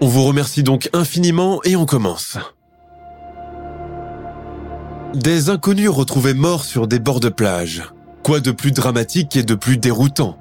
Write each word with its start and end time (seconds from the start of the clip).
On 0.00 0.06
vous 0.06 0.22
remercie 0.22 0.62
donc 0.62 0.88
infiniment 0.92 1.60
et 1.64 1.74
on 1.74 1.84
commence. 1.84 2.38
Des 5.12 5.50
inconnus 5.50 5.88
retrouvés 5.88 6.34
morts 6.34 6.64
sur 6.64 6.86
des 6.86 7.00
bords 7.00 7.18
de 7.18 7.28
plage. 7.28 7.82
Quoi 8.22 8.38
de 8.38 8.52
plus 8.52 8.70
dramatique 8.70 9.34
et 9.36 9.42
de 9.42 9.56
plus 9.56 9.76
déroutant? 9.76 10.38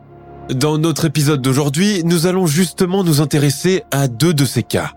Dans 0.54 0.78
notre 0.78 1.06
épisode 1.06 1.42
d'aujourd'hui, 1.42 2.04
nous 2.04 2.28
allons 2.28 2.46
justement 2.46 3.04
nous 3.04 3.20
intéresser 3.20 3.84
à 3.90 4.08
deux 4.08 4.34
de 4.34 4.46
ces 4.46 4.62
cas. 4.62 4.92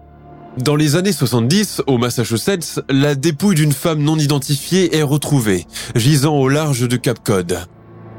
Dans 0.58 0.76
les 0.76 0.94
années 0.94 1.12
70, 1.12 1.82
au 1.86 1.96
Massachusetts, 1.96 2.80
la 2.90 3.14
dépouille 3.14 3.54
d'une 3.54 3.72
femme 3.72 4.02
non 4.02 4.18
identifiée 4.18 4.94
est 4.94 5.02
retrouvée, 5.02 5.66
gisant 5.94 6.36
au 6.36 6.48
large 6.50 6.86
de 6.86 6.96
Cape 6.96 7.24
Cod. 7.24 7.60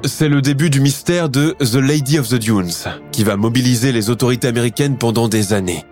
C'est 0.05 0.29
le 0.29 0.41
début 0.41 0.71
du 0.71 0.79
mystère 0.79 1.29
de 1.29 1.55
The 1.59 1.75
Lady 1.75 2.17
of 2.17 2.29
the 2.29 2.35
Dunes, 2.35 2.71
qui 3.11 3.23
va 3.23 3.37
mobiliser 3.37 3.91
les 3.91 4.09
autorités 4.09 4.47
américaines 4.47 4.97
pendant 4.97 5.27
des 5.27 5.53
années. 5.53 5.85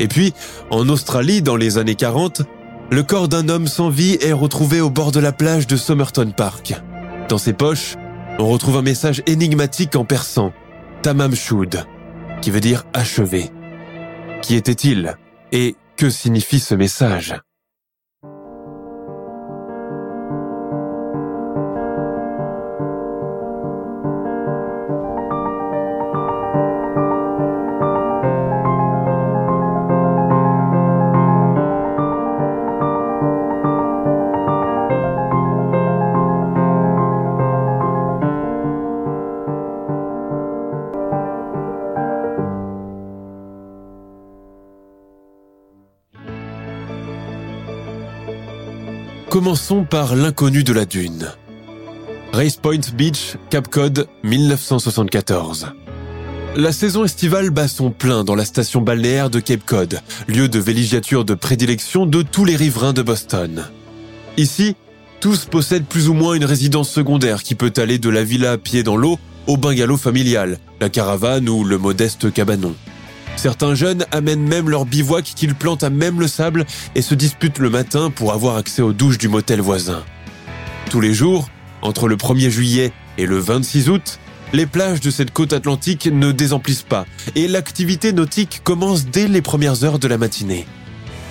Et 0.00 0.08
puis, 0.08 0.34
en 0.70 0.88
Australie, 0.88 1.42
dans 1.42 1.56
les 1.56 1.78
années 1.78 1.94
40, 1.94 2.42
le 2.90 3.02
corps 3.02 3.28
d'un 3.28 3.48
homme 3.48 3.66
sans 3.66 3.88
vie 3.88 4.18
est 4.20 4.32
retrouvé 4.32 4.80
au 4.80 4.90
bord 4.90 5.10
de 5.12 5.20
la 5.20 5.32
plage 5.32 5.66
de 5.66 5.76
Somerton 5.76 6.32
Park. 6.36 6.74
Dans 7.28 7.38
ses 7.38 7.52
poches, 7.52 7.96
on 8.38 8.48
retrouve 8.48 8.76
un 8.76 8.82
message 8.82 9.22
énigmatique 9.26 9.96
en 9.96 10.04
persan, 10.04 10.52
Tamam 11.02 11.34
Shud, 11.34 11.84
qui 12.42 12.50
veut 12.50 12.60
dire 12.60 12.84
achevé. 12.92 13.50
Qui 14.42 14.54
était-il 14.54 15.16
Et 15.52 15.74
que 15.96 16.10
signifie 16.10 16.60
ce 16.60 16.74
message? 16.74 17.34
Commençons 49.46 49.84
par 49.84 50.16
l'inconnu 50.16 50.64
de 50.64 50.72
la 50.72 50.86
dune. 50.86 51.30
Race 52.32 52.56
Point 52.56 52.80
Beach, 52.96 53.36
Cape 53.48 53.68
Cod, 53.68 54.08
1974. 54.24 55.68
La 56.56 56.72
saison 56.72 57.04
estivale 57.04 57.50
bat 57.50 57.68
son 57.68 57.92
plein 57.92 58.24
dans 58.24 58.34
la 58.34 58.44
station 58.44 58.80
balnéaire 58.80 59.30
de 59.30 59.38
Cape 59.38 59.64
Cod, 59.64 60.00
lieu 60.26 60.48
de 60.48 60.58
villégiature 60.58 61.24
de 61.24 61.34
prédilection 61.34 62.06
de 62.06 62.22
tous 62.22 62.44
les 62.44 62.56
riverains 62.56 62.92
de 62.92 63.02
Boston. 63.02 63.66
Ici, 64.36 64.74
tous 65.20 65.44
possèdent 65.44 65.86
plus 65.86 66.08
ou 66.08 66.14
moins 66.14 66.34
une 66.34 66.44
résidence 66.44 66.90
secondaire 66.90 67.44
qui 67.44 67.54
peut 67.54 67.72
aller 67.76 68.00
de 68.00 68.10
la 68.10 68.24
villa 68.24 68.50
à 68.50 68.58
pied 68.58 68.82
dans 68.82 68.96
l'eau 68.96 69.16
au 69.46 69.56
bungalow 69.56 69.96
familial, 69.96 70.58
la 70.80 70.88
caravane 70.88 71.48
ou 71.48 71.62
le 71.62 71.78
modeste 71.78 72.32
cabanon. 72.32 72.74
Certains 73.36 73.74
jeunes 73.74 74.06
amènent 74.12 74.46
même 74.46 74.70
leur 74.70 74.86
bivouac 74.86 75.24
qu'ils 75.24 75.54
plantent 75.54 75.84
à 75.84 75.90
même 75.90 76.18
le 76.20 76.26
sable 76.26 76.64
et 76.94 77.02
se 77.02 77.14
disputent 77.14 77.58
le 77.58 77.70
matin 77.70 78.10
pour 78.10 78.32
avoir 78.32 78.56
accès 78.56 78.82
aux 78.82 78.92
douches 78.92 79.18
du 79.18 79.28
motel 79.28 79.60
voisin. 79.60 80.02
Tous 80.90 81.00
les 81.00 81.14
jours, 81.14 81.48
entre 81.82 82.08
le 82.08 82.16
1er 82.16 82.48
juillet 82.48 82.92
et 83.18 83.26
le 83.26 83.38
26 83.38 83.90
août, 83.90 84.18
les 84.52 84.66
plages 84.66 85.00
de 85.00 85.10
cette 85.10 85.32
côte 85.32 85.52
atlantique 85.52 86.06
ne 86.06 86.32
désemplissent 86.32 86.82
pas 86.82 87.04
et 87.34 87.46
l'activité 87.46 88.12
nautique 88.12 88.62
commence 88.64 89.06
dès 89.06 89.28
les 89.28 89.42
premières 89.42 89.84
heures 89.84 89.98
de 89.98 90.08
la 90.08 90.18
matinée. 90.18 90.66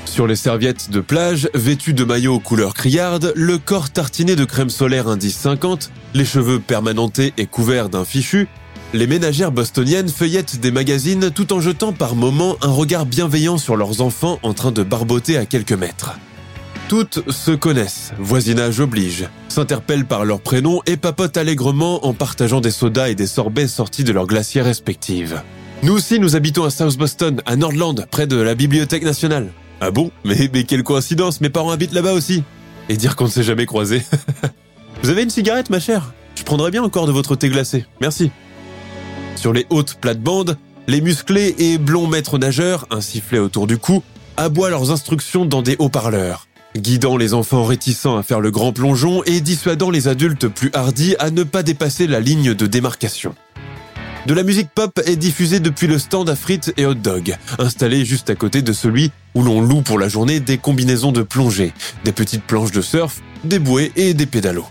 Sur 0.05 0.27
les 0.27 0.35
serviettes 0.35 0.91
de 0.91 1.01
plage, 1.01 1.49
vêtues 1.53 1.93
de 1.93 2.03
maillots 2.03 2.39
couleur 2.39 2.73
criarde, 2.73 3.33
le 3.35 3.57
corps 3.57 3.89
tartiné 3.89 4.35
de 4.35 4.45
crème 4.45 4.69
solaire 4.69 5.07
indice 5.07 5.37
50, 5.37 5.91
les 6.13 6.25
cheveux 6.25 6.59
permanentés 6.59 7.33
et 7.37 7.47
couverts 7.47 7.89
d'un 7.89 8.05
fichu, 8.05 8.47
les 8.93 9.07
ménagères 9.07 9.51
bostoniennes 9.51 10.09
feuillettent 10.09 10.59
des 10.59 10.71
magazines 10.71 11.31
tout 11.31 11.53
en 11.53 11.59
jetant 11.59 11.93
par 11.93 12.15
moments 12.15 12.55
un 12.61 12.69
regard 12.69 13.05
bienveillant 13.05 13.57
sur 13.57 13.75
leurs 13.75 14.01
enfants 14.01 14.39
en 14.43 14.53
train 14.53 14.71
de 14.71 14.83
barboter 14.83 15.37
à 15.37 15.45
quelques 15.45 15.73
mètres. 15.73 16.17
Toutes 16.87 17.31
se 17.31 17.51
connaissent, 17.51 18.13
voisinage 18.19 18.79
oblige, 18.79 19.27
s'interpellent 19.49 20.05
par 20.05 20.23
leurs 20.23 20.39
prénoms 20.39 20.81
et 20.85 20.97
papotent 20.97 21.35
allègrement 21.35 22.05
en 22.05 22.13
partageant 22.13 22.61
des 22.61 22.69
sodas 22.69 23.09
et 23.09 23.15
des 23.15 23.25
sorbets 23.25 23.67
sortis 23.67 24.03
de 24.03 24.11
leurs 24.11 24.27
glaciers 24.27 24.61
respectives. 24.61 25.41
Nous 25.81 25.93
aussi, 25.93 26.19
nous 26.19 26.35
habitons 26.35 26.63
à 26.63 26.69
South 26.69 26.97
Boston, 26.97 27.41
à 27.45 27.55
Nordland, 27.55 28.05
près 28.11 28.27
de 28.27 28.37
la 28.37 28.53
Bibliothèque 28.53 29.03
nationale. 29.03 29.51
Ah 29.81 29.91
bon? 29.91 30.11
Mais, 30.23 30.49
mais 30.53 30.63
quelle 30.63 30.83
coïncidence, 30.83 31.41
mes 31.41 31.49
parents 31.49 31.71
habitent 31.71 31.93
là-bas 31.93 32.13
aussi. 32.13 32.43
Et 32.87 32.97
dire 32.97 33.15
qu'on 33.15 33.25
ne 33.25 33.29
s'est 33.29 33.43
jamais 33.43 33.65
croisés. 33.65 34.03
Vous 35.03 35.09
avez 35.09 35.23
une 35.23 35.29
cigarette, 35.29 35.71
ma 35.71 35.79
chère? 35.79 36.13
Je 36.35 36.43
prendrais 36.43 36.71
bien 36.71 36.83
encore 36.83 37.07
de 37.07 37.11
votre 37.11 37.35
thé 37.35 37.49
glacé. 37.49 37.85
Merci. 37.99 38.31
Sur 39.35 39.53
les 39.53 39.65
hautes 39.69 39.95
plates-bandes, 39.95 40.57
les 40.87 41.01
musclés 41.01 41.55
et 41.57 41.77
blonds 41.77 42.07
maîtres 42.07 42.37
nageurs, 42.37 42.87
un 42.89 43.01
sifflet 43.01 43.39
autour 43.39 43.67
du 43.67 43.77
cou, 43.77 44.03
aboient 44.37 44.69
leurs 44.69 44.91
instructions 44.91 45.45
dans 45.45 45.61
des 45.61 45.75
haut-parleurs, 45.79 46.47
guidant 46.75 47.17
les 47.17 47.33
enfants 47.33 47.63
réticents 47.63 48.17
à 48.17 48.23
faire 48.23 48.39
le 48.39 48.51
grand 48.51 48.73
plongeon 48.73 49.23
et 49.25 49.41
dissuadant 49.41 49.89
les 49.89 50.07
adultes 50.07 50.47
plus 50.47 50.71
hardis 50.73 51.15
à 51.19 51.31
ne 51.31 51.43
pas 51.43 51.63
dépasser 51.63 52.07
la 52.07 52.19
ligne 52.19 52.53
de 52.53 52.65
démarcation. 52.65 53.35
De 54.25 54.33
la 54.33 54.41
musique 54.41 54.69
pop 54.73 54.99
est 55.05 55.17
diffusée 55.17 55.59
depuis 55.59 55.85
le 55.85 55.99
stand 55.99 56.29
à 56.29 56.35
frites 56.35 56.73
et 56.77 56.87
hot 56.87 56.95
dog, 56.95 57.37
installé 57.59 58.03
juste 58.05 58.31
à 58.31 58.35
côté 58.35 58.63
de 58.63 58.73
celui 58.73 59.11
où 59.35 59.43
l'on 59.43 59.61
loue 59.61 59.81
pour 59.81 59.99
la 59.99 60.09
journée 60.09 60.39
des 60.39 60.57
combinaisons 60.57 61.11
de 61.11 61.21
plongée, 61.21 61.73
des 62.03 62.11
petites 62.11 62.43
planches 62.43 62.71
de 62.71 62.81
surf, 62.81 63.21
des 63.43 63.59
bouées 63.59 63.91
et 63.95 64.15
des 64.15 64.25
pédalos. 64.25 64.65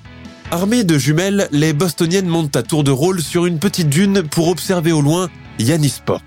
Armées 0.50 0.84
de 0.84 0.98
jumelles, 0.98 1.48
les 1.52 1.72
bostoniennes 1.72 2.28
montent 2.28 2.54
à 2.54 2.62
tour 2.62 2.84
de 2.84 2.90
rôle 2.90 3.22
sur 3.22 3.46
une 3.46 3.58
petite 3.58 3.88
dune 3.88 4.22
pour 4.22 4.48
observer 4.48 4.92
au 4.92 5.00
loin 5.00 5.30
Yannisport, 5.58 6.20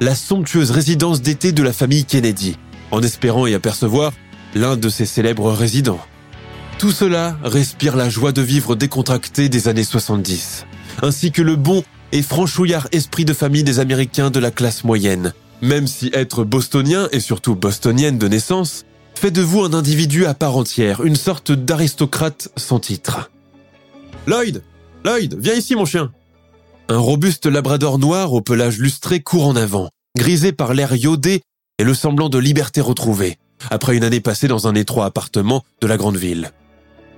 la 0.00 0.14
somptueuse 0.14 0.70
résidence 0.70 1.20
d'été 1.20 1.52
de 1.52 1.62
la 1.62 1.72
famille 1.72 2.04
Kennedy, 2.04 2.56
en 2.90 3.02
espérant 3.02 3.46
y 3.46 3.54
apercevoir 3.54 4.12
l'un 4.54 4.76
de 4.76 4.88
ses 4.88 5.06
célèbres 5.06 5.52
résidents. 5.52 6.00
Tout 6.78 6.90
cela 6.92 7.36
respire 7.44 7.94
la 7.94 8.08
joie 8.08 8.32
de 8.32 8.42
vivre 8.42 8.74
décontractée 8.74 9.48
des 9.48 9.68
années 9.68 9.84
70, 9.84 10.66
ainsi 11.02 11.30
que 11.30 11.42
le 11.42 11.56
bon 11.56 11.84
et 12.10 12.22
franchouillard 12.22 12.88
esprit 12.90 13.24
de 13.24 13.34
famille 13.34 13.64
des 13.64 13.80
Américains 13.80 14.30
de 14.30 14.40
la 14.40 14.50
classe 14.50 14.82
moyenne, 14.82 15.34
même 15.60 15.86
si 15.86 16.10
être 16.14 16.42
bostonien 16.42 17.06
et 17.12 17.20
surtout 17.20 17.54
bostonienne 17.54 18.18
de 18.18 18.28
naissance 18.28 18.86
fait 19.14 19.30
de 19.30 19.42
vous 19.42 19.62
un 19.62 19.74
individu 19.74 20.26
à 20.26 20.34
part 20.34 20.56
entière, 20.56 21.04
une 21.04 21.16
sorte 21.16 21.52
d'aristocrate 21.52 22.48
sans 22.56 22.80
titre. 22.80 23.30
Lloyd 24.26 24.62
Lloyd, 25.04 25.36
viens 25.38 25.54
ici 25.54 25.74
mon 25.74 25.84
chien 25.84 26.12
Un 26.88 26.98
robuste 26.98 27.46
labrador 27.46 27.98
noir 27.98 28.32
au 28.32 28.40
pelage 28.40 28.78
lustré 28.78 29.20
court 29.20 29.46
en 29.46 29.56
avant, 29.56 29.88
grisé 30.16 30.52
par 30.52 30.74
l'air 30.74 30.94
iodé 30.94 31.42
et 31.78 31.84
le 31.84 31.94
semblant 31.94 32.28
de 32.28 32.38
liberté 32.38 32.80
retrouvée, 32.80 33.38
après 33.70 33.96
une 33.96 34.04
année 34.04 34.20
passée 34.20 34.48
dans 34.48 34.68
un 34.68 34.74
étroit 34.74 35.06
appartement 35.06 35.64
de 35.80 35.86
la 35.86 35.96
grande 35.96 36.16
ville. 36.16 36.52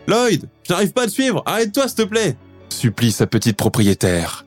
Lloyd, 0.07 0.49
je 0.67 0.73
n'arrive 0.73 0.93
pas 0.93 1.03
à 1.03 1.07
te 1.07 1.13
suivre, 1.13 1.43
arrête-toi 1.47 1.89
s'il 1.89 1.97
te 1.97 2.03
plaît 2.03 2.37
supplie 2.75 3.13
sa 3.13 3.27
petite 3.27 3.57
propriétaire. 3.57 4.45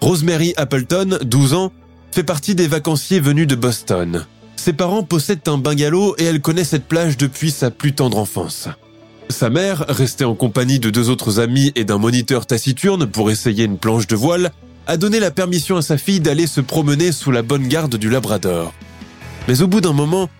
Rosemary 0.00 0.54
Appleton, 0.56 1.18
12 1.22 1.54
ans, 1.54 1.72
fait 2.10 2.24
partie 2.24 2.54
des 2.54 2.66
vacanciers 2.66 3.20
venus 3.20 3.46
de 3.46 3.54
Boston. 3.54 4.26
Ses 4.56 4.72
parents 4.72 5.02
possèdent 5.02 5.46
un 5.48 5.58
bungalow 5.58 6.16
et 6.18 6.24
elle 6.24 6.40
connaît 6.40 6.64
cette 6.64 6.86
plage 6.86 7.16
depuis 7.16 7.50
sa 7.50 7.70
plus 7.70 7.94
tendre 7.94 8.18
enfance. 8.18 8.68
Sa 9.28 9.50
mère, 9.50 9.84
restée 9.88 10.24
en 10.24 10.34
compagnie 10.34 10.78
de 10.78 10.88
deux 10.88 11.10
autres 11.10 11.40
amis 11.40 11.72
et 11.74 11.84
d'un 11.84 11.98
moniteur 11.98 12.46
taciturne 12.46 13.06
pour 13.06 13.30
essayer 13.30 13.64
une 13.64 13.78
planche 13.78 14.06
de 14.06 14.16
voile, 14.16 14.52
a 14.86 14.96
donné 14.96 15.18
la 15.18 15.30
permission 15.30 15.76
à 15.76 15.82
sa 15.82 15.98
fille 15.98 16.20
d'aller 16.20 16.46
se 16.46 16.60
promener 16.60 17.10
sous 17.10 17.32
la 17.32 17.42
bonne 17.42 17.66
garde 17.66 17.96
du 17.96 18.08
Labrador. 18.08 18.72
Mais 19.48 19.62
au 19.62 19.66
bout 19.66 19.80
d'un 19.80 19.92
moment, 19.92 20.30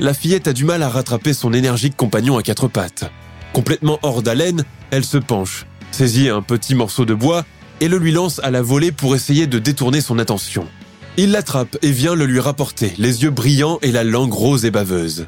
la 0.00 0.12
fillette 0.12 0.48
a 0.48 0.52
du 0.52 0.64
mal 0.64 0.82
à 0.82 0.88
rattraper 0.88 1.32
son 1.32 1.52
énergique 1.52 1.96
compagnon 1.96 2.36
à 2.36 2.42
quatre 2.42 2.68
pattes. 2.68 3.10
Complètement 3.52 3.98
hors 4.02 4.22
d'haleine, 4.22 4.64
elle 4.90 5.04
se 5.04 5.18
penche, 5.18 5.66
saisit 5.92 6.28
un 6.28 6.42
petit 6.42 6.74
morceau 6.74 7.04
de 7.04 7.14
bois 7.14 7.44
et 7.80 7.88
le 7.88 7.98
lui 7.98 8.12
lance 8.12 8.40
à 8.42 8.50
la 8.50 8.60
volée 8.60 8.92
pour 8.92 9.14
essayer 9.14 9.46
de 9.46 9.58
détourner 9.58 10.00
son 10.00 10.18
attention. 10.18 10.66
Il 11.16 11.30
l'attrape 11.30 11.78
et 11.80 11.92
vient 11.92 12.14
le 12.14 12.26
lui 12.26 12.40
rapporter, 12.40 12.92
les 12.98 13.22
yeux 13.22 13.30
brillants 13.30 13.78
et 13.82 13.92
la 13.92 14.04
langue 14.04 14.34
rose 14.34 14.64
et 14.64 14.70
baveuse. 14.70 15.26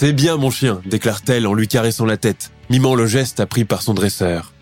C'est 0.00 0.12
bien 0.12 0.36
mon 0.36 0.52
chien, 0.52 0.80
déclare-t-elle 0.86 1.44
en 1.44 1.54
lui 1.54 1.66
caressant 1.66 2.04
la 2.04 2.16
tête, 2.16 2.52
mimant 2.70 2.94
le 2.94 3.08
geste 3.08 3.40
appris 3.40 3.64
par 3.64 3.82
son 3.82 3.94
dresseur. 3.94 4.52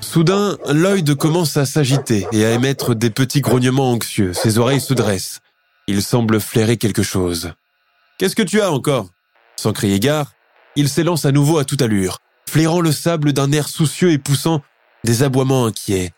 Soudain, 0.00 0.58
Lloyd 0.68 1.12
commence 1.16 1.56
à 1.56 1.66
s'agiter 1.66 2.24
et 2.30 2.44
à 2.44 2.52
émettre 2.52 2.94
des 2.94 3.10
petits 3.10 3.40
grognements 3.40 3.90
anxieux. 3.90 4.32
Ses 4.32 4.58
oreilles 4.58 4.80
se 4.80 4.94
dressent. 4.94 5.40
Il 5.88 6.04
semble 6.04 6.38
flairer 6.38 6.76
quelque 6.76 7.02
chose. 7.02 7.52
Qu'est-ce 8.16 8.36
que 8.36 8.44
tu 8.44 8.60
as 8.60 8.70
encore? 8.70 9.08
Sans 9.56 9.72
crier 9.72 9.98
gare, 9.98 10.34
il 10.76 10.88
s'élance 10.88 11.24
à 11.24 11.32
nouveau 11.32 11.58
à 11.58 11.64
toute 11.64 11.82
allure, 11.82 12.18
flairant 12.48 12.80
le 12.80 12.92
sable 12.92 13.32
d'un 13.32 13.50
air 13.50 13.68
soucieux 13.68 14.12
et 14.12 14.18
poussant 14.18 14.62
des 15.02 15.24
aboiements 15.24 15.66
inquiets. 15.66 16.12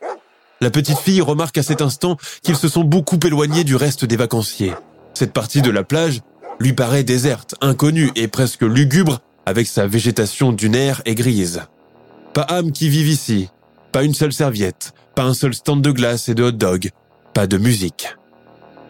La 0.60 0.68
petite 0.68 0.98
fille 0.98 1.22
remarque 1.22 1.56
à 1.56 1.62
cet 1.62 1.80
instant 1.80 2.18
qu'ils 2.42 2.56
se 2.56 2.68
sont 2.68 2.84
beaucoup 2.84 3.18
éloignés 3.24 3.64
du 3.64 3.76
reste 3.76 4.04
des 4.04 4.16
vacanciers. 4.16 4.74
Cette 5.14 5.32
partie 5.32 5.62
de 5.62 5.70
la 5.70 5.84
plage 5.84 6.20
lui 6.60 6.72
paraît 6.72 7.04
déserte, 7.04 7.54
inconnue 7.60 8.10
et 8.14 8.28
presque 8.28 8.62
lugubre 8.62 9.20
avec 9.46 9.66
sa 9.66 9.86
végétation 9.86 10.52
dunaire 10.52 11.02
et 11.04 11.14
grise. 11.14 11.62
Pas 12.34 12.42
âme 12.42 12.72
qui 12.72 12.88
vive 12.88 13.08
ici, 13.08 13.48
pas 13.90 14.04
une 14.04 14.14
seule 14.14 14.32
serviette, 14.32 14.94
pas 15.14 15.24
un 15.24 15.34
seul 15.34 15.54
stand 15.54 15.82
de 15.82 15.90
glace 15.90 16.28
et 16.28 16.34
de 16.34 16.44
hot 16.44 16.52
dog, 16.52 16.90
pas 17.34 17.46
de 17.46 17.58
musique. 17.58 18.16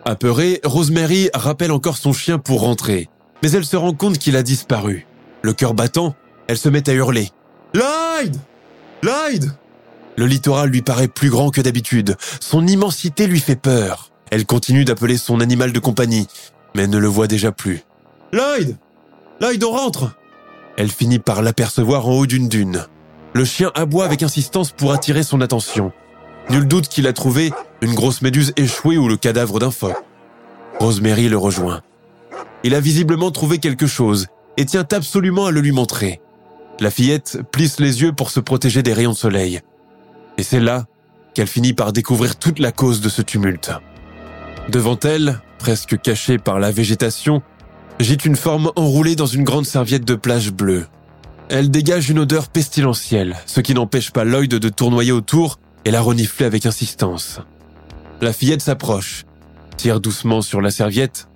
Apeurée, 0.04 0.60
Rosemary 0.64 1.30
rappelle 1.34 1.72
encore 1.72 1.96
son 1.96 2.12
chien 2.12 2.38
pour 2.38 2.60
rentrer, 2.60 3.08
mais 3.42 3.50
elle 3.52 3.64
se 3.64 3.76
rend 3.76 3.94
compte 3.94 4.18
qu'il 4.18 4.36
a 4.36 4.42
disparu. 4.42 5.06
Le 5.42 5.52
cœur 5.52 5.74
battant, 5.74 6.14
elle 6.48 6.58
se 6.58 6.68
met 6.68 6.88
à 6.88 6.92
hurler. 6.92 7.30
Lloyd 7.74 8.36
Lloyd 9.02 9.52
Le 10.16 10.26
littoral 10.26 10.70
lui 10.70 10.82
paraît 10.82 11.08
plus 11.08 11.30
grand 11.30 11.50
que 11.50 11.60
d'habitude. 11.60 12.16
Son 12.40 12.66
immensité 12.66 13.26
lui 13.26 13.40
fait 13.40 13.56
peur. 13.56 14.10
Elle 14.30 14.46
continue 14.46 14.84
d'appeler 14.84 15.16
son 15.16 15.40
animal 15.40 15.72
de 15.72 15.78
compagnie, 15.78 16.26
mais 16.74 16.86
ne 16.86 16.98
le 16.98 17.08
voit 17.08 17.26
déjà 17.26 17.52
plus. 17.52 17.82
Lloyd 18.32 18.76
Lloyd, 19.40 19.64
on 19.64 19.72
rentre 19.72 20.14
Elle 20.76 20.90
finit 20.90 21.19
par 21.19 21.42
l'apercevoir 21.42 22.06
en 22.08 22.12
haut 22.12 22.26
d'une 22.26 22.48
dune. 22.48 22.86
Le 23.34 23.44
chien 23.44 23.70
aboie 23.74 24.04
avec 24.04 24.22
insistance 24.22 24.72
pour 24.72 24.92
attirer 24.92 25.22
son 25.22 25.40
attention. 25.40 25.92
Nul 26.50 26.66
doute 26.66 26.88
qu'il 26.88 27.06
a 27.06 27.12
trouvé 27.12 27.52
une 27.80 27.94
grosse 27.94 28.22
méduse 28.22 28.52
échouée 28.56 28.98
ou 28.98 29.08
le 29.08 29.16
cadavre 29.16 29.58
d'un 29.58 29.70
phoque. 29.70 29.96
Rosemary 30.78 31.28
le 31.28 31.38
rejoint. 31.38 31.82
Il 32.64 32.74
a 32.74 32.80
visiblement 32.80 33.30
trouvé 33.30 33.58
quelque 33.58 33.86
chose 33.86 34.26
et 34.56 34.64
tient 34.64 34.86
absolument 34.92 35.46
à 35.46 35.50
le 35.50 35.60
lui 35.60 35.72
montrer. 35.72 36.20
La 36.80 36.90
fillette 36.90 37.40
plisse 37.52 37.80
les 37.80 38.02
yeux 38.02 38.12
pour 38.12 38.30
se 38.30 38.40
protéger 38.40 38.82
des 38.82 38.92
rayons 38.92 39.12
de 39.12 39.16
soleil. 39.16 39.60
Et 40.38 40.42
c'est 40.42 40.60
là 40.60 40.86
qu'elle 41.34 41.46
finit 41.46 41.72
par 41.72 41.92
découvrir 41.92 42.36
toute 42.36 42.58
la 42.58 42.72
cause 42.72 43.00
de 43.00 43.08
ce 43.08 43.22
tumulte. 43.22 43.72
Devant 44.69 44.98
elle, 45.04 45.40
presque 45.62 46.00
cachée 46.00 46.38
par 46.38 46.58
la 46.58 46.72
végétation, 46.72 47.40
gîte 48.00 48.24
une 48.24 48.34
forme 48.34 48.72
enroulée 48.74 49.14
dans 49.14 49.26
une 49.26 49.44
grande 49.44 49.64
serviette 49.64 50.04
de 50.04 50.16
plage 50.16 50.50
bleue. 50.50 50.88
Elle 51.48 51.70
dégage 51.70 52.10
une 52.10 52.18
odeur 52.18 52.48
pestilentielle, 52.48 53.36
ce 53.46 53.60
qui 53.60 53.72
n'empêche 53.72 54.10
pas 54.10 54.24
Lloyd 54.24 54.52
de 54.52 54.68
tournoyer 54.68 55.12
autour 55.12 55.60
et 55.84 55.92
la 55.92 56.00
renifler 56.00 56.46
avec 56.46 56.66
insistance. 56.66 57.38
La 58.20 58.32
fillette 58.32 58.60
s'approche, 58.60 59.24
tire 59.76 60.00
doucement 60.00 60.42
sur 60.42 60.60
la 60.60 60.72
serviette 60.72 61.28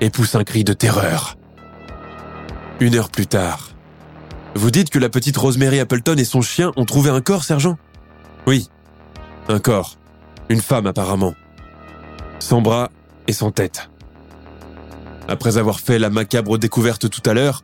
et 0.00 0.10
pousse 0.10 0.34
un 0.34 0.42
cri 0.42 0.64
de 0.64 0.72
terreur. 0.72 1.36
Une 2.80 2.96
heure 2.96 3.08
plus 3.08 3.28
tard. 3.28 3.70
Vous 4.56 4.72
dites 4.72 4.90
que 4.90 4.98
la 4.98 5.10
petite 5.10 5.36
Rosemary 5.36 5.78
Appleton 5.78 6.16
et 6.18 6.24
son 6.24 6.42
chien 6.42 6.72
ont 6.74 6.86
trouvé 6.86 7.10
un 7.10 7.20
corps, 7.20 7.44
sergent? 7.44 7.78
Oui, 8.48 8.68
un 9.48 9.60
corps. 9.60 9.96
Une 10.48 10.60
femme 10.60 10.88
apparemment. 10.88 11.34
Sans 12.40 12.60
bras 12.60 12.90
et 13.28 13.32
sans 13.32 13.50
tête. 13.50 13.90
Après 15.28 15.56
avoir 15.56 15.80
fait 15.80 15.98
la 15.98 16.10
macabre 16.10 16.58
découverte 16.58 17.08
tout 17.08 17.28
à 17.28 17.34
l'heure, 17.34 17.62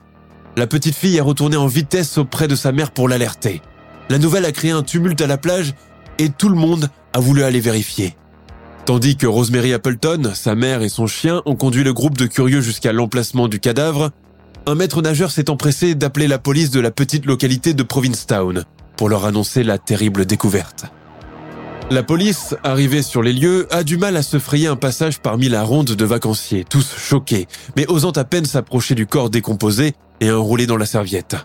la 0.57 0.67
petite 0.67 0.95
fille 0.95 1.17
est 1.17 1.23
retournée 1.23 1.57
en 1.57 1.67
vitesse 1.67 2.19
auprès 2.19 2.49
de 2.49 2.55
sa 2.55 2.73
mère 2.73 2.91
pour 2.91 3.09
l'alerter. 3.09 3.63
La 4.09 4.19
nouvelle 4.19 4.45
a 4.45 4.53
créé 4.53 4.71
un 4.71 4.83
tumulte 4.83 5.21
à 5.21 5.27
la 5.27 5.39
plage 5.39 5.75
et 6.19 6.31
tout 6.31 6.49
le 6.49 6.57
monde 6.57 6.89
a 7.13 7.21
voulu 7.21 7.43
aller 7.45 7.61
vérifier. 7.61 8.17
Tandis 8.87 9.17
que 9.17 9.27
Rosemary 9.27 9.73
Appleton, 9.73 10.33
sa 10.35 10.55
mère 10.55 10.83
et 10.83 10.89
son 10.89 11.07
chien 11.07 11.43
ont 11.47 11.55
conduit 11.55 11.85
le 11.85 11.93
groupe 11.93 12.17
de 12.17 12.27
curieux 12.27 12.61
jusqu'à 12.61 12.93
l'emplacement 12.93 13.47
du 13.47 13.61
cadavre, 13.61 14.11
un 14.67 14.75
maître 14.75 15.03
nageur 15.03 15.31
s'est 15.31 15.51
empressé 15.51 15.95
d'appeler 15.95 16.29
la 16.29 16.39
police 16.39 16.71
de 16.71 16.81
la 16.81 16.91
petite 16.91 17.27
localité 17.27 17.73
de 17.73 17.83
Provincetown 17.83 18.65
pour 18.97 19.09
leur 19.09 19.25
annoncer 19.25 19.63
la 19.63 19.79
terrible 19.79 20.27
découverte. 20.27 20.87
La 21.93 22.05
police, 22.05 22.55
arrivée 22.63 23.03
sur 23.03 23.21
les 23.21 23.33
lieux, 23.33 23.67
a 23.73 23.83
du 23.83 23.99
mal 23.99 24.17
à 24.17 24.23
se 24.23 24.39
frayer 24.39 24.69
un 24.69 24.77
passage 24.77 25.19
parmi 25.19 25.49
la 25.49 25.65
ronde 25.65 25.89
de 25.89 26.05
vacanciers, 26.05 26.63
tous 26.63 26.95
choqués, 26.97 27.49
mais 27.77 27.85
osant 27.89 28.13
à 28.13 28.23
peine 28.23 28.45
s'approcher 28.45 28.95
du 28.95 29.09
corps 29.09 29.29
décomposé 29.29 29.95
et 30.21 30.31
enroulé 30.31 30.69
dans 30.69 30.77
la 30.77 30.87
serviette. 30.87 31.37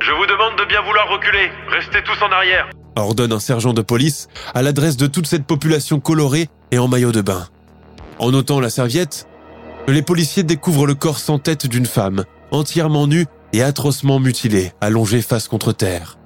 Je 0.00 0.12
vous 0.12 0.26
demande 0.26 0.58
de 0.58 0.66
bien 0.66 0.82
vouloir 0.82 1.08
reculer. 1.08 1.48
Restez 1.70 2.02
tous 2.04 2.22
en 2.22 2.30
arrière. 2.30 2.68
Ordonne 2.96 3.32
un 3.32 3.40
sergent 3.40 3.72
de 3.72 3.80
police 3.80 4.28
à 4.52 4.60
l'adresse 4.60 4.98
de 4.98 5.06
toute 5.06 5.26
cette 5.26 5.46
population 5.46 6.00
colorée 6.00 6.50
et 6.70 6.78
en 6.78 6.86
maillot 6.86 7.12
de 7.12 7.22
bain. 7.22 7.46
En 8.18 8.30
notant 8.30 8.60
la 8.60 8.68
serviette, 8.68 9.26
les 9.86 10.02
policiers 10.02 10.42
découvrent 10.42 10.86
le 10.86 10.96
corps 10.96 11.18
sans 11.18 11.38
tête 11.38 11.66
d'une 11.66 11.86
femme, 11.86 12.24
entièrement 12.50 13.06
nue 13.06 13.24
et 13.54 13.62
atrocement 13.62 14.20
mutilée, 14.20 14.72
allongée 14.82 15.22
face 15.22 15.48
contre 15.48 15.72
terre. 15.72 16.18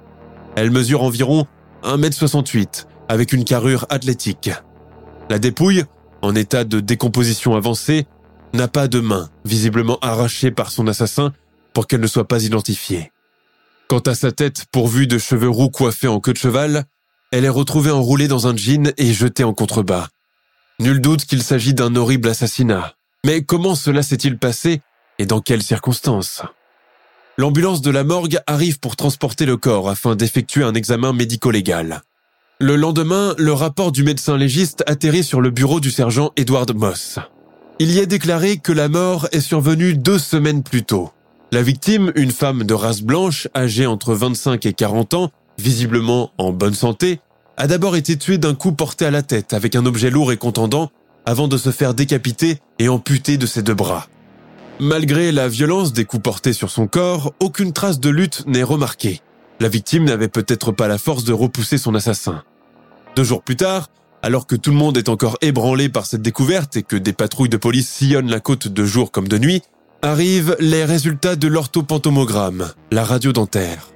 Elle 0.57 0.69
mesure 0.69 1.01
environ 1.01 1.47
1m68 1.83 2.87
avec 3.09 3.33
une 3.33 3.45
carrure 3.45 3.85
athlétique. 3.89 4.51
La 5.29 5.39
dépouille, 5.39 5.83
en 6.21 6.35
état 6.35 6.63
de 6.63 6.79
décomposition 6.79 7.55
avancée, 7.55 8.05
n'a 8.53 8.67
pas 8.67 8.87
de 8.87 8.99
main, 8.99 9.29
visiblement 9.45 9.97
arrachée 10.01 10.51
par 10.51 10.71
son 10.71 10.87
assassin 10.87 11.33
pour 11.73 11.87
qu'elle 11.87 12.01
ne 12.01 12.07
soit 12.07 12.27
pas 12.27 12.43
identifiée. 12.43 13.11
Quant 13.87 13.99
à 13.99 14.15
sa 14.15 14.31
tête 14.31 14.65
pourvue 14.71 15.07
de 15.07 15.17
cheveux 15.17 15.49
roux 15.49 15.69
coiffés 15.69 16.07
en 16.07 16.19
queue 16.19 16.33
de 16.33 16.37
cheval, 16.37 16.85
elle 17.31 17.45
est 17.45 17.49
retrouvée 17.49 17.91
enroulée 17.91 18.27
dans 18.27 18.47
un 18.47 18.55
jean 18.55 18.93
et 18.97 19.13
jetée 19.13 19.43
en 19.43 19.53
contrebas. 19.53 20.07
Nul 20.79 21.01
doute 21.01 21.25
qu'il 21.25 21.43
s'agit 21.43 21.73
d'un 21.73 21.95
horrible 21.95 22.29
assassinat. 22.29 22.93
Mais 23.25 23.43
comment 23.43 23.75
cela 23.75 24.03
s'est-il 24.03 24.37
passé 24.37 24.81
et 25.19 25.25
dans 25.25 25.41
quelles 25.41 25.63
circonstances? 25.63 26.43
L'ambulance 27.37 27.81
de 27.81 27.89
la 27.89 28.03
morgue 28.03 28.39
arrive 28.45 28.79
pour 28.79 28.95
transporter 28.95 29.45
le 29.45 29.57
corps 29.57 29.89
afin 29.89 30.15
d'effectuer 30.15 30.63
un 30.63 30.73
examen 30.73 31.13
médico-légal. 31.13 32.03
Le 32.65 32.77
lendemain, 32.77 33.35
le 33.37 33.51
rapport 33.51 33.91
du 33.91 34.05
médecin 34.05 34.37
légiste 34.37 34.85
atterrit 34.87 35.25
sur 35.25 35.41
le 35.41 35.49
bureau 35.49 35.81
du 35.81 35.91
sergent 35.91 36.31
Edward 36.37 36.73
Moss. 36.73 37.19
Il 37.79 37.91
y 37.91 37.99
est 37.99 38.05
déclaré 38.05 38.55
que 38.55 38.71
la 38.71 38.87
mort 38.87 39.27
est 39.33 39.41
survenue 39.41 39.95
deux 39.95 40.17
semaines 40.17 40.63
plus 40.63 40.85
tôt. 40.85 41.11
La 41.51 41.61
victime, 41.61 42.13
une 42.15 42.31
femme 42.31 42.63
de 42.63 42.73
race 42.73 43.01
blanche, 43.01 43.49
âgée 43.53 43.85
entre 43.85 44.13
25 44.13 44.65
et 44.65 44.71
40 44.71 45.13
ans, 45.13 45.29
visiblement 45.57 46.31
en 46.37 46.53
bonne 46.53 46.73
santé, 46.73 47.19
a 47.57 47.67
d'abord 47.67 47.97
été 47.97 48.17
tuée 48.17 48.37
d'un 48.37 48.55
coup 48.55 48.71
porté 48.71 49.05
à 49.05 49.11
la 49.11 49.23
tête 49.23 49.51
avec 49.51 49.75
un 49.75 49.85
objet 49.85 50.09
lourd 50.09 50.31
et 50.31 50.37
contendant 50.37 50.89
avant 51.25 51.49
de 51.49 51.57
se 51.57 51.69
faire 51.69 51.93
décapiter 51.93 52.59
et 52.79 52.87
amputer 52.87 53.35
de 53.35 53.45
ses 53.45 53.61
deux 53.61 53.73
bras. 53.73 54.07
Malgré 54.79 55.33
la 55.33 55.49
violence 55.49 55.91
des 55.91 56.05
coups 56.05 56.23
portés 56.23 56.53
sur 56.53 56.69
son 56.69 56.87
corps, 56.87 57.33
aucune 57.41 57.73
trace 57.73 57.99
de 57.99 58.09
lutte 58.09 58.45
n'est 58.47 58.63
remarquée. 58.63 59.19
La 59.59 59.67
victime 59.67 60.05
n'avait 60.05 60.29
peut-être 60.29 60.71
pas 60.71 60.87
la 60.87 60.97
force 60.97 61.25
de 61.25 61.33
repousser 61.33 61.77
son 61.77 61.93
assassin. 61.93 62.41
Deux 63.15 63.23
jours 63.23 63.43
plus 63.43 63.55
tard, 63.55 63.89
alors 64.23 64.47
que 64.47 64.55
tout 64.55 64.71
le 64.71 64.77
monde 64.77 64.97
est 64.97 65.09
encore 65.09 65.37
ébranlé 65.41 65.87
par 65.89 66.05
cette 66.05 66.21
découverte 66.21 66.77
et 66.77 66.83
que 66.83 66.95
des 66.95 67.13
patrouilles 67.13 67.49
de 67.49 67.57
police 67.57 67.89
sillonnent 67.89 68.31
la 68.31 68.39
côte 68.39 68.67
de 68.67 68.85
jour 68.85 69.11
comme 69.11 69.27
de 69.27 69.37
nuit, 69.37 69.61
arrivent 70.01 70.55
les 70.59 70.83
résultats 70.83 71.35
de 71.35 71.47
l'orthopantomogramme, 71.47 72.71
la 72.91 73.03
radio 73.03 73.31
dentaire. 73.31 73.89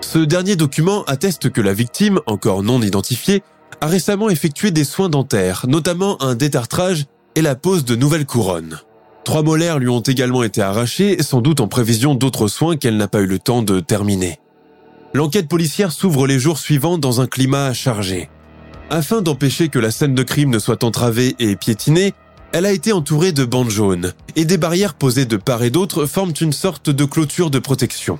Ce 0.00 0.18
dernier 0.18 0.56
document 0.56 1.04
atteste 1.04 1.50
que 1.50 1.60
la 1.60 1.74
victime, 1.74 2.20
encore 2.26 2.62
non 2.62 2.82
identifiée, 2.82 3.42
a 3.80 3.86
récemment 3.86 4.30
effectué 4.30 4.70
des 4.70 4.84
soins 4.84 5.08
dentaires, 5.08 5.66
notamment 5.68 6.20
un 6.22 6.34
détartrage 6.34 7.06
et 7.36 7.42
la 7.42 7.54
pose 7.54 7.84
de 7.84 7.94
nouvelles 7.94 8.26
couronnes. 8.26 8.80
Trois 9.24 9.42
molaires 9.42 9.78
lui 9.78 9.88
ont 9.88 10.00
également 10.00 10.42
été 10.42 10.60
arrachés, 10.60 11.22
sans 11.22 11.40
doute 11.40 11.60
en 11.60 11.68
prévision 11.68 12.14
d'autres 12.14 12.48
soins 12.48 12.76
qu'elle 12.76 12.96
n'a 12.96 13.08
pas 13.08 13.20
eu 13.20 13.26
le 13.26 13.38
temps 13.38 13.62
de 13.62 13.78
terminer. 13.78 14.40
L'enquête 15.14 15.48
policière 15.48 15.92
s'ouvre 15.92 16.26
les 16.26 16.38
jours 16.38 16.58
suivants 16.58 16.98
dans 16.98 17.20
un 17.20 17.26
climat 17.26 17.72
chargé. 17.72 18.28
Afin 18.90 19.22
d'empêcher 19.22 19.68
que 19.68 19.78
la 19.78 19.92
scène 19.92 20.16
de 20.16 20.22
crime 20.24 20.50
ne 20.50 20.58
soit 20.58 20.82
entravée 20.82 21.36
et 21.38 21.54
piétinée, 21.54 22.12
Elle 22.52 22.66
a 22.66 22.72
été 22.72 22.92
entourée 22.92 23.30
de 23.30 23.44
bandes 23.44 23.70
jaunes 23.70 24.12
et 24.34 24.44
des 24.44 24.58
barrières 24.58 24.94
posées 24.94 25.24
de 25.24 25.36
part 25.36 25.62
et 25.62 25.70
d'autre 25.70 26.06
forment 26.06 26.34
une 26.40 26.52
sorte 26.52 26.90
de 26.90 27.04
clôture 27.04 27.50
de 27.50 27.60
protection. 27.60 28.18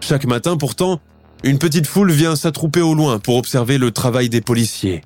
Chaque 0.00 0.26
matin 0.26 0.58
pourtant, 0.58 1.00
une 1.44 1.58
petite 1.58 1.86
foule 1.86 2.12
vient 2.12 2.36
s'attrouper 2.36 2.82
au 2.82 2.94
loin 2.94 3.18
pour 3.18 3.36
observer 3.36 3.78
le 3.78 3.90
travail 3.90 4.28
des 4.28 4.42
policiers. 4.42 5.00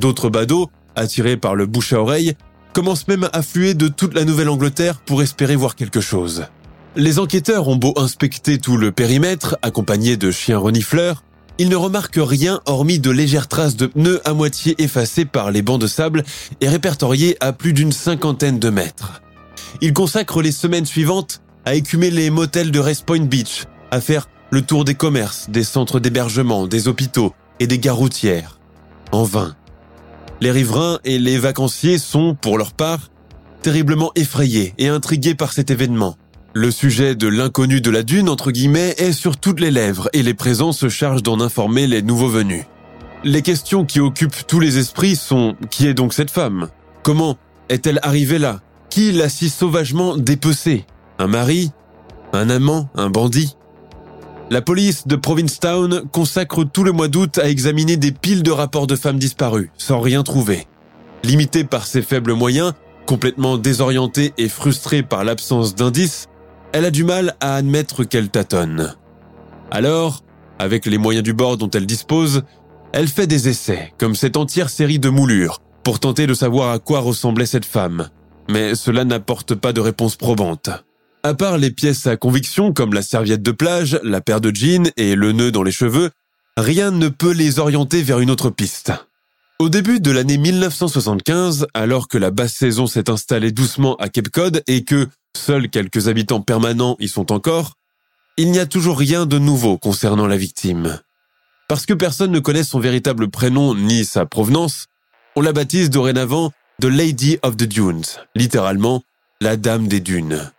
D'autres 0.00 0.30
badauds, 0.30 0.70
attirés 0.94 1.36
par 1.36 1.56
le 1.56 1.66
bouche 1.66 1.92
à 1.92 2.00
oreille, 2.00 2.34
commencent 2.72 3.08
même 3.08 3.24
à 3.24 3.30
affluer 3.32 3.74
de 3.74 3.88
toute 3.88 4.14
la 4.14 4.24
Nouvelle-Angleterre 4.24 5.00
pour 5.00 5.20
espérer 5.20 5.56
voir 5.56 5.74
quelque 5.74 6.00
chose. 6.00 6.46
Les 6.94 7.18
enquêteurs 7.18 7.66
ont 7.66 7.76
beau 7.76 7.94
inspecter 7.96 8.58
tout 8.58 8.76
le 8.76 8.92
périmètre, 8.92 9.58
accompagnés 9.62 10.16
de 10.16 10.30
chiens 10.30 10.58
renifleurs, 10.58 11.24
ils 11.58 11.68
ne 11.68 11.76
remarquent 11.76 12.20
rien 12.20 12.60
hormis 12.66 13.00
de 13.00 13.10
légères 13.10 13.48
traces 13.48 13.76
de 13.76 13.86
pneus 13.86 14.20
à 14.24 14.32
moitié 14.32 14.74
effacées 14.82 15.24
par 15.24 15.50
les 15.50 15.62
bancs 15.62 15.80
de 15.80 15.86
sable 15.86 16.24
et 16.60 16.68
répertoriées 16.68 17.36
à 17.40 17.52
plus 17.52 17.72
d'une 17.72 17.92
cinquantaine 17.92 18.58
de 18.58 18.70
mètres. 18.70 19.20
Ils 19.80 19.92
consacrent 19.92 20.42
les 20.42 20.52
semaines 20.52 20.86
suivantes 20.86 21.40
à 21.64 21.74
écumer 21.74 22.10
les 22.10 22.30
motels 22.30 22.70
de 22.70 22.78
Race 22.78 23.02
Point 23.02 23.26
Beach, 23.26 23.66
à 23.90 24.00
faire 24.00 24.28
le 24.50 24.62
tour 24.62 24.84
des 24.84 24.94
commerces, 24.94 25.50
des 25.50 25.64
centres 25.64 26.00
d'hébergement, 26.00 26.66
des 26.66 26.88
hôpitaux 26.88 27.34
et 27.60 27.66
des 27.66 27.78
gares 27.78 27.96
routières. 27.96 28.58
En 29.12 29.24
vain. 29.24 29.54
Les 30.40 30.50
riverains 30.50 31.00
et 31.04 31.18
les 31.18 31.38
vacanciers 31.38 31.98
sont, 31.98 32.36
pour 32.40 32.56
leur 32.56 32.72
part, 32.72 33.10
terriblement 33.62 34.12
effrayés 34.14 34.74
et 34.78 34.88
intrigués 34.88 35.34
par 35.34 35.52
cet 35.52 35.70
événement. 35.70 36.16
Le 36.60 36.72
sujet 36.72 37.14
de 37.14 37.28
l'inconnu 37.28 37.80
de 37.80 37.88
la 37.88 38.02
dune, 38.02 38.28
entre 38.28 38.50
guillemets, 38.50 38.92
est 38.98 39.12
sur 39.12 39.36
toutes 39.36 39.60
les 39.60 39.70
lèvres 39.70 40.08
et 40.12 40.24
les 40.24 40.34
présents 40.34 40.72
se 40.72 40.88
chargent 40.88 41.22
d'en 41.22 41.40
informer 41.40 41.86
les 41.86 42.02
nouveaux 42.02 42.26
venus. 42.26 42.64
Les 43.22 43.42
questions 43.42 43.84
qui 43.84 44.00
occupent 44.00 44.44
tous 44.44 44.58
les 44.58 44.76
esprits 44.76 45.14
sont 45.14 45.54
qui 45.70 45.86
est 45.86 45.94
donc 45.94 46.12
cette 46.12 46.32
femme? 46.32 46.66
Comment 47.04 47.36
est-elle 47.68 48.00
arrivée 48.02 48.40
là? 48.40 48.58
Qui 48.90 49.12
l'a 49.12 49.28
si 49.28 49.50
sauvagement 49.50 50.16
dépecée? 50.16 50.84
Un 51.20 51.28
mari? 51.28 51.70
Un 52.32 52.50
amant? 52.50 52.88
Un 52.96 53.08
bandit? 53.08 53.54
La 54.50 54.60
police 54.60 55.06
de 55.06 55.14
Provincetown 55.14 56.02
consacre 56.10 56.64
tout 56.64 56.82
le 56.82 56.90
mois 56.90 57.06
d'août 57.06 57.38
à 57.38 57.48
examiner 57.48 57.96
des 57.96 58.10
piles 58.10 58.42
de 58.42 58.50
rapports 58.50 58.88
de 58.88 58.96
femmes 58.96 59.20
disparues, 59.20 59.70
sans 59.78 60.00
rien 60.00 60.24
trouver. 60.24 60.66
Limitée 61.22 61.62
par 61.62 61.86
ses 61.86 62.02
faibles 62.02 62.34
moyens, 62.34 62.72
complètement 63.06 63.58
désorientée 63.58 64.32
et 64.38 64.48
frustrée 64.48 65.04
par 65.04 65.22
l'absence 65.22 65.76
d'indices, 65.76 66.27
elle 66.72 66.84
a 66.84 66.90
du 66.90 67.04
mal 67.04 67.36
à 67.40 67.56
admettre 67.56 68.04
qu'elle 68.04 68.30
tâtonne. 68.30 68.94
Alors, 69.70 70.22
avec 70.58 70.86
les 70.86 70.98
moyens 70.98 71.24
du 71.24 71.32
bord 71.32 71.56
dont 71.56 71.70
elle 71.70 71.86
dispose, 71.86 72.42
elle 72.92 73.08
fait 73.08 73.26
des 73.26 73.48
essais, 73.48 73.92
comme 73.98 74.14
cette 74.14 74.36
entière 74.36 74.70
série 74.70 74.98
de 74.98 75.08
moulures, 75.08 75.60
pour 75.84 76.00
tenter 76.00 76.26
de 76.26 76.34
savoir 76.34 76.72
à 76.72 76.78
quoi 76.78 77.00
ressemblait 77.00 77.46
cette 77.46 77.64
femme. 77.64 78.08
Mais 78.50 78.74
cela 78.74 79.04
n'apporte 79.04 79.54
pas 79.54 79.72
de 79.72 79.80
réponse 79.80 80.16
probante. 80.16 80.70
À 81.22 81.34
part 81.34 81.58
les 81.58 81.70
pièces 81.70 82.06
à 82.06 82.16
conviction 82.16 82.72
comme 82.72 82.94
la 82.94 83.02
serviette 83.02 83.42
de 83.42 83.50
plage, 83.50 83.98
la 84.02 84.20
paire 84.20 84.40
de 84.40 84.54
jeans 84.54 84.90
et 84.96 85.14
le 85.14 85.32
nœud 85.32 85.50
dans 85.50 85.62
les 85.62 85.72
cheveux, 85.72 86.10
rien 86.56 86.90
ne 86.90 87.08
peut 87.08 87.32
les 87.32 87.58
orienter 87.58 88.02
vers 88.02 88.20
une 88.20 88.30
autre 88.30 88.50
piste. 88.50 88.92
Au 89.58 89.68
début 89.68 90.00
de 90.00 90.12
l'année 90.12 90.38
1975, 90.38 91.66
alors 91.74 92.06
que 92.06 92.16
la 92.16 92.30
basse 92.30 92.54
saison 92.54 92.86
s'est 92.86 93.10
installée 93.10 93.50
doucement 93.50 93.96
à 93.96 94.08
Cape 94.08 94.28
Cod 94.28 94.62
et 94.68 94.84
que, 94.84 95.08
Seuls 95.36 95.68
quelques 95.70 96.08
habitants 96.08 96.40
permanents 96.40 96.96
y 96.98 97.08
sont 97.08 97.32
encore. 97.32 97.74
Il 98.36 98.50
n'y 98.50 98.58
a 98.58 98.66
toujours 98.66 98.98
rien 98.98 99.26
de 99.26 99.38
nouveau 99.38 99.78
concernant 99.78 100.26
la 100.26 100.36
victime. 100.36 101.00
Parce 101.68 101.86
que 101.86 101.94
personne 101.94 102.30
ne 102.30 102.38
connaît 102.38 102.64
son 102.64 102.80
véritable 102.80 103.28
prénom 103.28 103.74
ni 103.74 104.04
sa 104.04 104.26
provenance, 104.26 104.86
on 105.36 105.40
la 105.40 105.52
baptise 105.52 105.90
dorénavant 105.90 106.50
The 106.80 106.86
Lady 106.86 107.38
of 107.42 107.56
the 107.56 107.64
Dunes, 107.64 108.04
littéralement 108.34 109.02
la 109.40 109.56
Dame 109.56 109.86
des 109.86 110.00
Dunes. 110.00 110.50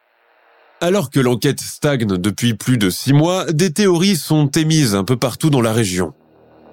Alors 0.81 1.09
que 1.09 1.19
l'enquête 1.19 1.59
stagne 1.59 2.05
depuis 2.05 2.53
plus 2.53 2.77
de 2.77 2.89
six 2.89 3.11
mois, 3.11 3.51
des 3.51 3.73
théories 3.73 4.15
sont 4.15 4.47
émises 4.47 4.95
un 4.95 5.03
peu 5.03 5.17
partout 5.17 5.49
dans 5.49 5.61
la 5.61 5.73
région. 5.73 6.13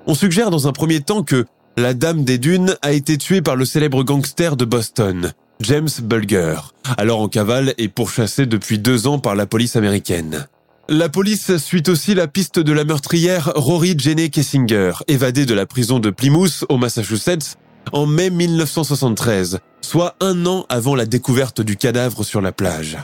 On 0.06 0.14
suggère 0.14 0.50
dans 0.50 0.68
un 0.68 0.72
premier 0.72 1.00
temps 1.00 1.22
que 1.22 1.46
la 1.76 1.94
Dame 1.94 2.24
des 2.24 2.38
Dunes 2.38 2.76
a 2.82 2.92
été 2.92 3.18
tuée 3.18 3.42
par 3.42 3.56
le 3.56 3.64
célèbre 3.64 4.04
gangster 4.04 4.56
de 4.56 4.64
Boston, 4.64 5.32
James 5.60 5.88
Bulger, 6.02 6.56
alors 6.98 7.20
en 7.20 7.28
cavale 7.28 7.74
et 7.78 7.88
pourchassé 7.88 8.46
depuis 8.46 8.78
deux 8.78 9.06
ans 9.06 9.18
par 9.18 9.34
la 9.34 9.46
police 9.46 9.76
américaine. 9.76 10.46
La 10.88 11.08
police 11.08 11.56
suit 11.56 11.82
aussi 11.88 12.14
la 12.14 12.28
piste 12.28 12.58
de 12.58 12.72
la 12.72 12.84
meurtrière 12.84 13.52
Rory 13.56 13.94
Jenney 13.98 14.28
Kessinger, 14.28 14.92
évadée 15.08 15.46
de 15.46 15.54
la 15.54 15.66
prison 15.66 15.98
de 15.98 16.10
Plymouth 16.10 16.64
au 16.68 16.76
Massachusetts 16.76 17.56
en 17.92 18.06
mai 18.06 18.30
1973, 18.30 19.58
soit 19.80 20.14
un 20.20 20.46
an 20.46 20.66
avant 20.68 20.94
la 20.94 21.06
découverte 21.06 21.60
du 21.60 21.76
cadavre 21.76 22.24
sur 22.24 22.40
la 22.40 22.52
plage. 22.52 22.98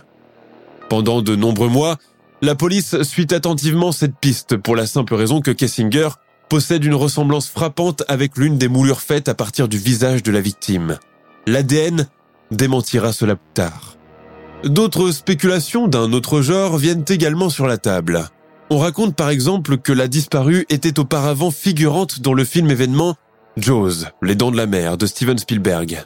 Pendant 0.88 1.22
de 1.22 1.34
nombreux 1.34 1.68
mois, 1.68 1.96
la 2.42 2.54
police 2.54 3.02
suit 3.02 3.28
attentivement 3.32 3.92
cette 3.92 4.16
piste 4.16 4.56
pour 4.56 4.76
la 4.76 4.86
simple 4.86 5.14
raison 5.14 5.40
que 5.40 5.50
Kessinger 5.50 6.08
possède 6.48 6.84
une 6.84 6.94
ressemblance 6.94 7.48
frappante 7.48 8.02
avec 8.08 8.36
l'une 8.36 8.58
des 8.58 8.68
moulures 8.68 9.00
faites 9.00 9.28
à 9.28 9.34
partir 9.34 9.68
du 9.68 9.78
visage 9.78 10.22
de 10.22 10.30
la 10.30 10.40
victime. 10.40 10.98
L'ADN 11.46 12.06
démentira 12.56 13.12
cela 13.12 13.36
plus 13.36 13.52
tard. 13.54 13.96
D'autres 14.64 15.10
spéculations 15.10 15.88
d'un 15.88 16.12
autre 16.12 16.40
genre 16.40 16.76
viennent 16.76 17.04
également 17.08 17.50
sur 17.50 17.66
la 17.66 17.78
table. 17.78 18.28
On 18.70 18.78
raconte 18.78 19.16
par 19.16 19.28
exemple 19.28 19.76
que 19.78 19.92
la 19.92 20.08
disparue 20.08 20.64
était 20.70 20.98
auparavant 20.98 21.50
figurante 21.50 22.20
dans 22.20 22.32
le 22.32 22.44
film 22.44 22.70
événement 22.70 23.16
Jaws, 23.56 24.06
Les 24.22 24.34
Dents 24.34 24.50
de 24.50 24.56
la 24.56 24.66
Mer 24.66 24.96
de 24.96 25.06
Steven 25.06 25.36
Spielberg. 25.36 26.04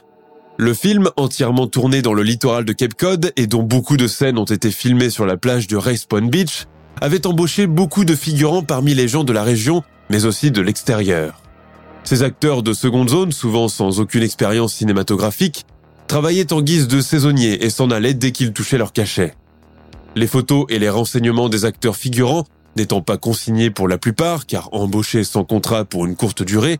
Le 0.57 0.73
film, 0.73 1.09
entièrement 1.17 1.67
tourné 1.67 2.01
dans 2.01 2.13
le 2.13 2.23
littoral 2.23 2.65
de 2.65 2.73
Cape 2.73 2.95
Cod 2.95 3.31
et 3.35 3.45
dont 3.45 3.61
beaucoup 3.61 3.95
de 3.95 4.07
scènes 4.07 4.39
ont 4.39 4.43
été 4.43 4.71
filmées 4.71 5.11
sur 5.11 5.25
la 5.25 5.37
plage 5.37 5.67
de 5.67 5.77
Race 5.77 6.05
Point 6.05 6.27
Beach, 6.27 6.65
avait 6.99 7.27
embauché 7.27 7.67
beaucoup 7.67 8.05
de 8.05 8.15
figurants 8.15 8.63
parmi 8.63 8.95
les 8.95 9.07
gens 9.07 9.23
de 9.23 9.33
la 9.33 9.43
région, 9.43 9.83
mais 10.09 10.25
aussi 10.25 10.49
de 10.49 10.61
l'extérieur. 10.61 11.41
Ces 12.03 12.23
acteurs 12.23 12.63
de 12.63 12.73
seconde 12.73 13.09
zone, 13.09 13.31
souvent 13.31 13.67
sans 13.67 13.99
aucune 13.99 14.23
expérience 14.23 14.73
cinématographique, 14.73 15.65
travaillaient 16.07 16.53
en 16.53 16.61
guise 16.61 16.87
de 16.87 17.01
saisonniers 17.01 17.63
et 17.63 17.69
s'en 17.69 17.91
allaient 17.91 18.13
dès 18.13 18.31
qu'ils 18.31 18.53
touchaient 18.53 18.77
leur 18.77 18.93
cachet. 18.93 19.35
Les 20.15 20.27
photos 20.27 20.65
et 20.69 20.79
les 20.79 20.89
renseignements 20.89 21.49
des 21.49 21.65
acteurs 21.65 21.95
figurants 21.95 22.45
n'étant 22.77 23.01
pas 23.01 23.17
consignés 23.17 23.71
pour 23.71 23.87
la 23.87 23.97
plupart, 23.97 24.45
car 24.45 24.69
embauchés 24.71 25.23
sans 25.23 25.43
contrat 25.43 25.83
pour 25.83 26.05
une 26.05 26.15
courte 26.15 26.43
durée, 26.43 26.77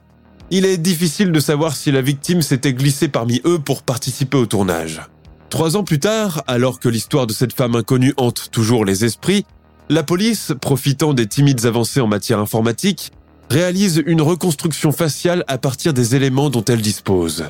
il 0.51 0.65
est 0.65 0.77
difficile 0.77 1.31
de 1.31 1.39
savoir 1.39 1.75
si 1.75 1.91
la 1.91 2.01
victime 2.01 2.41
s'était 2.41 2.73
glissée 2.73 3.09
parmi 3.09 3.41
eux 3.45 3.59
pour 3.59 3.83
participer 3.83 4.37
au 4.37 4.45
tournage. 4.45 5.01
Trois 5.49 5.75
ans 5.75 5.83
plus 5.83 5.99
tard, 5.99 6.43
alors 6.47 6.79
que 6.79 6.87
l'histoire 6.87 7.27
de 7.27 7.33
cette 7.33 7.53
femme 7.53 7.75
inconnue 7.75 8.13
hante 8.17 8.49
toujours 8.51 8.85
les 8.85 9.05
esprits, 9.05 9.45
la 9.89 10.03
police, 10.03 10.53
profitant 10.61 11.13
des 11.13 11.27
timides 11.27 11.65
avancées 11.65 12.01
en 12.01 12.07
matière 12.07 12.39
informatique, 12.39 13.11
réalise 13.49 14.03
une 14.05 14.21
reconstruction 14.21 14.91
faciale 14.91 15.43
à 15.47 15.57
partir 15.57 15.93
des 15.93 16.15
éléments 16.15 16.49
dont 16.49 16.63
elle 16.65 16.81
dispose. 16.81 17.45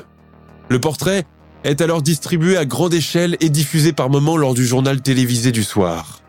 Le 0.68 0.80
portrait 0.80 1.24
est 1.64 1.80
alors 1.80 2.02
distribué 2.02 2.56
à 2.56 2.64
grande 2.64 2.94
échelle 2.94 3.36
et 3.40 3.50
diffusé 3.50 3.92
par 3.92 4.10
moments 4.10 4.36
lors 4.36 4.54
du 4.54 4.64
journal 4.64 5.00
télévisé 5.00 5.52
du 5.52 5.64
soir. 5.64 6.20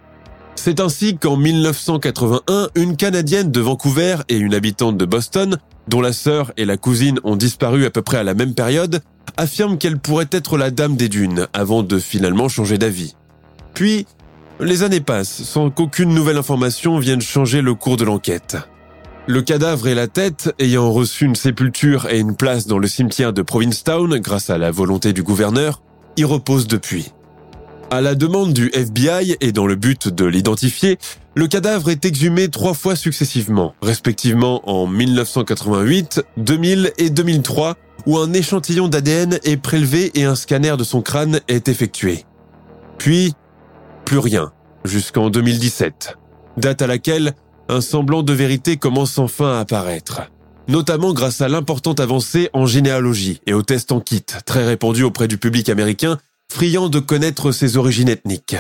C'est 0.55 0.81
ainsi 0.81 1.17
qu'en 1.17 1.37
1981, 1.37 2.69
une 2.75 2.97
Canadienne 2.97 3.49
de 3.51 3.61
Vancouver 3.61 4.17
et 4.27 4.37
une 4.37 4.53
habitante 4.53 4.97
de 4.97 5.05
Boston, 5.05 5.57
dont 5.87 6.01
la 6.01 6.11
sœur 6.11 6.51
et 6.57 6.65
la 6.65 6.75
cousine 6.75 7.19
ont 7.23 7.37
disparu 7.37 7.85
à 7.85 7.89
peu 7.89 8.01
près 8.01 8.17
à 8.17 8.23
la 8.23 8.33
même 8.33 8.53
période, 8.53 9.01
affirment 9.37 9.77
qu'elle 9.77 9.99
pourrait 9.99 10.27
être 10.31 10.57
la 10.57 10.69
Dame 10.69 10.97
des 10.97 11.07
Dunes 11.07 11.47
avant 11.53 11.81
de 11.81 11.97
finalement 11.97 12.49
changer 12.49 12.77
d'avis. 12.77 13.15
Puis, 13.73 14.05
les 14.59 14.83
années 14.83 14.99
passent 14.99 15.43
sans 15.43 15.69
qu'aucune 15.69 16.13
nouvelle 16.13 16.37
information 16.37 16.99
vienne 16.99 17.21
changer 17.21 17.61
le 17.61 17.73
cours 17.73 17.95
de 17.95 18.03
l'enquête. 18.03 18.57
Le 19.29 19.43
cadavre 19.43 19.87
et 19.87 19.93
la 19.93 20.07
tête, 20.07 20.55
ayant 20.57 20.91
reçu 20.91 21.23
une 21.23 21.35
sépulture 21.35 22.07
et 22.09 22.17
une 22.17 22.35
place 22.35 22.65
dans 22.65 22.79
le 22.79 22.87
cimetière 22.87 23.31
de 23.31 23.43
Provincetown 23.43 24.17
grâce 24.17 24.49
à 24.49 24.57
la 24.57 24.71
volonté 24.71 25.13
du 25.13 25.21
gouverneur, 25.21 25.83
y 26.17 26.23
reposent 26.23 26.65
depuis. 26.65 27.13
À 27.91 28.01
la 28.01 28.15
demande 28.15 28.53
du 28.53 28.71
FBI 28.73 29.37
et 29.39 29.51
dans 29.51 29.67
le 29.67 29.75
but 29.75 30.07
de 30.07 30.25
l'identifier, 30.25 30.97
le 31.35 31.45
cadavre 31.45 31.91
est 31.91 32.05
exhumé 32.05 32.49
trois 32.49 32.73
fois 32.73 32.95
successivement, 32.95 33.75
respectivement 33.83 34.67
en 34.67 34.87
1988, 34.87 36.23
2000 36.37 36.93
et 36.97 37.11
2003, 37.11 37.77
où 38.07 38.17
un 38.17 38.33
échantillon 38.33 38.87
d'ADN 38.87 39.37
est 39.43 39.57
prélevé 39.57 40.09
et 40.15 40.23
un 40.23 40.33
scanner 40.33 40.75
de 40.75 40.83
son 40.83 41.03
crâne 41.03 41.39
est 41.47 41.67
effectué. 41.69 42.25
Puis, 42.97 43.35
plus 44.05 44.17
rien, 44.17 44.51
jusqu'en 44.85 45.29
2017, 45.29 46.17
date 46.57 46.81
à 46.81 46.87
laquelle 46.87 47.35
un 47.69 47.81
semblant 47.81 48.23
de 48.23 48.33
vérité 48.33 48.77
commence 48.77 49.19
enfin 49.19 49.57
à 49.57 49.59
apparaître, 49.59 50.21
notamment 50.67 51.13
grâce 51.13 51.39
à 51.41 51.47
l'importante 51.47 51.99
avancée 51.99 52.49
en 52.51 52.65
généalogie 52.65 53.41
et 53.45 53.53
aux 53.53 53.61
tests 53.61 53.91
en 53.91 54.01
kit, 54.01 54.25
très 54.45 54.65
répandus 54.65 55.03
auprès 55.03 55.27
du 55.27 55.37
public 55.37 55.69
américain, 55.69 56.17
friand 56.51 56.89
de 56.89 56.99
connaître 56.99 57.51
ses 57.51 57.77
origines 57.77 58.09
ethniques. 58.09 58.57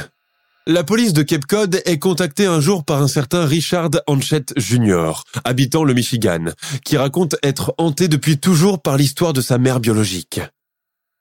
La 0.67 0.83
police 0.83 1.13
de 1.13 1.23
Cape 1.23 1.47
Cod 1.47 1.81
est 1.85 1.97
contactée 1.97 2.45
un 2.45 2.61
jour 2.61 2.85
par 2.85 3.01
un 3.01 3.07
certain 3.07 3.45
Richard 3.45 3.89
Hanchett 4.05 4.53
Jr., 4.55 5.23
habitant 5.43 5.83
le 5.83 5.95
Michigan, 5.95 6.45
qui 6.85 6.95
raconte 6.95 7.35
être 7.41 7.73
hanté 7.79 8.07
depuis 8.07 8.37
toujours 8.37 8.79
par 8.79 8.95
l'histoire 8.95 9.33
de 9.33 9.41
sa 9.41 9.57
mère 9.57 9.79
biologique. 9.79 10.39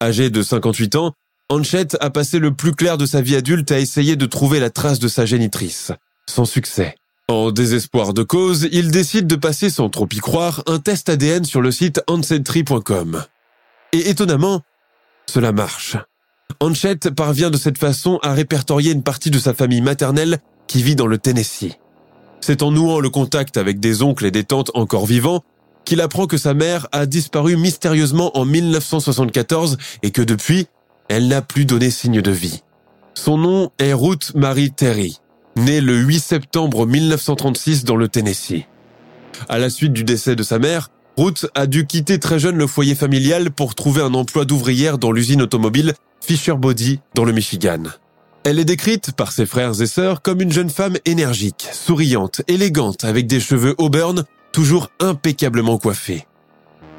Âgé 0.03 0.29
de 0.29 0.43
58 0.43 0.97
ans, 0.97 1.15
Hanchett 1.49 1.97
a 2.01 2.11
passé 2.11 2.39
le 2.39 2.55
plus 2.55 2.73
clair 2.73 2.99
de 2.99 3.07
sa 3.07 3.23
vie 3.23 3.37
adulte 3.37 3.73
à 3.73 3.79
essayer 3.79 4.17
de 4.17 4.27
trouver 4.27 4.61
la 4.61 4.69
trace 4.69 4.99
de 4.99 5.09
sa 5.09 5.25
génitrice. 5.25 5.93
Sans 6.29 6.45
succès. 6.45 6.95
En 7.31 7.51
désespoir 7.51 8.15
de 8.15 8.23
cause, 8.23 8.69
il 8.73 8.91
décide 8.91 9.27
de 9.27 9.37
passer 9.37 9.69
sans 9.69 9.91
trop 9.91 10.09
y 10.11 10.17
croire 10.17 10.63
un 10.67 10.79
test 10.79 11.11
ADN 11.11 11.45
sur 11.45 11.61
le 11.61 11.71
site 11.71 12.01
ancestry.com. 12.07 13.23
Et 13.93 14.09
étonnamment, 14.09 14.63
cela 15.27 15.53
marche. 15.53 15.99
Hanchett 16.61 17.11
parvient 17.11 17.51
de 17.51 17.59
cette 17.59 17.77
façon 17.77 18.19
à 18.23 18.33
répertorier 18.33 18.93
une 18.93 19.03
partie 19.03 19.31
de 19.31 19.39
sa 19.39 19.53
famille 19.53 19.83
maternelle 19.83 20.39
qui 20.69 20.83
vit 20.83 20.97
dans 20.97 21.07
le 21.07 21.19
Tennessee. 21.19 21.75
C'est 22.41 22.63
en 22.63 22.71
nouant 22.71 22.99
le 22.99 23.11
contact 23.11 23.59
avec 23.59 23.79
des 23.79 24.03
oncles 24.03 24.25
et 24.25 24.31
des 24.31 24.45
tantes 24.45 24.71
encore 24.73 25.05
vivants 25.05 25.43
qu'il 25.85 26.01
apprend 26.01 26.27
que 26.27 26.39
sa 26.39 26.55
mère 26.55 26.89
a 26.93 27.05
disparu 27.05 27.59
mystérieusement 27.59 28.39
en 28.39 28.47
1974 28.47 29.77
et 30.03 30.13
que 30.13 30.23
depuis, 30.23 30.67
elle 31.11 31.29
n'a 31.29 31.43
plus 31.43 31.67
donné 31.67 31.91
signe 31.91 32.23
de 32.23 32.31
vie. 32.31 32.63
Son 33.13 33.37
nom 33.37 33.71
est 33.79 33.93
Ruth 33.93 34.33
Marie 34.35 34.73
Terry, 34.73 35.19
née 35.59 35.81
le 35.81 35.97
8 35.97 36.21
septembre 36.21 36.87
1936 36.87 37.85
dans 37.85 37.97
le 37.97 38.09
Tennessee. 38.09 38.65
À 39.49 39.59
la 39.59 39.71
suite 39.71 39.93
du 39.93 40.05
décès 40.05 40.37
de 40.37 40.43
sa 40.43 40.59
mère, 40.59 40.91
Ruth 41.17 41.47
a 41.55 41.67
dû 41.67 41.87
quitter 41.87 42.19
très 42.19 42.39
jeune 42.39 42.57
le 42.57 42.67
foyer 42.67 42.95
familial 42.95 43.51
pour 43.51 43.75
trouver 43.75 44.03
un 44.03 44.15
emploi 44.15 44.45
d'ouvrière 44.45 44.99
dans 44.99 45.13
l'usine 45.13 45.43
automobile 45.43 45.95
Fisher 46.21 46.55
Body 46.55 47.01
dans 47.15 47.25
le 47.25 47.33
Michigan. 47.33 47.83
Elle 48.45 48.59
est 48.59 48.65
décrite 48.65 49.13
par 49.13 49.33
ses 49.33 49.47
frères 49.47 49.81
et 49.83 49.87
sœurs 49.87 50.23
comme 50.23 50.41
une 50.41 50.53
jeune 50.53 50.71
femme 50.71 50.97
énergique, 51.05 51.69
souriante, 51.73 52.43
élégante, 52.47 53.05
avec 53.05 53.27
des 53.27 53.41
cheveux 53.41 53.75
auburn, 53.79 54.25
toujours 54.53 54.91
impeccablement 55.01 55.79
coiffés. 55.79 56.27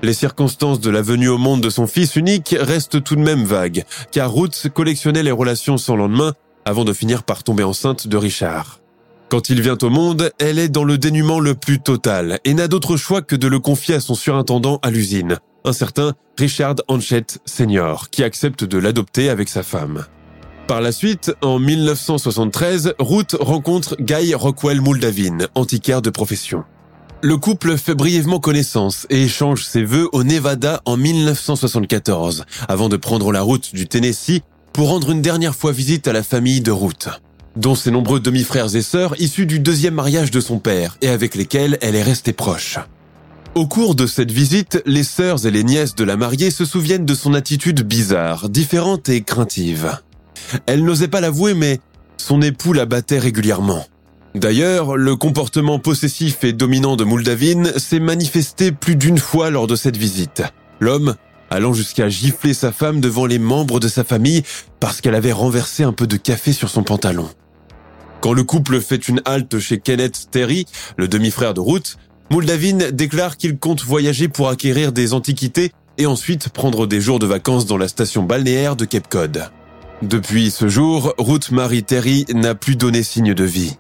Les 0.02 0.14
circonstances 0.14 0.80
de 0.80 0.90
la 0.90 1.02
venue 1.02 1.30
au 1.30 1.38
monde 1.38 1.62
de 1.62 1.70
son 1.70 1.88
fils 1.88 2.16
unique 2.16 2.56
restent 2.60 3.04
tout 3.04 3.16
de 3.16 3.22
même 3.22 3.44
vagues, 3.44 3.84
car 4.12 4.34
Ruth 4.34 4.68
collectionnait 4.74 5.24
les 5.24 5.32
relations 5.32 5.78
sans 5.78 5.96
lendemain 5.96 6.34
avant 6.66 6.86
de 6.86 6.94
finir 6.94 7.24
par 7.24 7.44
tomber 7.44 7.64
enceinte 7.64 8.08
de 8.08 8.18
Richard. 8.18 8.80
Quand 9.30 9.50
il 9.50 9.62
vient 9.62 9.78
au 9.82 9.90
monde, 9.90 10.32
elle 10.40 10.58
est 10.58 10.70
dans 10.70 10.84
le 10.84 10.98
dénuement 10.98 11.40
le 11.40 11.54
plus 11.54 11.80
total 11.80 12.40
et 12.46 12.56
n'a 12.56 12.68
d'autre 12.68 12.98
choix 12.98 13.22
que 13.22 13.36
de 13.36 13.48
le 13.48 13.60
confier 13.60 13.96
à 13.96 14.00
son 14.00 14.16
surintendant 14.16 14.80
à 14.82 14.90
l'usine, 14.90 15.38
un 15.66 15.74
certain 15.74 16.14
Richard 16.38 16.76
Hanchett 16.88 17.40
Senior, 17.46 18.10
qui 18.10 18.24
accepte 18.24 18.64
de 18.64 18.78
l'adopter 18.80 19.30
avec 19.30 19.50
sa 19.50 19.62
femme. 19.62 20.06
Par 20.68 20.82
la 20.82 20.92
suite, 20.92 21.32
en 21.42 21.60
1973, 21.60 22.94
Ruth 23.00 23.36
rencontre 23.40 23.96
Guy 24.00 24.34
Rockwell 24.34 24.82
Muldavin, 24.82 25.48
antiquaire 25.56 26.02
de 26.02 26.10
profession. 26.10 26.64
Le 27.22 27.38
couple 27.38 27.78
fait 27.78 27.96
brièvement 27.96 28.40
connaissance 28.40 29.06
et 29.10 29.24
échange 29.24 29.66
ses 29.66 29.84
vœux 29.84 30.08
au 30.14 30.24
Nevada 30.24 30.82
en 30.86 30.96
1974, 30.96 32.46
avant 32.68 32.88
de 32.88 32.98
prendre 32.98 33.32
la 33.32 33.42
route 33.42 33.76
du 33.76 33.88
Tennessee 33.88 34.42
pour 34.74 34.90
rendre 34.90 35.12
une 35.12 35.22
dernière 35.22 35.56
fois 35.56 35.72
visite 35.72 36.08
à 36.08 36.14
la 36.14 36.24
famille 36.24 36.62
de 36.62 36.72
Ruth, 36.72 37.10
dont 37.56 37.76
ses 37.76 37.92
nombreux 37.92 38.20
demi-frères 38.20 38.76
et 38.76 38.82
sœurs 38.82 39.20
issus 39.20 39.46
du 39.46 39.60
deuxième 39.60 39.96
mariage 39.96 40.32
de 40.32 40.40
son 40.40 40.60
père 40.60 40.98
et 41.02 41.10
avec 41.10 41.36
lesquels 41.36 41.78
elle 41.82 41.96
est 41.96 42.04
restée 42.04 42.34
proche. 42.34 42.78
Au 43.56 43.68
cours 43.68 43.96
de 43.96 44.06
cette 44.06 44.32
visite, 44.32 44.82
les 44.86 45.04
sœurs 45.04 45.46
et 45.46 45.52
les 45.52 45.64
nièces 45.64 45.96
de 45.96 46.04
la 46.04 46.16
mariée 46.16 46.52
se 46.52 46.66
souviennent 46.66 47.06
de 47.06 47.16
son 47.16 47.34
attitude 47.34 47.82
bizarre, 47.82 48.48
différente 48.48 49.10
et 49.10 49.22
craintive. 49.22 49.98
Elle 50.66 50.84
n'osait 50.84 51.08
pas 51.08 51.22
l'avouer, 51.22 51.54
mais 51.54 51.80
son 52.18 52.42
époux 52.42 52.74
la 52.74 52.86
battait 52.86 53.20
régulièrement. 53.20 53.86
D'ailleurs, 54.36 54.96
le 54.96 55.16
comportement 55.16 55.80
possessif 55.80 56.44
et 56.44 56.54
dominant 56.54 56.96
de 56.96 57.04
Moldavine 57.04 57.72
s'est 57.78 58.00
manifesté 58.00 58.72
plus 58.72 58.96
d'une 58.96 59.18
fois 59.18 59.50
lors 59.50 59.66
de 59.66 59.76
cette 59.76 59.98
visite. 59.98 60.44
L'homme 60.80 61.16
allant 61.50 61.74
jusqu'à 61.74 62.10
gifler 62.10 62.54
sa 62.54 62.72
femme 62.72 63.02
devant 63.02 63.26
les 63.26 63.40
membres 63.40 63.80
de 63.80 63.88
sa 63.88 64.04
famille 64.04 64.44
parce 64.80 65.02
qu'elle 65.02 65.16
avait 65.16 65.32
renversé 65.32 65.84
un 65.84 65.94
peu 65.94 66.08
de 66.08 66.18
café 66.18 66.54
sur 66.54 66.70
son 66.70 66.84
pantalon. 66.84 67.30
Quand 68.22 68.34
le 68.34 68.44
couple 68.44 68.82
fait 68.82 69.08
une 69.08 69.22
halte 69.26 69.60
chez 69.60 69.80
Kenneth 69.80 70.28
Terry, 70.32 70.66
le 70.98 71.08
demi-frère 71.08 71.54
de 71.54 71.62
Ruth, 71.62 71.98
Moldavine 72.32 72.92
déclare 72.92 73.38
qu'il 73.38 73.58
compte 73.58 73.84
voyager 73.84 74.28
pour 74.28 74.50
acquérir 74.50 74.92
des 74.92 75.14
antiquités 75.14 75.72
et 75.98 76.06
ensuite 76.06 76.50
prendre 76.50 76.86
des 76.86 77.02
jours 77.02 77.20
de 77.20 77.26
vacances 77.26 77.66
dans 77.66 77.78
la 77.78 77.88
station 77.88 78.24
balnéaire 78.24 78.76
de 78.76 78.86
Cape 78.86 79.08
Cod. 79.10 79.50
Depuis 80.02 80.52
ce 80.52 80.70
jour, 80.70 81.14
Ruth 81.18 81.52
Marie 81.52 81.84
Terry 81.84 82.26
n'a 82.34 82.56
plus 82.56 82.76
donné 82.76 83.04
signe 83.04 83.34
de 83.34 83.44
vie. 83.44 83.78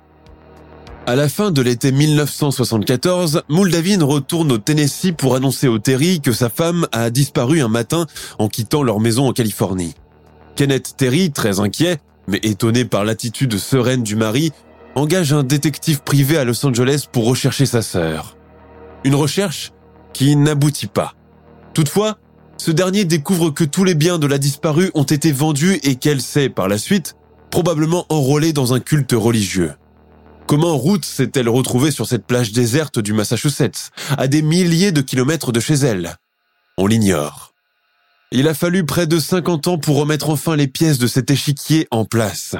À 1.09 1.15
la 1.15 1.27
fin 1.27 1.49
de 1.49 1.63
l'été 1.63 1.91
1974, 1.91 3.41
Muldavin 3.49 4.05
retourne 4.05 4.51
au 4.51 4.59
Tennessee 4.59 5.11
pour 5.11 5.35
annoncer 5.35 5.67
au 5.67 5.79
Terry 5.79 6.21
que 6.21 6.31
sa 6.31 6.49
femme 6.49 6.85
a 6.91 7.09
disparu 7.09 7.61
un 7.61 7.67
matin 7.67 8.05
en 8.37 8.47
quittant 8.47 8.83
leur 8.83 8.99
maison 8.99 9.27
en 9.27 9.33
Californie. 9.33 9.95
Kenneth 10.55 10.93
Terry, 10.97 11.31
très 11.31 11.59
inquiet, 11.59 11.97
mais 12.27 12.39
étonné 12.43 12.85
par 12.85 13.05
l'attitude 13.05 13.57
sereine 13.57 14.03
du 14.03 14.15
mari, 14.15 14.51
engage 14.93 15.33
un 15.33 15.41
détective 15.41 16.03
privé 16.03 16.37
à 16.37 16.43
Los 16.43 16.63
Angeles 16.63 17.05
pour 17.11 17.25
rechercher 17.25 17.65
sa 17.65 17.81
sœur. 17.81 18.37
Une 19.03 19.15
recherche 19.15 19.71
qui 20.13 20.35
n'aboutit 20.35 20.85
pas. 20.85 21.15
Toutefois, 21.73 22.19
ce 22.57 22.69
dernier 22.69 23.03
découvre 23.05 23.49
que 23.49 23.63
tous 23.63 23.83
les 23.83 23.95
biens 23.95 24.19
de 24.19 24.27
la 24.27 24.37
disparue 24.37 24.91
ont 24.93 25.01
été 25.01 25.31
vendus 25.31 25.79
et 25.81 25.95
qu'elle 25.95 26.21
s'est, 26.21 26.49
par 26.49 26.67
la 26.67 26.77
suite, 26.77 27.15
probablement 27.49 28.05
enrôlée 28.09 28.53
dans 28.53 28.75
un 28.75 28.79
culte 28.79 29.13
religieux. 29.13 29.71
Comment 30.49 30.79
Ruth 30.79 31.05
s'est-elle 31.05 31.47
retrouvée 31.47 31.91
sur 31.91 32.07
cette 32.07 32.25
plage 32.25 32.51
déserte 32.53 32.97
du 32.97 33.13
Massachusetts, 33.13 33.91
à 34.17 34.27
des 34.27 34.41
milliers 34.41 34.91
de 34.91 35.01
kilomètres 35.01 35.51
de 35.51 35.59
chez 35.59 35.75
elle? 35.75 36.15
On 36.75 36.87
l'ignore. 36.87 37.53
Il 38.31 38.47
a 38.47 38.55
fallu 38.55 38.83
près 38.83 39.05
de 39.05 39.19
50 39.19 39.67
ans 39.67 39.77
pour 39.77 39.97
remettre 39.97 40.31
enfin 40.31 40.55
les 40.55 40.67
pièces 40.67 40.97
de 40.97 41.05
cet 41.05 41.29
échiquier 41.29 41.87
en 41.91 42.03
place. 42.03 42.55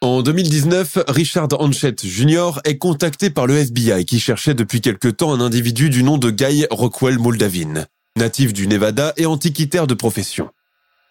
En 0.00 0.22
2019, 0.22 1.04
Richard 1.06 1.50
Hanchett 1.52 2.04
Jr. 2.04 2.58
est 2.64 2.78
contacté 2.78 3.30
par 3.30 3.46
le 3.46 3.58
FBI 3.58 4.04
qui 4.06 4.18
cherchait 4.18 4.54
depuis 4.54 4.80
quelque 4.80 5.06
temps 5.06 5.32
un 5.32 5.40
individu 5.40 5.88
du 5.88 6.02
nom 6.02 6.18
de 6.18 6.32
Guy 6.32 6.66
Rockwell 6.68 7.20
Moldavin, 7.20 7.86
natif 8.16 8.52
du 8.52 8.66
Nevada 8.66 9.12
et 9.16 9.26
antiquitaire 9.26 9.86
de 9.86 9.94
profession. 9.94 10.50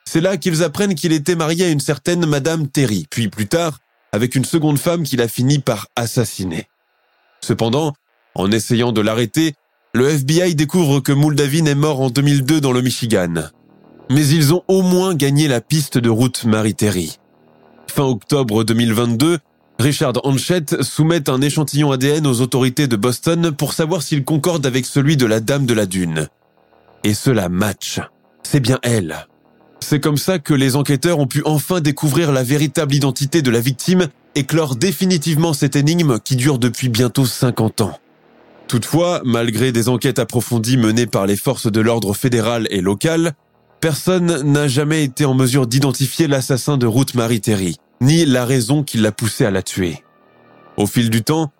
C'est 0.03 0.19
là 0.19 0.35
qu'ils 0.35 0.63
apprennent 0.63 0.95
qu'il 0.95 1.13
était 1.13 1.35
marié 1.35 1.63
à 1.63 1.69
une 1.69 1.79
certaine 1.79 2.25
Madame 2.25 2.67
Terry, 2.67 3.07
puis 3.09 3.29
plus 3.29 3.47
tard, 3.47 3.79
avec 4.11 4.35
une 4.35 4.45
seconde 4.45 4.79
femme 4.79 5.03
qu'il 5.03 5.21
a 5.21 5.27
fini 5.27 5.59
par 5.59 5.87
assassiner. 5.95 6.67
Cependant, 7.41 7.93
en 8.35 8.51
essayant 8.51 8.91
de 8.91 9.01
l'arrêter, 9.01 9.53
le 9.93 10.07
FBI 10.07 10.55
découvre 10.55 10.99
que 10.99 11.11
Muldavin 11.11 11.65
est 11.65 11.75
mort 11.75 12.01
en 12.01 12.09
2002 12.09 12.61
dans 12.61 12.71
le 12.71 12.81
Michigan. 12.81 13.49
Mais 14.11 14.27
ils 14.27 14.53
ont 14.53 14.63
au 14.67 14.81
moins 14.81 15.15
gagné 15.15 15.47
la 15.47 15.61
piste 15.61 15.97
de 15.97 16.09
route 16.09 16.45
Marie 16.45 16.75
Terry. 16.75 17.17
Fin 17.87 18.03
octobre 18.03 18.63
2022, 18.63 19.39
Richard 19.79 20.13
Hanchett 20.23 20.81
soumet 20.83 21.29
un 21.29 21.41
échantillon 21.41 21.91
ADN 21.91 22.27
aux 22.27 22.41
autorités 22.41 22.87
de 22.87 22.95
Boston 22.95 23.51
pour 23.51 23.73
savoir 23.73 24.01
s'il 24.01 24.23
concorde 24.25 24.65
avec 24.65 24.85
celui 24.85 25.15
de 25.17 25.25
la 25.25 25.39
Dame 25.39 25.65
de 25.65 25.73
la 25.73 25.85
Dune. 25.85 26.27
Et 27.03 27.13
cela 27.13 27.49
match. 27.49 27.99
C'est 28.43 28.59
bien 28.59 28.79
elle. 28.83 29.28
C'est 29.79 29.99
comme 29.99 30.17
ça 30.17 30.39
que 30.39 30.53
les 30.53 30.75
enquêteurs 30.75 31.19
ont 31.19 31.27
pu 31.27 31.41
enfin 31.45 31.81
découvrir 31.81 32.31
la 32.31 32.43
véritable 32.43 32.93
identité 32.93 33.41
de 33.41 33.49
la 33.49 33.59
victime 33.59 34.07
et 34.35 34.43
clore 34.43 34.75
définitivement 34.75 35.53
cette 35.53 35.75
énigme 35.75 36.19
qui 36.19 36.35
dure 36.35 36.59
depuis 36.59 36.89
bientôt 36.89 37.25
50 37.25 37.81
ans. 37.81 37.99
Toutefois, 38.67 39.21
malgré 39.25 39.71
des 39.71 39.89
enquêtes 39.89 40.19
approfondies 40.19 40.77
menées 40.77 41.07
par 41.07 41.25
les 41.25 41.37
forces 41.37 41.71
de 41.71 41.81
l'ordre 41.81 42.13
fédéral 42.13 42.67
et 42.69 42.81
local, 42.81 43.33
personne 43.81 44.43
n'a 44.43 44.67
jamais 44.67 45.03
été 45.03 45.25
en 45.25 45.33
mesure 45.33 45.65
d'identifier 45.65 46.27
l'assassin 46.27 46.77
de 46.77 46.85
Ruth 46.85 47.15
Marie 47.15 47.41
Terry, 47.41 47.77
ni 47.99 48.25
la 48.25 48.45
raison 48.45 48.83
qui 48.83 48.99
l'a 48.99 49.11
poussé 49.11 49.43
à 49.43 49.51
la 49.51 49.63
tuer. 49.63 50.03
Au 50.77 50.85
fil 50.85 51.09
du 51.09 51.23
temps, 51.23 51.51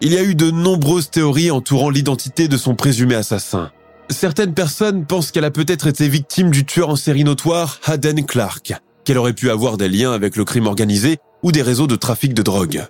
il 0.00 0.12
y 0.12 0.18
a 0.18 0.22
eu 0.22 0.34
de 0.34 0.50
nombreuses 0.50 1.10
théories 1.10 1.50
entourant 1.50 1.90
l'identité 1.90 2.48
de 2.48 2.56
son 2.56 2.74
présumé 2.74 3.14
assassin. 3.14 3.70
Certaines 4.10 4.54
personnes 4.54 5.04
pensent 5.04 5.30
qu'elle 5.30 5.44
a 5.44 5.50
peut-être 5.50 5.86
été 5.86 6.08
victime 6.08 6.50
du 6.50 6.64
tueur 6.64 6.88
en 6.88 6.96
série 6.96 7.24
notoire 7.24 7.78
Haden 7.84 8.24
Clark, 8.24 8.72
qu'elle 9.04 9.18
aurait 9.18 9.34
pu 9.34 9.50
avoir 9.50 9.76
des 9.76 9.88
liens 9.88 10.12
avec 10.12 10.36
le 10.36 10.44
crime 10.44 10.66
organisé 10.66 11.18
ou 11.42 11.52
des 11.52 11.62
réseaux 11.62 11.86
de 11.86 11.96
trafic 11.96 12.32
de 12.32 12.42
drogue. 12.42 12.86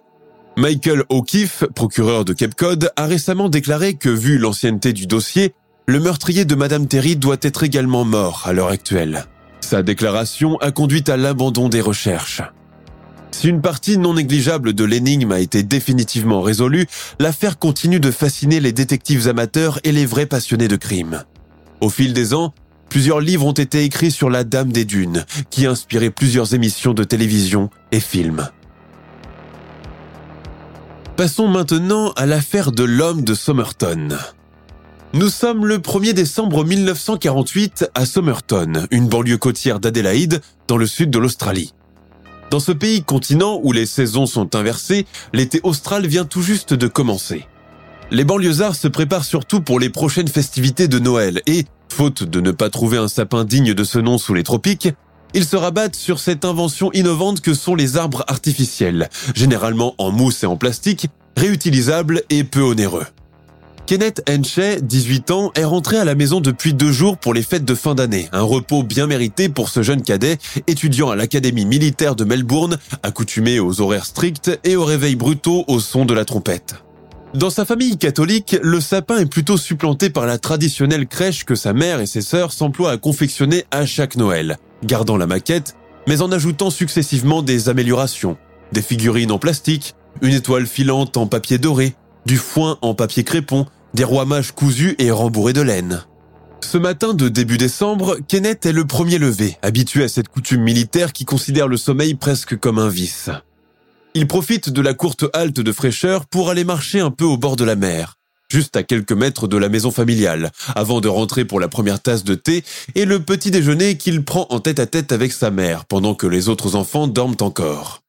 Michael 0.56 1.04
O'Keefe, 1.08 1.64
procureur 1.74 2.24
de 2.24 2.32
Cape 2.32 2.54
Cod, 2.54 2.90
a 2.96 3.06
récemment 3.06 3.48
déclaré 3.48 3.94
que, 3.94 4.08
vu 4.08 4.38
l'ancienneté 4.38 4.92
du 4.92 5.06
dossier, 5.06 5.54
le 5.86 6.00
meurtrier 6.00 6.44
de 6.44 6.54
Madame 6.54 6.86
Terry 6.86 7.16
doit 7.16 7.36
être 7.42 7.64
également 7.64 8.04
mort 8.04 8.42
à 8.44 8.52
l'heure 8.52 8.68
actuelle. 8.68 9.24
Sa 9.60 9.82
déclaration 9.82 10.56
a 10.58 10.70
conduit 10.70 11.04
à 11.08 11.16
l'abandon 11.16 11.68
des 11.68 11.80
recherches. 11.80 12.42
Si 13.38 13.46
une 13.46 13.60
partie 13.60 13.98
non 13.98 14.14
négligeable 14.14 14.72
de 14.72 14.82
l'énigme 14.82 15.30
a 15.30 15.38
été 15.38 15.62
définitivement 15.62 16.42
résolue, 16.42 16.88
l'affaire 17.20 17.60
continue 17.60 18.00
de 18.00 18.10
fasciner 18.10 18.58
les 18.58 18.72
détectives 18.72 19.28
amateurs 19.28 19.78
et 19.84 19.92
les 19.92 20.06
vrais 20.06 20.26
passionnés 20.26 20.66
de 20.66 20.74
crime. 20.74 21.22
Au 21.80 21.88
fil 21.88 22.14
des 22.14 22.34
ans, 22.34 22.52
plusieurs 22.88 23.20
livres 23.20 23.46
ont 23.46 23.52
été 23.52 23.84
écrits 23.84 24.10
sur 24.10 24.28
la 24.28 24.42
Dame 24.42 24.72
des 24.72 24.84
Dunes, 24.84 25.24
qui 25.50 25.68
a 25.68 25.74
plusieurs 26.10 26.52
émissions 26.52 26.94
de 26.94 27.04
télévision 27.04 27.70
et 27.92 28.00
films. 28.00 28.48
Passons 31.16 31.46
maintenant 31.46 32.10
à 32.16 32.26
l'affaire 32.26 32.72
de 32.72 32.82
l'homme 32.82 33.22
de 33.22 33.34
Somerton. 33.34 34.18
Nous 35.12 35.28
sommes 35.28 35.64
le 35.64 35.78
1er 35.78 36.12
décembre 36.12 36.64
1948 36.64 37.92
à 37.94 38.04
Somerton, 38.04 38.88
une 38.90 39.06
banlieue 39.06 39.38
côtière 39.38 39.78
d'Adélaïde, 39.78 40.40
dans 40.66 40.76
le 40.76 40.88
sud 40.88 41.10
de 41.10 41.20
l'Australie. 41.20 41.72
Dans 42.50 42.60
ce 42.60 42.72
pays 42.72 43.02
continent 43.02 43.60
où 43.62 43.72
les 43.72 43.84
saisons 43.84 44.26
sont 44.26 44.54
inversées, 44.56 45.06
l'été 45.34 45.60
austral 45.64 46.06
vient 46.06 46.24
tout 46.24 46.42
juste 46.42 46.72
de 46.72 46.86
commencer. 46.86 47.46
Les 48.10 48.24
banlieusards 48.24 48.74
se 48.74 48.88
préparent 48.88 49.24
surtout 49.24 49.60
pour 49.60 49.78
les 49.78 49.90
prochaines 49.90 50.28
festivités 50.28 50.88
de 50.88 50.98
Noël 50.98 51.42
et, 51.46 51.66
faute 51.92 52.22
de 52.22 52.40
ne 52.40 52.50
pas 52.50 52.70
trouver 52.70 52.96
un 52.96 53.08
sapin 53.08 53.44
digne 53.44 53.74
de 53.74 53.84
ce 53.84 53.98
nom 53.98 54.16
sous 54.16 54.32
les 54.32 54.44
tropiques, 54.44 54.88
ils 55.34 55.44
se 55.44 55.56
rabattent 55.56 55.96
sur 55.96 56.18
cette 56.20 56.46
invention 56.46 56.90
innovante 56.94 57.42
que 57.42 57.52
sont 57.52 57.74
les 57.74 57.98
arbres 57.98 58.24
artificiels, 58.28 59.10
généralement 59.34 59.94
en 59.98 60.10
mousse 60.10 60.42
et 60.42 60.46
en 60.46 60.56
plastique, 60.56 61.08
réutilisables 61.36 62.22
et 62.30 62.44
peu 62.44 62.62
onéreux. 62.62 63.06
Kenneth 63.88 64.22
Henshey, 64.28 64.82
18 64.82 65.30
ans, 65.30 65.50
est 65.54 65.64
rentré 65.64 65.96
à 65.96 66.04
la 66.04 66.14
maison 66.14 66.42
depuis 66.42 66.74
deux 66.74 66.92
jours 66.92 67.16
pour 67.16 67.32
les 67.32 67.40
fêtes 67.40 67.64
de 67.64 67.74
fin 67.74 67.94
d'année, 67.94 68.28
un 68.32 68.42
repos 68.42 68.82
bien 68.82 69.06
mérité 69.06 69.48
pour 69.48 69.70
ce 69.70 69.82
jeune 69.82 70.02
cadet, 70.02 70.36
étudiant 70.66 71.08
à 71.08 71.16
l'Académie 71.16 71.64
militaire 71.64 72.14
de 72.14 72.24
Melbourne, 72.24 72.76
accoutumé 73.02 73.60
aux 73.60 73.80
horaires 73.80 74.04
stricts 74.04 74.50
et 74.62 74.76
aux 74.76 74.84
réveils 74.84 75.16
brutaux 75.16 75.64
au 75.68 75.80
son 75.80 76.04
de 76.04 76.12
la 76.12 76.26
trompette. 76.26 76.74
Dans 77.32 77.48
sa 77.48 77.64
famille 77.64 77.96
catholique, 77.96 78.58
le 78.62 78.82
sapin 78.82 79.20
est 79.20 79.32
plutôt 79.32 79.56
supplanté 79.56 80.10
par 80.10 80.26
la 80.26 80.36
traditionnelle 80.36 81.06
crèche 81.06 81.46
que 81.46 81.54
sa 81.54 81.72
mère 81.72 82.00
et 82.00 82.06
ses 82.06 82.20
sœurs 82.20 82.52
s'emploient 82.52 82.92
à 82.92 82.98
confectionner 82.98 83.64
à 83.70 83.86
chaque 83.86 84.16
Noël, 84.16 84.58
gardant 84.84 85.16
la 85.16 85.26
maquette, 85.26 85.76
mais 86.06 86.20
en 86.20 86.30
ajoutant 86.30 86.68
successivement 86.68 87.40
des 87.40 87.70
améliorations, 87.70 88.36
des 88.70 88.82
figurines 88.82 89.32
en 89.32 89.38
plastique, 89.38 89.94
une 90.20 90.34
étoile 90.34 90.66
filante 90.66 91.16
en 91.16 91.26
papier 91.26 91.56
doré, 91.56 91.94
du 92.26 92.36
foin 92.36 92.76
en 92.82 92.92
papier 92.92 93.24
crépon, 93.24 93.64
des 93.98 94.04
rois 94.04 94.26
mages 94.26 94.52
cousus 94.52 94.94
et 95.00 95.10
rembourrés 95.10 95.52
de 95.52 95.60
laine. 95.60 96.04
Ce 96.60 96.78
matin 96.78 97.14
de 97.14 97.28
début 97.28 97.58
décembre, 97.58 98.16
Kenneth 98.28 98.64
est 98.64 98.72
le 98.72 98.84
premier 98.86 99.18
levé, 99.18 99.56
habitué 99.60 100.04
à 100.04 100.08
cette 100.08 100.28
coutume 100.28 100.62
militaire 100.62 101.12
qui 101.12 101.24
considère 101.24 101.66
le 101.66 101.76
sommeil 101.76 102.14
presque 102.14 102.56
comme 102.56 102.78
un 102.78 102.88
vice. 102.88 103.28
Il 104.14 104.28
profite 104.28 104.70
de 104.70 104.80
la 104.80 104.94
courte 104.94 105.24
halte 105.32 105.58
de 105.58 105.72
fraîcheur 105.72 106.26
pour 106.26 106.48
aller 106.48 106.62
marcher 106.62 107.00
un 107.00 107.10
peu 107.10 107.24
au 107.24 107.36
bord 107.36 107.56
de 107.56 107.64
la 107.64 107.74
mer, 107.74 108.18
juste 108.48 108.76
à 108.76 108.84
quelques 108.84 109.10
mètres 109.10 109.48
de 109.48 109.56
la 109.56 109.68
maison 109.68 109.90
familiale, 109.90 110.52
avant 110.76 111.00
de 111.00 111.08
rentrer 111.08 111.44
pour 111.44 111.58
la 111.58 111.66
première 111.66 112.00
tasse 112.00 112.22
de 112.22 112.36
thé 112.36 112.62
et 112.94 113.04
le 113.04 113.18
petit 113.18 113.50
déjeuner 113.50 113.96
qu'il 113.96 114.24
prend 114.24 114.46
en 114.50 114.60
tête 114.60 114.78
à 114.78 114.86
tête 114.86 115.10
avec 115.10 115.32
sa 115.32 115.50
mère 115.50 115.86
pendant 115.86 116.14
que 116.14 116.28
les 116.28 116.48
autres 116.48 116.76
enfants 116.76 117.08
dorment 117.08 117.36
encore. 117.40 118.04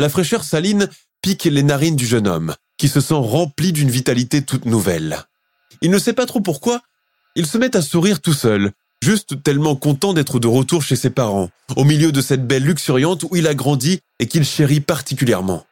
La 0.00 0.08
fraîcheur 0.08 0.42
saline 0.42 0.88
pique 1.22 1.44
les 1.44 1.62
narines 1.62 1.94
du 1.94 2.06
jeune 2.06 2.26
homme, 2.26 2.56
qui 2.82 2.88
se 2.88 3.00
sent 3.00 3.14
rempli 3.14 3.70
d'une 3.70 3.92
vitalité 3.92 4.42
toute 4.42 4.64
nouvelle. 4.64 5.18
Il 5.82 5.92
ne 5.92 6.00
sait 6.00 6.14
pas 6.14 6.26
trop 6.26 6.40
pourquoi, 6.40 6.80
il 7.36 7.46
se 7.46 7.56
met 7.56 7.76
à 7.76 7.80
sourire 7.80 8.20
tout 8.20 8.32
seul, 8.32 8.72
juste 9.00 9.40
tellement 9.44 9.76
content 9.76 10.12
d'être 10.12 10.40
de 10.40 10.48
retour 10.48 10.82
chez 10.82 10.96
ses 10.96 11.10
parents, 11.10 11.48
au 11.76 11.84
milieu 11.84 12.10
de 12.10 12.20
cette 12.20 12.44
belle 12.44 12.64
luxuriante 12.64 13.22
où 13.22 13.36
il 13.36 13.46
a 13.46 13.54
grandi 13.54 14.00
et 14.18 14.26
qu'il 14.26 14.44
chérit 14.44 14.80
particulièrement. 14.80 15.64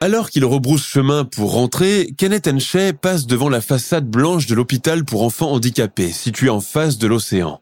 Alors 0.00 0.28
qu'il 0.28 0.44
rebrousse 0.44 0.84
chemin 0.84 1.24
pour 1.24 1.52
rentrer, 1.52 2.12
Kenneth 2.18 2.48
Henshey 2.48 2.94
passe 2.94 3.26
devant 3.26 3.48
la 3.48 3.60
façade 3.60 4.08
blanche 4.08 4.46
de 4.46 4.56
l'hôpital 4.56 5.04
pour 5.04 5.22
enfants 5.22 5.52
handicapés, 5.52 6.10
situé 6.10 6.50
en 6.50 6.60
face 6.60 6.98
de 6.98 7.06
l'océan. 7.06 7.60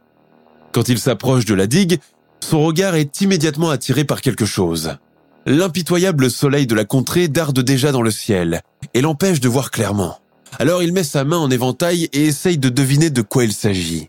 Quand 0.72 0.88
il 0.88 0.98
s'approche 0.98 1.44
de 1.44 1.52
la 1.52 1.66
digue, 1.66 2.00
son 2.40 2.62
regard 2.62 2.94
est 2.94 3.20
immédiatement 3.20 3.68
attiré 3.68 4.04
par 4.04 4.22
quelque 4.22 4.46
chose. 4.46 4.96
L'impitoyable 5.44 6.31
soleil 6.31 6.66
de 6.66 6.74
la 6.74 6.85
contrée 6.85 7.28
darde 7.28 7.61
déjà 7.61 7.90
dans 7.90 8.02
le 8.02 8.12
ciel 8.12 8.62
et 8.94 9.00
l'empêche 9.00 9.40
de 9.40 9.48
voir 9.48 9.70
clairement. 9.70 10.18
Alors 10.59 10.83
il 10.83 10.92
met 10.92 11.02
sa 11.02 11.24
main 11.24 11.38
en 11.38 11.50
éventail 11.50 12.09
et 12.12 12.26
essaye 12.26 12.59
de 12.59 12.68
deviner 12.68 13.11
de 13.11 13.22
quoi 13.22 13.44
il 13.44 13.52
s'agit. 13.52 14.09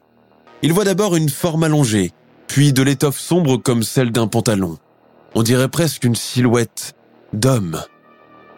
Il 0.62 0.74
voit 0.74 0.84
d'abord 0.84 1.16
une 1.16 1.30
forme 1.30 1.64
allongée, 1.64 2.12
puis 2.48 2.72
de 2.72 2.84
l'étoffe 2.84 3.20
sombre 3.20 3.58
comme 3.58 3.84
celle 3.84 4.12
d'un 4.12 4.28
pantalon. 4.28 4.78
On 5.34 5.42
dirait 5.42 5.70
presque 5.70 6.04
une 6.04 6.16
silhouette 6.16 6.94
d'homme. 7.34 7.82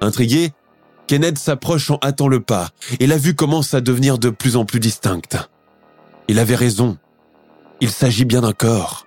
Intrigué, 0.01 0.51
Kenneth 1.07 1.37
s'approche 1.37 1.91
en 1.91 1.99
hâtant 2.03 2.27
le 2.27 2.41
pas 2.41 2.69
et 2.99 3.07
la 3.07 3.17
vue 3.17 3.35
commence 3.35 3.73
à 3.73 3.81
devenir 3.81 4.17
de 4.17 4.29
plus 4.29 4.57
en 4.57 4.65
plus 4.65 4.79
distincte. 4.79 5.37
Il 6.27 6.39
avait 6.39 6.55
raison. 6.55 6.97
Il 7.79 7.89
s'agit 7.89 8.25
bien 8.25 8.41
d'un 8.41 8.53
corps. 8.53 9.04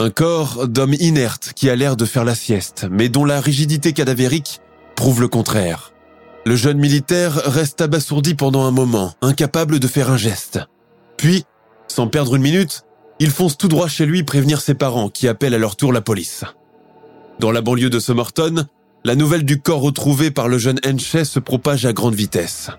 Un 0.00 0.08
corps 0.08 0.66
d'homme 0.66 0.94
inerte 0.98 1.52
qui 1.54 1.68
a 1.68 1.76
l'air 1.76 1.94
de 1.94 2.06
faire 2.06 2.24
la 2.24 2.34
sieste, 2.34 2.86
mais 2.90 3.10
dont 3.10 3.26
la 3.26 3.38
rigidité 3.38 3.92
cadavérique 3.92 4.60
prouve 4.96 5.20
le 5.20 5.28
contraire. 5.28 5.92
Le 6.46 6.56
jeune 6.56 6.78
militaire 6.78 7.34
reste 7.34 7.82
abasourdi 7.82 8.34
pendant 8.34 8.64
un 8.64 8.70
moment, 8.70 9.12
incapable 9.20 9.78
de 9.78 9.86
faire 9.86 10.10
un 10.10 10.16
geste. 10.16 10.58
Puis, 11.18 11.44
sans 11.86 12.06
perdre 12.06 12.36
une 12.36 12.40
minute, 12.40 12.84
il 13.18 13.28
fonce 13.28 13.58
tout 13.58 13.68
droit 13.68 13.88
chez 13.88 14.06
lui 14.06 14.22
prévenir 14.22 14.62
ses 14.62 14.72
parents 14.72 15.10
qui 15.10 15.28
appellent 15.28 15.52
à 15.52 15.58
leur 15.58 15.76
tour 15.76 15.92
la 15.92 16.00
police. 16.00 16.44
Dans 17.38 17.52
la 17.52 17.60
banlieue 17.60 17.90
de 17.90 18.00
Somerton, 18.00 18.64
la 19.04 19.14
nouvelle 19.16 19.44
du 19.44 19.60
corps 19.60 19.82
retrouvé 19.82 20.30
par 20.30 20.48
le 20.48 20.56
jeune 20.56 20.80
Henshey 20.82 21.26
se 21.26 21.40
propage 21.40 21.84
à 21.84 21.92
grande 21.92 22.14
vitesse. 22.14 22.70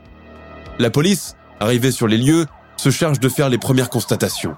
La 0.80 0.90
police, 0.90 1.36
arrivée 1.60 1.92
sur 1.92 2.08
les 2.08 2.18
lieux, 2.18 2.48
se 2.78 2.90
charge 2.90 3.20
de 3.20 3.30
faire 3.30 3.50
les 3.50 3.60
premières 3.60 3.92
constatations. 3.92 4.56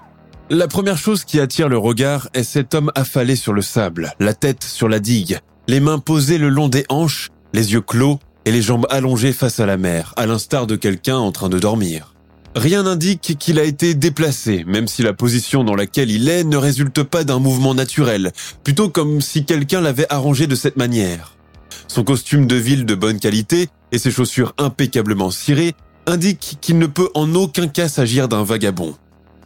La 0.50 0.68
première 0.68 0.98
chose 0.98 1.24
qui 1.24 1.40
attire 1.40 1.70
le 1.70 1.78
regard 1.78 2.28
est 2.34 2.42
cet 2.42 2.74
homme 2.74 2.92
affalé 2.94 3.34
sur 3.34 3.54
le 3.54 3.62
sable, 3.62 4.12
la 4.20 4.34
tête 4.34 4.62
sur 4.62 4.90
la 4.90 5.00
digue, 5.00 5.38
les 5.68 5.80
mains 5.80 5.98
posées 5.98 6.36
le 6.36 6.50
long 6.50 6.68
des 6.68 6.84
hanches, 6.90 7.30
les 7.54 7.72
yeux 7.72 7.80
clos 7.80 8.18
et 8.44 8.52
les 8.52 8.60
jambes 8.60 8.86
allongées 8.90 9.32
face 9.32 9.58
à 9.58 9.64
la 9.64 9.78
mer, 9.78 10.12
à 10.18 10.26
l'instar 10.26 10.66
de 10.66 10.76
quelqu'un 10.76 11.16
en 11.16 11.32
train 11.32 11.48
de 11.48 11.58
dormir. 11.58 12.14
Rien 12.54 12.82
n'indique 12.82 13.36
qu'il 13.38 13.58
a 13.58 13.64
été 13.64 13.94
déplacé, 13.94 14.64
même 14.66 14.86
si 14.86 15.02
la 15.02 15.14
position 15.14 15.64
dans 15.64 15.74
laquelle 15.74 16.10
il 16.10 16.28
est 16.28 16.44
ne 16.44 16.58
résulte 16.58 17.02
pas 17.04 17.24
d'un 17.24 17.38
mouvement 17.38 17.74
naturel, 17.74 18.30
plutôt 18.64 18.90
comme 18.90 19.22
si 19.22 19.46
quelqu'un 19.46 19.80
l'avait 19.80 20.12
arrangé 20.12 20.46
de 20.46 20.54
cette 20.54 20.76
manière. 20.76 21.36
Son 21.88 22.04
costume 22.04 22.46
de 22.46 22.56
ville 22.56 22.84
de 22.84 22.94
bonne 22.94 23.18
qualité 23.18 23.70
et 23.92 23.98
ses 23.98 24.10
chaussures 24.10 24.52
impeccablement 24.58 25.30
cirées 25.30 25.74
indiquent 26.06 26.58
qu'il 26.60 26.78
ne 26.78 26.86
peut 26.86 27.08
en 27.14 27.34
aucun 27.34 27.66
cas 27.66 27.88
s'agir 27.88 28.28
d'un 28.28 28.44
vagabond. 28.44 28.94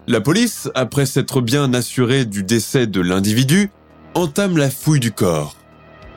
La 0.08 0.22
police, 0.22 0.70
après 0.74 1.04
s'être 1.04 1.42
bien 1.42 1.74
assurée 1.74 2.24
du 2.24 2.42
décès 2.42 2.86
de 2.86 3.02
l'individu, 3.02 3.70
entame 4.14 4.56
la 4.56 4.70
fouille 4.70 5.00
du 5.00 5.12
corps. 5.12 5.54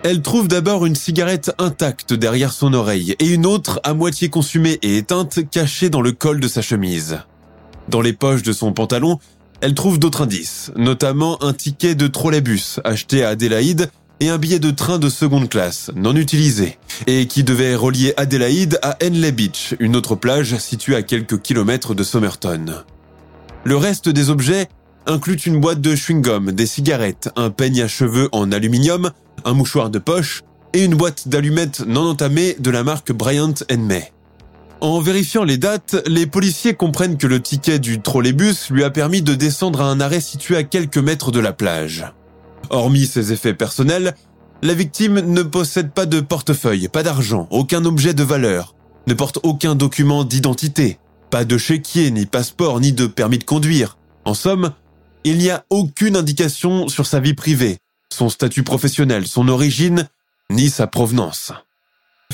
Elle 0.03 0.21
trouve 0.21 0.47
d'abord 0.47 0.85
une 0.85 0.95
cigarette 0.95 1.51
intacte 1.57 2.13
derrière 2.13 2.53
son 2.53 2.73
oreille 2.73 3.17
et 3.19 3.27
une 3.27 3.45
autre 3.45 3.81
à 3.83 3.93
moitié 3.93 4.29
consumée 4.29 4.79
et 4.81 4.95
éteinte 4.95 5.39
cachée 5.49 5.89
dans 5.89 5.99
le 5.99 6.13
col 6.13 6.39
de 6.39 6.47
sa 6.47 6.61
chemise. 6.61 7.19
Dans 7.89 7.99
les 7.99 8.13
poches 8.13 8.43
de 8.43 8.53
son 8.53 8.71
pantalon, 8.71 9.19
elle 9.59 9.73
trouve 9.73 9.99
d'autres 9.99 10.21
indices, 10.21 10.71
notamment 10.77 11.43
un 11.43 11.51
ticket 11.51 11.93
de 11.93 12.07
trolleybus 12.07 12.79
acheté 12.85 13.25
à 13.25 13.29
Adélaïde 13.31 13.91
et 14.21 14.29
un 14.29 14.37
billet 14.37 14.59
de 14.59 14.71
train 14.71 14.99
de 14.99 15.09
seconde 15.09 15.49
classe, 15.49 15.91
non 15.97 16.15
utilisé, 16.15 16.77
et 17.07 17.27
qui 17.27 17.43
devait 17.43 17.75
relier 17.75 18.13
Adélaïde 18.15 18.79
à 18.83 18.95
Henley 19.03 19.33
Beach, 19.33 19.75
une 19.81 19.97
autre 19.97 20.15
plage 20.15 20.55
située 20.59 20.95
à 20.95 21.03
quelques 21.03 21.41
kilomètres 21.41 21.93
de 21.93 22.03
Somerton. 22.03 22.85
Le 23.63 23.77
reste 23.77 24.09
des 24.09 24.29
objets 24.29 24.67
inclut 25.05 25.35
une 25.35 25.59
boîte 25.59 25.81
de 25.81 25.95
chewing-gum, 25.95 26.51
des 26.51 26.65
cigarettes, 26.65 27.29
un 27.35 27.51
peigne 27.51 27.81
à 27.81 27.87
cheveux 27.87 28.27
en 28.31 28.51
aluminium, 28.51 29.11
un 29.45 29.53
mouchoir 29.53 29.89
de 29.89 29.99
poche 29.99 30.43
et 30.73 30.83
une 30.83 30.95
boîte 30.95 31.27
d'allumettes 31.27 31.81
non 31.85 32.09
entamée 32.09 32.55
de 32.59 32.71
la 32.71 32.83
marque 32.83 33.11
Bryant 33.11 33.53
May. 33.77 34.11
En 34.79 34.99
vérifiant 34.99 35.43
les 35.43 35.57
dates, 35.57 36.01
les 36.07 36.25
policiers 36.25 36.73
comprennent 36.73 37.17
que 37.17 37.27
le 37.27 37.39
ticket 37.39 37.77
du 37.77 38.01
trolleybus 38.01 38.71
lui 38.71 38.83
a 38.83 38.89
permis 38.89 39.21
de 39.21 39.35
descendre 39.35 39.81
à 39.81 39.85
un 39.85 39.99
arrêt 39.99 40.21
situé 40.21 40.57
à 40.57 40.63
quelques 40.63 40.97
mètres 40.97 41.31
de 41.31 41.39
la 41.39 41.53
plage. 41.53 42.05
Hormis 42.71 43.05
ses 43.05 43.31
effets 43.31 43.53
personnels, 43.53 44.15
la 44.63 44.73
victime 44.73 45.19
ne 45.19 45.43
possède 45.43 45.91
pas 45.91 46.07
de 46.07 46.19
portefeuille, 46.19 46.87
pas 46.87 47.03
d'argent, 47.03 47.47
aucun 47.51 47.85
objet 47.85 48.15
de 48.15 48.23
valeur, 48.23 48.73
ne 49.05 49.13
porte 49.13 49.39
aucun 49.43 49.75
document 49.75 50.23
d'identité, 50.23 50.97
pas 51.31 51.45
de 51.45 51.57
chéquier, 51.57 52.11
ni 52.11 52.25
passeport, 52.25 52.79
ni 52.81 52.91
de 52.91 53.07
permis 53.07 53.39
de 53.39 53.45
conduire. 53.45 53.97
En 54.25 54.33
somme, 54.33 54.73
il 55.23 55.37
n'y 55.37 55.49
a 55.49 55.65
aucune 55.69 56.17
indication 56.17 56.89
sur 56.89 57.07
sa 57.07 57.21
vie 57.21 57.33
privée, 57.33 57.77
son 58.11 58.29
statut 58.29 58.63
professionnel, 58.63 59.25
son 59.25 59.47
origine, 59.47 60.09
ni 60.51 60.69
sa 60.69 60.87
provenance. 60.87 61.53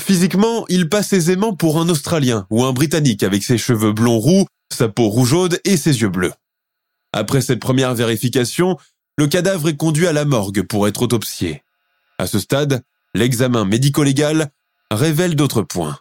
Physiquement, 0.00 0.66
il 0.68 0.88
passe 0.88 1.12
aisément 1.12 1.54
pour 1.54 1.80
un 1.80 1.88
Australien 1.88 2.46
ou 2.50 2.64
un 2.64 2.72
Britannique 2.72 3.22
avec 3.22 3.44
ses 3.44 3.56
cheveux 3.56 3.92
blonds 3.92 4.18
roux, 4.18 4.46
sa 4.70 4.88
peau 4.88 5.08
rougeaude 5.08 5.60
et 5.64 5.76
ses 5.76 6.00
yeux 6.00 6.08
bleus. 6.08 6.34
Après 7.12 7.40
cette 7.40 7.60
première 7.60 7.94
vérification, 7.94 8.76
le 9.16 9.28
cadavre 9.28 9.68
est 9.68 9.76
conduit 9.76 10.08
à 10.08 10.12
la 10.12 10.24
morgue 10.24 10.62
pour 10.62 10.88
être 10.88 11.02
autopsié. 11.02 11.62
À 12.18 12.26
ce 12.26 12.40
stade, 12.40 12.82
l'examen 13.14 13.64
médico-légal 13.64 14.50
révèle 14.90 15.36
d'autres 15.36 15.62
points. 15.62 15.98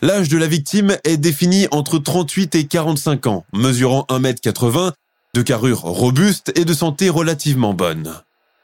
L'âge 0.00 0.28
de 0.28 0.38
la 0.38 0.46
victime 0.46 0.96
est 1.04 1.18
défini 1.18 1.68
entre 1.70 1.98
38 1.98 2.54
et 2.54 2.64
45 2.64 3.26
ans, 3.26 3.44
mesurant 3.52 4.06
1m80, 4.08 4.92
de 5.34 5.42
carrure 5.42 5.80
robuste 5.80 6.52
et 6.56 6.64
de 6.64 6.74
santé 6.74 7.08
relativement 7.10 7.74
bonne. 7.74 8.14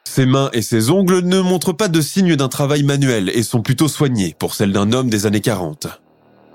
Ses 0.04 0.26
mains 0.26 0.50
et 0.52 0.62
ses 0.62 0.90
ongles 0.90 1.20
ne 1.20 1.40
montrent 1.40 1.74
pas 1.74 1.88
de 1.88 2.00
signes 2.00 2.34
d'un 2.34 2.48
travail 2.48 2.82
manuel 2.82 3.30
et 3.34 3.42
sont 3.42 3.60
plutôt 3.60 3.88
soignés 3.88 4.34
pour 4.38 4.54
celles 4.54 4.72
d'un 4.72 4.92
homme 4.92 5.10
des 5.10 5.26
années 5.26 5.42
40. 5.42 5.86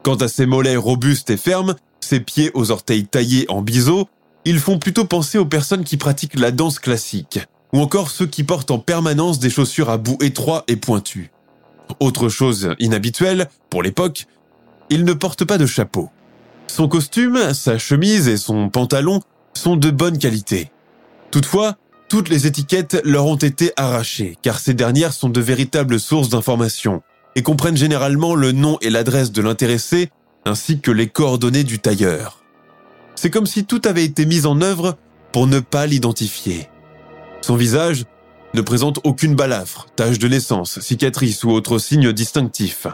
Quant 0.04 0.16
à 0.16 0.28
ses 0.28 0.46
mollets 0.46 0.76
robustes 0.76 1.30
et 1.30 1.38
fermes, 1.38 1.76
ses 2.02 2.20
pieds 2.20 2.52
aux 2.56 2.72
orteils 2.72 3.06
taillés 3.06 3.46
en 3.50 3.62
biseau, 3.62 4.10
ils 4.44 4.60
font 4.60 4.80
plutôt 4.80 5.06
penser 5.06 5.38
aux 5.38 5.46
personnes 5.46 5.86
qui 5.86 5.98
pratiquent 5.98 6.40
la 6.40 6.52
danse 6.52 6.80
classique, 6.80 7.40
ou 7.72 7.80
encore 7.80 8.10
ceux 8.10 8.28
qui 8.28 8.44
portent 8.44 8.72
en 8.72 8.80
permanence 8.80 9.40
des 9.40 9.50
chaussures 9.50 9.90
à 9.90 9.98
bout 9.98 10.18
étroit 10.22 10.66
et 10.68 10.76
pointu. 10.76 11.32
Autre 12.00 12.28
chose 12.28 12.76
inhabituelle, 12.80 13.50
pour 13.70 13.84
l'époque, 13.84 14.26
il 14.94 15.06
ne 15.06 15.14
porte 15.14 15.44
pas 15.44 15.58
de 15.58 15.66
chapeau. 15.66 16.10
Son 16.68 16.88
costume, 16.88 17.54
sa 17.54 17.80
chemise 17.80 18.28
et 18.28 18.38
son 18.38 18.70
pantalon 18.70 19.22
sont 19.56 19.76
de 19.76 19.90
bonne 19.90 20.20
qualité. 20.20 20.72
Toutefois, 21.32 21.78
toutes 22.10 22.30
les 22.30 22.46
étiquettes 22.46 23.02
leur 23.04 23.26
ont 23.26 23.36
été 23.36 23.72
arrachées, 23.76 24.38
car 24.44 24.60
ces 24.60 24.76
dernières 24.76 25.14
sont 25.14 25.30
de 25.30 25.42
véritables 25.42 26.00
sources 26.00 26.30
d'informations 26.30 27.02
et 27.36 27.42
comprennent 27.42 27.78
généralement 27.78 28.36
le 28.36 28.52
nom 28.52 28.78
et 28.82 28.92
l'adresse 28.92 29.32
de 29.32 29.42
l'intéressé, 29.42 30.12
ainsi 30.46 30.80
que 30.80 30.92
les 30.92 31.08
coordonnées 31.08 31.64
du 31.64 31.80
tailleur. 31.80 32.44
C'est 33.16 33.32
comme 33.32 33.48
si 33.48 33.66
tout 33.66 33.82
avait 33.86 34.06
été 34.06 34.28
mis 34.28 34.46
en 34.46 34.62
œuvre 34.62 34.98
pour 35.32 35.48
ne 35.48 35.60
pas 35.60 35.88
l'identifier. 35.88 36.70
Son 37.42 37.56
visage 37.56 38.06
ne 38.54 38.62
présente 38.62 39.00
aucune 39.04 39.34
balafre, 39.34 39.88
tache 39.96 40.20
de 40.20 40.28
naissance, 40.28 40.80
cicatrice 40.82 41.44
ou 41.44 41.50
autre 41.50 41.80
signe 41.80 42.14
distinctif. 42.14 42.86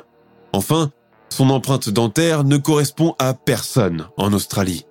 Enfin, 0.53 0.91
son 1.29 1.49
empreinte 1.49 1.89
dentaire 1.89 2.43
ne 2.43 2.57
correspond 2.57 3.15
à 3.19 3.33
personne 3.33 4.07
en 4.17 4.33
Australie. 4.33 4.85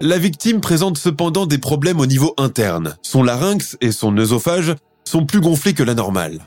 La 0.00 0.18
victime 0.18 0.60
présente 0.60 0.96
cependant 0.96 1.46
des 1.46 1.58
problèmes 1.58 2.00
au 2.00 2.06
niveau 2.06 2.34
interne. 2.38 2.96
Son 3.02 3.22
larynx 3.22 3.76
et 3.80 3.92
son 3.92 4.16
œsophage 4.16 4.74
sont 5.04 5.26
plus 5.26 5.40
gonflés 5.40 5.74
que 5.74 5.82
la 5.82 5.94
normale. 5.94 6.40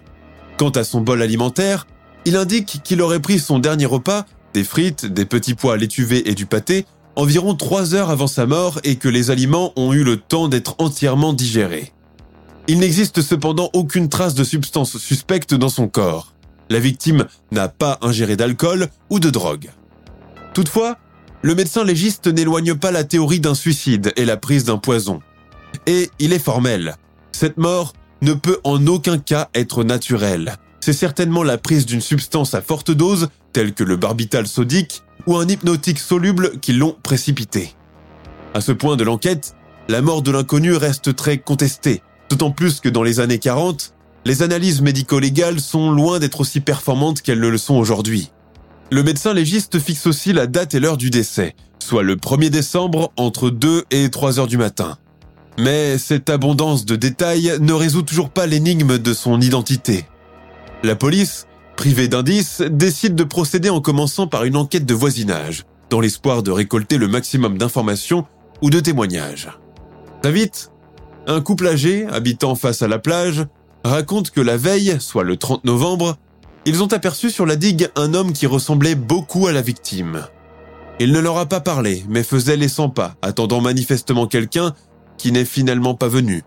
Quant 0.57 0.69
à 0.69 0.83
son 0.83 1.01
bol 1.01 1.21
alimentaire, 1.21 1.85
il 2.25 2.35
indique 2.35 2.81
qu'il 2.83 3.01
aurait 3.01 3.19
pris 3.19 3.39
son 3.39 3.59
dernier 3.59 3.85
repas, 3.85 4.25
des 4.53 4.63
frites, 4.63 5.05
des 5.05 5.25
petits 5.25 5.55
pois 5.55 5.77
l'étuvée 5.77 6.29
et 6.29 6.35
du 6.35 6.45
pâté, 6.45 6.85
environ 7.15 7.55
trois 7.55 7.93
heures 7.93 8.09
avant 8.09 8.27
sa 8.27 8.45
mort 8.45 8.79
et 8.83 8.95
que 8.95 9.09
les 9.09 9.29
aliments 9.29 9.73
ont 9.75 9.93
eu 9.93 10.03
le 10.03 10.17
temps 10.17 10.47
d'être 10.47 10.75
entièrement 10.79 11.33
digérés. 11.33 11.91
Il 12.67 12.79
n'existe 12.79 13.21
cependant 13.21 13.69
aucune 13.73 14.09
trace 14.09 14.35
de 14.35 14.43
substance 14.43 14.97
suspecte 14.97 15.53
dans 15.53 15.69
son 15.69 15.87
corps. 15.87 16.32
La 16.73 16.79
victime 16.79 17.27
n'a 17.51 17.69
pas 17.69 17.99
ingéré 18.01 18.35
d'alcool 18.35 18.87
ou 19.11 19.19
de 19.19 19.29
drogue. 19.29 19.69
Toutefois, 20.55 20.97
le 21.43 21.53
médecin 21.53 21.83
légiste 21.83 22.25
n'éloigne 22.25 22.73
pas 22.73 22.89
la 22.89 23.03
théorie 23.03 23.39
d'un 23.39 23.53
suicide 23.53 24.11
et 24.15 24.25
la 24.25 24.37
prise 24.37 24.63
d'un 24.63 24.79
poison. 24.79 25.19
Et 25.85 26.09
il 26.17 26.33
est 26.33 26.39
formel. 26.39 26.95
Cette 27.31 27.57
mort 27.57 27.93
ne 28.23 28.33
peut 28.33 28.59
en 28.63 28.87
aucun 28.87 29.19
cas 29.19 29.49
être 29.53 29.83
naturelle. 29.83 30.55
C'est 30.79 30.93
certainement 30.93 31.43
la 31.43 31.59
prise 31.59 31.85
d'une 31.85 32.01
substance 32.01 32.55
à 32.55 32.61
forte 32.63 32.89
dose, 32.89 33.29
telle 33.51 33.75
que 33.75 33.83
le 33.83 33.95
barbital 33.95 34.47
sodique, 34.47 35.03
ou 35.27 35.37
un 35.37 35.47
hypnotique 35.47 35.99
soluble 35.99 36.59
qui 36.59 36.73
l'ont 36.73 36.97
précipité. 37.03 37.75
À 38.55 38.61
ce 38.61 38.71
point 38.71 38.95
de 38.95 39.03
l'enquête, 39.03 39.55
la 39.89 40.01
mort 40.01 40.23
de 40.23 40.31
l'inconnu 40.31 40.73
reste 40.73 41.15
très 41.15 41.37
contestée, 41.37 42.01
d'autant 42.31 42.49
plus 42.49 42.79
que 42.79 42.89
dans 42.89 43.03
les 43.03 43.19
années 43.19 43.37
40, 43.37 43.93
les 44.25 44.41
analyses 44.41 44.81
médico-légales 44.81 45.59
sont 45.59 45.91
loin 45.91 46.19
d'être 46.19 46.41
aussi 46.41 46.61
performantes 46.61 47.21
qu'elles 47.21 47.39
ne 47.39 47.47
le 47.47 47.57
sont 47.57 47.75
aujourd'hui. 47.75 48.31
Le 48.91 49.03
médecin 49.03 49.33
légiste 49.33 49.79
fixe 49.79 50.07
aussi 50.07 50.33
la 50.33 50.47
date 50.47 50.75
et 50.75 50.79
l'heure 50.79 50.97
du 50.97 51.09
décès, 51.09 51.55
soit 51.79 52.03
le 52.03 52.15
1er 52.15 52.49
décembre 52.49 53.11
entre 53.17 53.49
2 53.49 53.83
et 53.91 54.09
3 54.09 54.39
heures 54.39 54.47
du 54.47 54.57
matin. 54.57 54.97
Mais 55.59 55.97
cette 55.97 56.29
abondance 56.29 56.85
de 56.85 56.95
détails 56.95 57.57
ne 57.59 57.73
résout 57.73 58.01
toujours 58.01 58.29
pas 58.29 58.45
l'énigme 58.45 58.97
de 58.97 59.13
son 59.13 59.41
identité. 59.41 60.05
La 60.83 60.95
police, 60.95 61.47
privée 61.75 62.07
d'indices, 62.07 62.61
décide 62.61 63.15
de 63.15 63.23
procéder 63.23 63.69
en 63.69 63.81
commençant 63.81 64.27
par 64.27 64.45
une 64.45 64.55
enquête 64.55 64.85
de 64.85 64.93
voisinage, 64.93 65.65
dans 65.89 65.99
l'espoir 65.99 66.43
de 66.43 66.51
récolter 66.51 66.97
le 66.97 67.07
maximum 67.07 67.57
d'informations 67.57 68.25
ou 68.61 68.69
de 68.69 68.79
témoignages. 68.79 69.49
Très 70.21 70.31
vite, 70.31 70.71
un 71.27 71.41
couple 71.41 71.67
âgé, 71.67 72.05
habitant 72.07 72.55
face 72.55 72.81
à 72.81 72.87
la 72.87 72.99
plage, 72.99 73.45
raconte 73.83 74.31
que 74.31 74.41
la 74.41 74.57
veille, 74.57 74.97
soit 74.99 75.23
le 75.23 75.37
30 75.37 75.65
novembre, 75.65 76.17
ils 76.65 76.81
ont 76.81 76.91
aperçu 76.93 77.29
sur 77.29 77.45
la 77.45 77.55
digue 77.55 77.89
un 77.95 78.13
homme 78.13 78.33
qui 78.33 78.47
ressemblait 78.47 78.95
beaucoup 78.95 79.47
à 79.47 79.51
la 79.51 79.61
victime. 79.61 80.27
Il 80.99 81.11
ne 81.11 81.19
leur 81.19 81.37
a 81.37 81.45
pas 81.45 81.59
parlé, 81.59 82.03
mais 82.07 82.23
faisait 82.23 82.55
les 82.55 82.69
100 82.69 82.89
pas, 82.89 83.15
attendant 83.21 83.61
manifestement 83.61 84.27
quelqu'un 84.27 84.73
qui 85.17 85.31
n'est 85.31 85.45
finalement 85.45 85.95
pas 85.95 86.07
venu. 86.07 86.43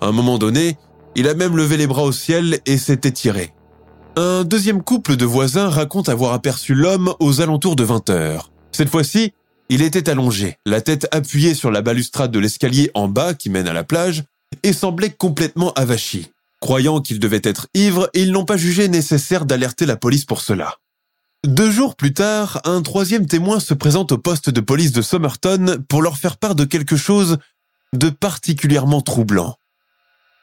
À 0.00 0.06
un 0.06 0.12
moment 0.12 0.38
donné, 0.38 0.78
il 1.14 1.28
a 1.28 1.34
même 1.34 1.56
levé 1.56 1.76
les 1.76 1.86
bras 1.86 2.04
au 2.04 2.12
ciel 2.12 2.60
et 2.64 2.78
s'est 2.78 3.00
étiré. 3.04 3.52
Un 4.16 4.44
deuxième 4.44 4.82
couple 4.82 5.16
de 5.16 5.24
voisins 5.24 5.68
raconte 5.68 6.08
avoir 6.08 6.32
aperçu 6.32 6.74
l'homme 6.74 7.12
aux 7.20 7.40
alentours 7.40 7.76
de 7.76 7.84
20 7.84 8.10
heures. 8.10 8.50
Cette 8.72 8.88
fois-ci, 8.88 9.32
il 9.68 9.82
était 9.82 10.08
allongé, 10.08 10.56
la 10.64 10.80
tête 10.80 11.06
appuyée 11.10 11.54
sur 11.54 11.70
la 11.70 11.82
balustrade 11.82 12.30
de 12.30 12.38
l'escalier 12.38 12.90
en 12.94 13.08
bas 13.08 13.34
qui 13.34 13.50
mène 13.50 13.68
à 13.68 13.72
la 13.72 13.84
plage, 13.84 14.24
et 14.62 14.72
semblait 14.72 15.10
complètement 15.10 15.72
avachi. 15.72 16.30
Croyant 16.60 17.00
qu'il 17.00 17.20
devait 17.20 17.40
être 17.44 17.68
ivre, 17.74 18.10
ils 18.14 18.32
n'ont 18.32 18.44
pas 18.44 18.56
jugé 18.56 18.88
nécessaire 18.88 19.46
d'alerter 19.46 19.86
la 19.86 19.96
police 19.96 20.24
pour 20.24 20.40
cela. 20.40 20.76
Deux 21.46 21.70
jours 21.70 21.94
plus 21.94 22.12
tard, 22.12 22.60
un 22.64 22.82
troisième 22.82 23.26
témoin 23.26 23.60
se 23.60 23.74
présente 23.74 24.10
au 24.10 24.18
poste 24.18 24.50
de 24.50 24.60
police 24.60 24.90
de 24.90 25.02
Somerton 25.02 25.84
pour 25.88 26.02
leur 26.02 26.16
faire 26.16 26.36
part 26.36 26.56
de 26.56 26.64
quelque 26.64 26.96
chose 26.96 27.38
de 27.92 28.10
particulièrement 28.10 29.02
troublant. 29.02 29.56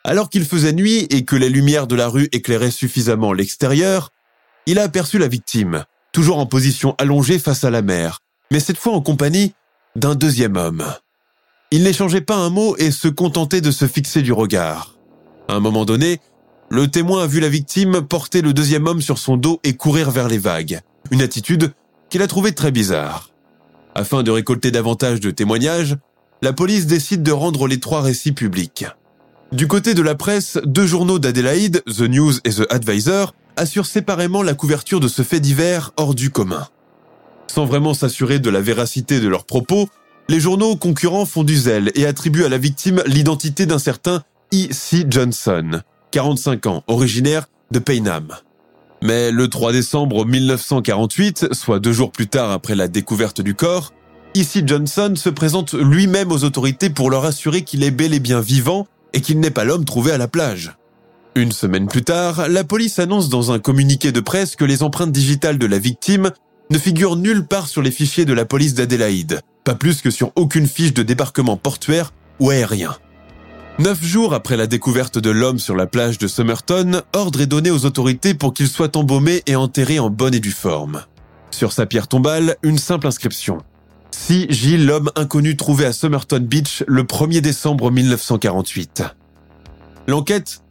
Alors 0.05 0.29
qu'il 0.29 0.45
faisait 0.45 0.71
nuit 0.71 1.07
et 1.09 1.25
que 1.25 1.35
les 1.35 1.49
lumières 1.49 1.87
de 1.87 1.95
la 1.95 2.07
rue 2.07 2.29
éclairaient 2.31 2.71
suffisamment 2.71 3.33
l'extérieur, 3.33 4.11
il 4.67 4.79
a 4.79 4.83
aperçu 4.83 5.17
la 5.17 5.27
victime, 5.27 5.83
toujours 6.13 6.37
en 6.37 6.45
position 6.45 6.95
allongée 6.97 7.39
face 7.39 7.65
à 7.65 7.69
la 7.69 7.81
mer, 7.81 8.19
mais 8.51 8.61
cette 8.61 8.77
fois 8.77 8.93
en 8.93 9.01
compagnie 9.01 9.53
d'un 9.95 10.15
deuxième 10.15 10.55
homme. 10.55 10.85
Il 11.71 11.83
n'échangeait 11.83 12.21
pas 12.21 12.37
un 12.37 12.49
mot 12.49 12.77
et 12.77 12.91
se 12.91 13.07
contentait 13.09 13.61
de 13.61 13.71
se 13.71 13.87
fixer 13.87 14.21
du 14.21 14.31
regard. 14.31 14.94
À 15.47 15.53
un 15.53 15.59
moment 15.59 15.85
donné, 15.85 16.19
le 16.69 16.87
témoin 16.87 17.23
a 17.23 17.27
vu 17.27 17.39
la 17.39 17.49
victime 17.49 18.01
porter 18.01 18.41
le 18.41 18.53
deuxième 18.53 18.87
homme 18.87 19.01
sur 19.01 19.19
son 19.19 19.37
dos 19.37 19.59
et 19.63 19.73
courir 19.73 20.09
vers 20.09 20.27
les 20.27 20.39
vagues, 20.39 20.79
une 21.11 21.21
attitude 21.21 21.73
qu'il 22.09 22.21
a 22.21 22.27
trouvée 22.27 22.53
très 22.53 22.71
bizarre. 22.71 23.29
Afin 23.93 24.23
de 24.23 24.31
récolter 24.31 24.71
davantage 24.71 25.19
de 25.19 25.31
témoignages, 25.31 25.95
la 26.41 26.53
police 26.53 26.87
décide 26.87 27.23
de 27.23 27.31
rendre 27.31 27.67
les 27.67 27.79
trois 27.79 28.01
récits 28.01 28.31
publics. 28.31 28.85
Du 29.51 29.67
côté 29.67 29.93
de 29.93 30.01
la 30.01 30.15
presse, 30.15 30.57
deux 30.65 30.87
journaux 30.87 31.19
d'Adélaïde, 31.19 31.83
The 31.85 32.01
News 32.01 32.33
et 32.43 32.49
The 32.49 32.65
Advisor, 32.71 33.33
assurent 33.55 33.85
séparément 33.85 34.41
la 34.41 34.53
couverture 34.53 34.99
de 34.99 35.07
ce 35.07 35.21
fait 35.21 35.39
divers 35.39 35.91
hors 35.97 36.15
du 36.15 36.29
commun. 36.29 36.67
Sans 37.47 37.65
vraiment 37.65 37.93
s'assurer 37.93 38.39
de 38.39 38.49
la 38.49 38.59
véracité 38.59 39.19
de 39.19 39.27
leurs 39.27 39.45
propos, 39.45 39.87
les 40.27 40.39
journaux 40.39 40.75
concurrents 40.75 41.25
font 41.25 41.43
du 41.43 41.55
zèle 41.55 41.91
et 41.95 42.05
attribuent 42.05 42.43
à 42.43 42.49
la 42.49 42.57
victime 42.57 43.03
l'identité 43.05 43.65
d'un 43.65 43.79
certain 43.79 44.23
E.C. 44.53 45.05
Johnson, 45.09 45.81
45 46.11 46.67
ans, 46.67 46.83
originaire 46.87 47.47
de 47.71 47.79
Paynham. 47.79 48.27
Mais 49.01 49.31
le 49.31 49.47
3 49.49 49.73
décembre 49.73 50.25
1948, 50.25 51.53
soit 51.53 51.79
deux 51.79 51.93
jours 51.93 52.11
plus 52.11 52.27
tard 52.27 52.51
après 52.51 52.75
la 52.75 52.87
découverte 52.87 53.41
du 53.41 53.55
corps, 53.55 53.91
E.C. 54.37 54.63
Johnson 54.65 55.13
se 55.15 55.29
présente 55.29 55.73
lui-même 55.73 56.31
aux 56.31 56.43
autorités 56.43 56.89
pour 56.89 57.09
leur 57.09 57.25
assurer 57.25 57.63
qu'il 57.63 57.83
est 57.83 57.91
bel 57.91 58.13
et 58.13 58.19
bien 58.19 58.39
vivant 58.39 58.87
et 59.13 59.21
qu'il 59.21 59.39
n'est 59.39 59.51
pas 59.51 59.63
l'homme 59.63 59.85
trouvé 59.85 60.11
à 60.11 60.17
la 60.17 60.27
plage. 60.27 60.73
Une 61.35 61.51
semaine 61.51 61.87
plus 61.87 62.03
tard, 62.03 62.47
la 62.47 62.63
police 62.63 62.99
annonce 62.99 63.29
dans 63.29 63.51
un 63.51 63.59
communiqué 63.59 64.11
de 64.11 64.19
presse 64.19 64.55
que 64.55 64.65
les 64.65 64.83
empreintes 64.83 65.11
digitales 65.11 65.57
de 65.57 65.65
la 65.65 65.79
victime 65.79 66.31
ne 66.69 66.77
figurent 66.77 67.17
nulle 67.17 67.45
part 67.45 67.67
sur 67.67 67.81
les 67.81 67.91
fichiers 67.91 68.25
de 68.25 68.33
la 68.33 68.45
police 68.45 68.73
d'Adélaïde, 68.73 69.41
pas 69.63 69.75
plus 69.75 70.01
que 70.01 70.11
sur 70.11 70.31
aucune 70.35 70.67
fiche 70.67 70.93
de 70.93 71.03
débarquement 71.03 71.57
portuaire 71.57 72.13
ou 72.39 72.49
aérien. 72.49 72.95
Neuf 73.77 74.01
jours 74.01 74.33
après 74.33 74.55
la 74.55 74.67
découverte 74.67 75.17
de 75.17 75.29
l'homme 75.29 75.59
sur 75.59 75.75
la 75.75 75.85
plage 75.85 76.17
de 76.17 76.27
Somerton, 76.27 77.01
ordre 77.11 77.41
est 77.41 77.45
donné 77.45 77.71
aux 77.71 77.85
autorités 77.85 78.33
pour 78.33 78.53
qu'il 78.53 78.69
soit 78.69 78.95
embaumé 78.95 79.43
et 79.47 79.57
enterré 79.57 79.99
en 79.99 80.09
bonne 80.09 80.33
et 80.33 80.39
due 80.39 80.51
forme. 80.51 81.03
Sur 81.51 81.73
sa 81.73 81.85
pierre 81.85 82.07
tombale, 82.07 82.55
une 82.63 82.77
simple 82.77 83.05
inscription. 83.05 83.57
Si 84.11 84.47
Gilles, 84.49 84.85
l'homme 84.85 85.11
inconnu 85.17 85.57
trouvé 85.57 85.85
à 85.85 85.91
Somerton 85.91 86.39
Beach 86.39 86.85
le 86.87 87.03
1er 87.03 87.41
décembre 87.41 87.91
1948. 87.91 89.03
L'enquête 90.07 90.61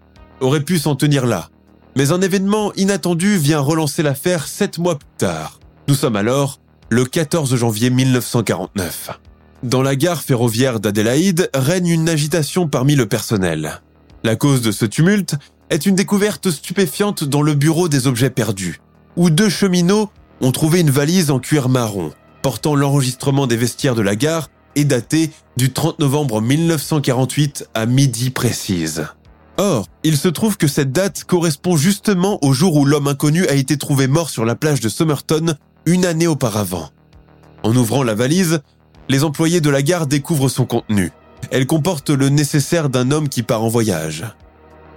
aurait 0.40 0.64
pu 0.64 0.78
s'en 0.78 0.96
tenir 0.96 1.26
là, 1.26 1.50
mais 1.96 2.10
un 2.10 2.22
événement 2.22 2.72
inattendu 2.74 3.36
vient 3.36 3.60
relancer 3.60 4.02
l'affaire 4.02 4.46
sept 4.46 4.78
mois 4.78 4.98
plus 4.98 5.08
tard. 5.18 5.60
Nous 5.88 5.94
sommes 5.94 6.16
alors 6.16 6.58
le 6.88 7.04
14 7.04 7.54
janvier 7.54 7.90
1949. 7.90 9.10
Dans 9.64 9.80
la 9.80 9.96
gare 9.96 10.22
ferroviaire 10.22 10.78
d'Adélaïde 10.78 11.48
règne 11.54 11.88
une 11.88 12.10
agitation 12.10 12.68
parmi 12.68 12.96
le 12.96 13.06
personnel. 13.06 13.80
La 14.22 14.36
cause 14.36 14.60
de 14.60 14.70
ce 14.70 14.84
tumulte 14.84 15.36
est 15.70 15.86
une 15.86 15.94
découverte 15.94 16.50
stupéfiante 16.50 17.24
dans 17.24 17.40
le 17.40 17.54
bureau 17.54 17.88
des 17.88 18.06
objets 18.06 18.28
perdus, 18.28 18.82
où 19.16 19.30
deux 19.30 19.48
cheminots 19.48 20.10
ont 20.42 20.52
trouvé 20.52 20.80
une 20.80 20.90
valise 20.90 21.30
en 21.30 21.38
cuir 21.38 21.70
marron, 21.70 22.12
portant 22.42 22.74
l'enregistrement 22.74 23.46
des 23.46 23.56
vestiaires 23.56 23.94
de 23.94 24.02
la 24.02 24.16
gare 24.16 24.50
et 24.76 24.84
datée 24.84 25.30
du 25.56 25.72
30 25.72 25.98
novembre 25.98 26.42
1948 26.42 27.70
à 27.72 27.86
midi 27.86 28.28
précise. 28.28 29.06
Or, 29.56 29.86
il 30.02 30.18
se 30.18 30.28
trouve 30.28 30.58
que 30.58 30.68
cette 30.68 30.92
date 30.92 31.24
correspond 31.24 31.78
justement 31.78 32.38
au 32.44 32.52
jour 32.52 32.76
où 32.76 32.84
l'homme 32.84 33.08
inconnu 33.08 33.46
a 33.46 33.54
été 33.54 33.78
trouvé 33.78 34.08
mort 34.08 34.28
sur 34.28 34.44
la 34.44 34.56
plage 34.56 34.80
de 34.80 34.90
Somerton 34.90 35.54
une 35.86 36.04
année 36.04 36.26
auparavant. 36.26 36.90
En 37.62 37.74
ouvrant 37.74 38.02
la 38.02 38.14
valise, 38.14 38.60
les 39.08 39.24
employés 39.24 39.60
de 39.60 39.70
la 39.70 39.82
gare 39.82 40.06
découvrent 40.06 40.48
son 40.48 40.64
contenu. 40.64 41.12
Elle 41.50 41.66
comporte 41.66 42.10
le 42.10 42.28
nécessaire 42.28 42.88
d'un 42.88 43.10
homme 43.10 43.28
qui 43.28 43.42
part 43.42 43.62
en 43.62 43.68
voyage. 43.68 44.24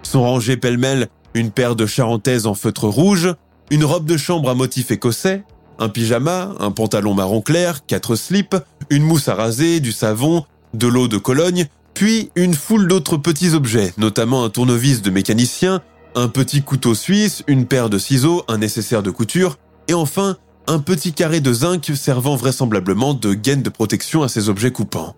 Sont 0.03 0.21
rangés 0.21 0.57
pêle-mêle 0.57 1.09
une 1.33 1.51
paire 1.51 1.75
de 1.75 1.85
charentaises 1.85 2.47
en 2.47 2.53
feutre 2.53 2.85
rouge, 2.85 3.33
une 3.69 3.85
robe 3.85 4.05
de 4.05 4.17
chambre 4.17 4.49
à 4.49 4.55
motif 4.55 4.91
écossais, 4.91 5.43
un 5.79 5.89
pyjama, 5.89 6.53
un 6.59 6.71
pantalon 6.71 7.13
marron 7.13 7.41
clair, 7.41 7.85
quatre 7.85 8.15
slips, 8.15 8.55
une 8.89 9.03
mousse 9.03 9.27
à 9.27 9.35
raser, 9.35 9.79
du 9.79 9.91
savon, 9.91 10.45
de 10.73 10.87
l'eau 10.87 11.07
de 11.07 11.17
Cologne, 11.17 11.67
puis 11.93 12.31
une 12.35 12.53
foule 12.53 12.87
d'autres 12.87 13.17
petits 13.17 13.53
objets, 13.53 13.93
notamment 13.97 14.43
un 14.43 14.49
tournevis 14.49 15.01
de 15.01 15.09
mécanicien, 15.09 15.81
un 16.15 16.27
petit 16.27 16.63
couteau 16.63 16.95
suisse, 16.95 17.43
une 17.47 17.65
paire 17.65 17.89
de 17.89 17.99
ciseaux, 17.99 18.43
un 18.47 18.57
nécessaire 18.57 19.03
de 19.03 19.11
couture, 19.11 19.57
et 19.87 19.93
enfin 19.93 20.37
un 20.67 20.79
petit 20.79 21.13
carré 21.13 21.39
de 21.39 21.53
zinc 21.53 21.91
servant 21.95 22.35
vraisemblablement 22.35 23.13
de 23.13 23.33
gaine 23.33 23.63
de 23.63 23.69
protection 23.69 24.23
à 24.23 24.27
ces 24.27 24.49
objets 24.49 24.71
coupants. 24.71 25.15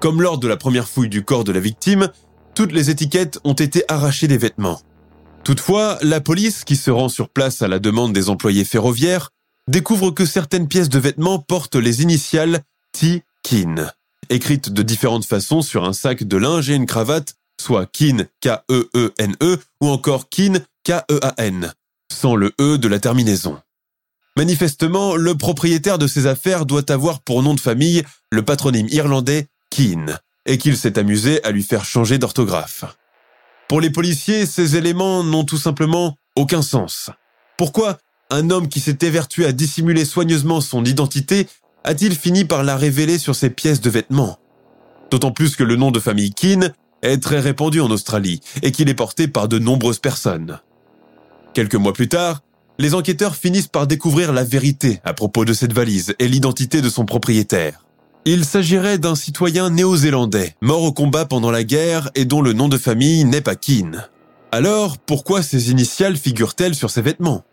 Comme 0.00 0.22
lors 0.22 0.38
de 0.38 0.46
la 0.46 0.56
première 0.56 0.88
fouille 0.88 1.08
du 1.08 1.24
corps 1.24 1.44
de 1.44 1.52
la 1.52 1.60
victime, 1.60 2.08
toutes 2.54 2.72
les 2.72 2.90
étiquettes 2.90 3.40
ont 3.44 3.54
été 3.54 3.84
arrachées 3.88 4.28
des 4.28 4.38
vêtements. 4.38 4.80
Toutefois, 5.42 5.98
la 6.02 6.20
police, 6.20 6.64
qui 6.64 6.76
se 6.76 6.90
rend 6.90 7.08
sur 7.08 7.30
place 7.30 7.62
à 7.62 7.68
la 7.68 7.78
demande 7.78 8.12
des 8.12 8.28
employés 8.28 8.64
ferroviaires, 8.64 9.30
découvre 9.68 10.10
que 10.10 10.26
certaines 10.26 10.68
pièces 10.68 10.90
de 10.90 10.98
vêtements 10.98 11.38
portent 11.38 11.76
les 11.76 12.02
initiales 12.02 12.60
T-Kin, 12.92 13.90
écrites 14.28 14.70
de 14.70 14.82
différentes 14.82 15.24
façons 15.24 15.62
sur 15.62 15.84
un 15.84 15.92
sac 15.92 16.24
de 16.24 16.36
linge 16.36 16.68
et 16.68 16.74
une 16.74 16.86
cravate, 16.86 17.34
soit 17.60 17.86
Kin 17.86 18.26
K-E-E-N-E 18.40 19.56
-E, 19.56 19.58
ou 19.80 19.88
encore 19.88 20.28
Kin 20.28 20.54
K-E-A-N, 20.84 21.72
sans 22.12 22.36
le 22.36 22.52
E 22.60 22.76
de 22.76 22.88
la 22.88 23.00
terminaison. 23.00 23.58
Manifestement, 24.38 25.16
le 25.16 25.34
propriétaire 25.34 25.98
de 25.98 26.06
ces 26.06 26.28
affaires 26.28 26.64
doit 26.64 26.92
avoir 26.92 27.18
pour 27.18 27.42
nom 27.42 27.54
de 27.54 27.60
famille 27.60 28.04
le 28.30 28.42
patronyme 28.42 28.86
irlandais 28.88 29.48
Keane, 29.68 30.20
et 30.46 30.58
qu'il 30.58 30.76
s'est 30.76 30.96
amusé 30.96 31.42
à 31.42 31.50
lui 31.50 31.64
faire 31.64 31.84
changer 31.84 32.18
d'orthographe. 32.18 32.84
Pour 33.68 33.80
les 33.80 33.90
policiers, 33.90 34.46
ces 34.46 34.76
éléments 34.76 35.24
n'ont 35.24 35.42
tout 35.42 35.58
simplement 35.58 36.14
aucun 36.36 36.62
sens. 36.62 37.10
Pourquoi 37.56 37.98
un 38.30 38.50
homme 38.50 38.68
qui 38.68 38.78
s'est 38.78 38.98
évertué 39.00 39.44
à 39.44 39.50
dissimuler 39.50 40.04
soigneusement 40.04 40.60
son 40.60 40.84
identité 40.84 41.48
a-t-il 41.82 42.14
fini 42.14 42.44
par 42.44 42.62
la 42.62 42.76
révéler 42.76 43.18
sur 43.18 43.34
ses 43.34 43.50
pièces 43.50 43.80
de 43.80 43.90
vêtements? 43.90 44.38
D'autant 45.10 45.32
plus 45.32 45.56
que 45.56 45.64
le 45.64 45.74
nom 45.74 45.90
de 45.90 45.98
famille 45.98 46.32
Keane 46.32 46.72
est 47.02 47.20
très 47.20 47.40
répandu 47.40 47.80
en 47.80 47.90
Australie 47.90 48.38
et 48.62 48.70
qu'il 48.70 48.88
est 48.88 48.94
porté 48.94 49.26
par 49.26 49.48
de 49.48 49.58
nombreuses 49.58 49.98
personnes. 49.98 50.60
Quelques 51.54 51.74
mois 51.74 51.92
plus 51.92 52.08
tard, 52.08 52.42
les 52.78 52.94
enquêteurs 52.94 53.34
finissent 53.34 53.66
par 53.66 53.86
découvrir 53.86 54.32
la 54.32 54.44
vérité 54.44 55.00
à 55.04 55.12
propos 55.12 55.44
de 55.44 55.52
cette 55.52 55.72
valise 55.72 56.14
et 56.18 56.28
l'identité 56.28 56.80
de 56.80 56.88
son 56.88 57.04
propriétaire. 57.04 57.84
Il 58.24 58.44
s'agirait 58.44 58.98
d'un 58.98 59.14
citoyen 59.14 59.70
néo-zélandais, 59.70 60.54
mort 60.60 60.82
au 60.82 60.92
combat 60.92 61.24
pendant 61.24 61.50
la 61.50 61.64
guerre 61.64 62.10
et 62.14 62.24
dont 62.24 62.42
le 62.42 62.52
nom 62.52 62.68
de 62.68 62.78
famille 62.78 63.24
n'est 63.24 63.40
pas 63.40 63.56
Keane. 63.56 64.08
Alors, 64.52 64.96
pourquoi 64.98 65.42
ces 65.42 65.70
initiales 65.70 66.16
figurent-elles 66.16 66.74
sur 66.74 66.90
ses 66.90 67.02
vêtements? 67.02 67.44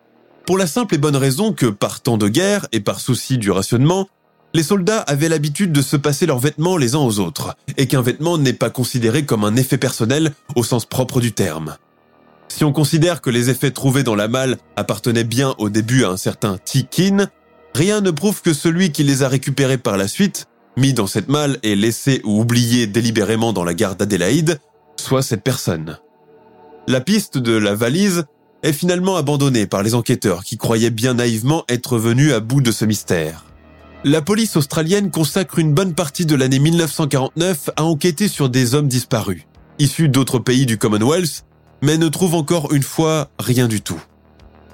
Pour 0.45 0.57
la 0.57 0.67
simple 0.67 0.95
et 0.95 0.99
bonne 0.99 1.15
raison 1.15 1.53
que, 1.53 1.65
par 1.65 2.01
temps 2.01 2.17
de 2.17 2.27
guerre 2.27 2.67
et 2.71 2.79
par 2.79 2.99
souci 2.99 3.37
du 3.37 3.51
rationnement, 3.51 4.07
les 4.53 4.63
soldats 4.63 4.99
avaient 4.99 5.27
l'habitude 5.27 5.71
de 5.71 5.81
se 5.81 5.97
passer 5.97 6.25
leurs 6.25 6.39
vêtements 6.39 6.77
les 6.77 6.95
uns 6.95 6.99
aux 6.99 7.19
autres, 7.19 7.57
et 7.77 7.87
qu'un 7.87 8.01
vêtement 8.01 8.37
n'est 8.37 8.53
pas 8.53 8.69
considéré 8.69 9.25
comme 9.25 9.43
un 9.43 9.55
effet 9.55 9.77
personnel 9.77 10.33
au 10.55 10.63
sens 10.63 10.85
propre 10.85 11.19
du 11.19 11.31
terme. 11.31 11.75
Si 12.47 12.63
on 12.63 12.71
considère 12.71 13.21
que 13.21 13.29
les 13.29 13.49
effets 13.49 13.71
trouvés 13.71 14.03
dans 14.03 14.15
la 14.15 14.27
malle 14.27 14.57
appartenaient 14.75 15.23
bien 15.23 15.55
au 15.57 15.69
début 15.69 16.03
à 16.03 16.09
un 16.09 16.17
certain 16.17 16.57
Tikin, 16.63 17.27
rien 17.73 18.01
ne 18.01 18.11
prouve 18.11 18.41
que 18.41 18.53
celui 18.53 18.91
qui 18.91 19.03
les 19.03 19.23
a 19.23 19.27
récupérés 19.27 19.77
par 19.77 19.97
la 19.97 20.07
suite, 20.07 20.45
mis 20.77 20.93
dans 20.93 21.07
cette 21.07 21.27
malle 21.27 21.57
et 21.63 21.75
laissé 21.75 22.21
ou 22.23 22.41
oublié 22.41 22.87
délibérément 22.87 23.53
dans 23.53 23.63
la 23.63 23.73
gare 23.73 23.95
d'Adélaïde, 23.95 24.59
soit 24.97 25.21
cette 25.21 25.43
personne. 25.43 25.99
La 26.87 27.01
piste 27.01 27.37
de 27.37 27.53
la 27.53 27.75
valise 27.75 28.25
est 28.63 28.73
finalement 28.73 29.15
abandonnée 29.15 29.65
par 29.65 29.83
les 29.83 29.95
enquêteurs 29.95 30.43
qui 30.43 30.57
croyaient 30.57 30.89
bien 30.89 31.15
naïvement 31.15 31.65
être 31.67 31.97
venus 31.97 32.33
à 32.33 32.39
bout 32.39 32.61
de 32.61 32.71
ce 32.71 32.85
mystère. 32.85 33.45
La 34.03 34.21
police 34.21 34.55
australienne 34.55 35.09
consacre 35.09 35.59
une 35.59 35.73
bonne 35.73 35.95
partie 35.95 36.25
de 36.25 36.35
l'année 36.35 36.59
1949 36.59 37.71
à 37.75 37.83
enquêter 37.83 38.27
sur 38.27 38.49
des 38.49 38.75
hommes 38.75 38.87
disparus, 38.87 39.43
issus 39.79 40.09
d'autres 40.09 40.39
pays 40.39 40.65
du 40.65 40.77
Commonwealth 40.77 41.43
mais 41.81 41.97
ne 41.97 42.07
trouve 42.07 42.35
encore 42.35 42.73
une 42.73 42.83
fois 42.83 43.29
rien 43.39 43.67
du 43.67 43.81
tout. 43.81 44.01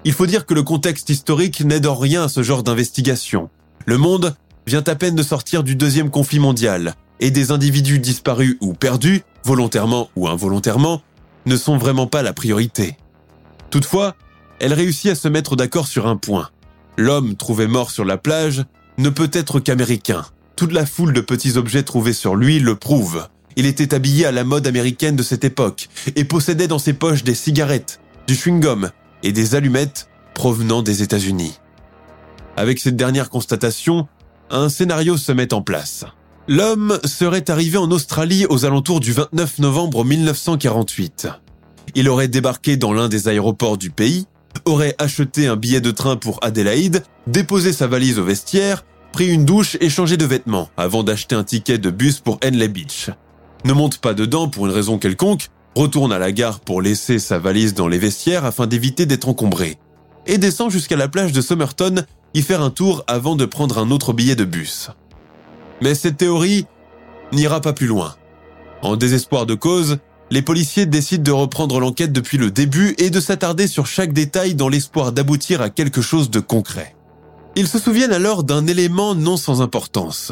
Il 0.04 0.14
faut 0.14 0.26
dire 0.26 0.46
que 0.46 0.54
le 0.54 0.64
contexte 0.64 1.10
historique 1.10 1.62
n'aide 1.62 1.86
en 1.86 1.96
rien 1.96 2.24
à 2.24 2.30
ce 2.30 2.44
genre 2.44 2.64
d'investigation. 2.64 3.50
Le 3.86 3.98
monde 3.98 4.36
vient 4.66 4.84
à 4.86 4.96
peine 4.96 5.16
de 5.16 5.24
sortir 5.24 5.64
du 5.64 5.76
deuxième 5.76 6.10
conflit 6.10 6.40
mondial, 6.40 6.96
et 7.20 7.32
des 7.32 7.52
individus 7.52 8.00
disparus 8.00 8.58
ou 8.62 8.74
perdus, 8.74 9.24
volontairement 9.44 10.10
ou 10.16 10.28
involontairement, 10.28 11.02
ne 11.46 11.56
sont 11.56 11.78
vraiment 11.78 12.08
pas 12.08 12.24
la 12.24 12.34
priorité. 12.34 12.98
Toutefois, 13.70 14.16
elle 14.60 14.74
réussit 14.74 15.12
à 15.12 15.16
se 15.16 15.28
mettre 15.28 15.56
d'accord 15.56 15.88
sur 15.88 16.08
un 16.08 16.18
point. 16.18 16.50
L'homme 16.98 17.36
trouvé 17.36 17.68
mort 17.68 17.92
sur 17.92 18.06
la 18.06 18.18
plage 18.18 18.64
ne 18.98 19.10
peut 19.10 19.30
être 19.34 19.60
qu'américain. 19.60 20.26
Toute 20.56 20.74
la 20.74 20.86
foule 20.86 21.14
de 21.14 21.22
petits 21.22 21.58
objets 21.58 21.84
trouvés 21.84 22.14
sur 22.14 22.36
lui 22.36 22.60
le 22.60 22.76
prouve. 22.76 23.28
Il 23.56 23.66
était 23.66 23.94
habillé 23.94 24.26
à 24.26 24.32
la 24.32 24.44
mode 24.44 24.68
américaine 24.68 25.16
de 25.16 25.24
cette 25.24 25.44
époque 25.44 25.90
et 26.16 26.24
possédait 26.24 26.68
dans 26.68 26.80
ses 26.80 26.94
poches 26.94 27.24
des 27.24 27.36
cigarettes, 27.36 28.00
du 28.28 28.36
chewing-gum 28.36 28.92
et 29.24 29.32
des 29.32 29.56
allumettes 29.56 30.08
provenant 30.34 30.82
des 30.82 31.04
États-Unis. 31.04 31.60
Avec 32.58 32.80
cette 32.80 32.96
dernière 32.96 33.30
constatation, 33.30 34.08
un 34.50 34.70
scénario 34.70 35.18
se 35.18 35.32
met 35.32 35.54
en 35.54 35.62
place. 35.62 36.06
L'homme 36.48 37.00
serait 37.06 37.50
arrivé 37.50 37.78
en 37.78 37.92
Australie 37.92 38.46
aux 38.50 38.66
alentours 38.66 39.00
du 39.00 39.14
29 39.14 39.60
novembre 39.60 40.04
1948. 40.04 41.28
Il 41.96 42.10
aurait 42.10 42.28
débarqué 42.28 42.78
dans 42.78 42.94
l'un 42.94 43.10
des 43.10 43.28
aéroports 43.28 43.78
du 43.78 43.90
pays, 43.90 44.26
aurait 44.66 44.96
acheté 44.98 45.48
un 45.48 45.56
billet 45.56 45.82
de 45.82 45.92
train 45.92 46.16
pour 46.16 46.40
Adélaïde, 46.42 47.04
déposé 47.28 47.74
sa 47.74 47.88
valise 47.88 48.20
au 48.20 48.24
vestiaire, 48.24 48.86
pris 49.12 49.30
une 49.30 49.46
douche 49.46 49.78
et 49.82 49.90
changé 49.90 50.18
de 50.18 50.26
vêtements 50.26 50.70
avant 50.78 51.04
d'acheter 51.04 51.36
un 51.36 51.44
ticket 51.44 51.78
de 51.78 51.90
bus 51.90 52.20
pour 52.20 52.40
Henley 52.44 52.68
Beach 52.68 53.10
ne 53.64 53.74
monte 53.74 53.98
pas 53.98 54.14
dedans 54.14 54.48
pour 54.48 54.66
une 54.66 54.72
raison 54.72 54.98
quelconque, 54.98 55.50
retourne 55.76 56.12
à 56.12 56.20
la 56.20 56.32
gare 56.32 56.60
pour 56.60 56.82
laisser 56.82 57.20
sa 57.20 57.40
valise 57.40 57.74
dans 57.74 57.88
les 57.88 58.00
vestiaires 58.00 58.46
afin 58.46 58.68
d'éviter 58.68 59.06
d'être 59.06 59.30
encombré, 59.30 59.78
et 60.28 60.38
descend 60.38 60.72
jusqu'à 60.72 60.98
la 60.98 61.08
plage 61.08 61.32
de 61.32 61.42
Somerton 61.42 62.04
y 62.34 62.42
faire 62.42 62.62
un 62.62 62.70
tour 62.70 63.04
avant 63.08 63.36
de 63.36 63.46
prendre 63.46 63.78
un 63.78 63.92
autre 63.92 64.14
billet 64.14 64.36
de 64.36 64.46
bus. 64.46 64.90
Mais 65.82 65.96
cette 65.96 66.18
théorie 66.18 66.66
n'ira 67.32 67.62
pas 67.62 67.74
plus 67.74 67.88
loin. 67.88 68.16
En 68.82 68.96
désespoir 68.96 69.46
de 69.46 69.56
cause, 69.56 69.98
les 70.32 70.42
policiers 70.42 70.86
décident 70.86 71.24
de 71.24 71.32
reprendre 71.32 71.80
l'enquête 71.80 72.14
depuis 72.14 72.38
le 72.38 72.52
début 72.52 72.96
et 72.98 73.10
de 73.10 73.20
s'attarder 73.20 73.68
sur 73.68 73.86
chaque 73.86 74.14
détail 74.14 74.56
dans 74.56 74.70
l'espoir 74.70 75.12
d'aboutir 75.12 75.62
à 75.62 75.70
quelque 75.70 76.02
chose 76.02 76.30
de 76.30 76.40
concret. 76.40 76.96
Ils 77.56 77.68
se 77.68 77.80
souviennent 77.80 78.14
alors 78.14 78.44
d'un 78.44 78.66
élément 78.66 79.14
non 79.14 79.36
sans 79.36 79.62
importance. 79.62 80.32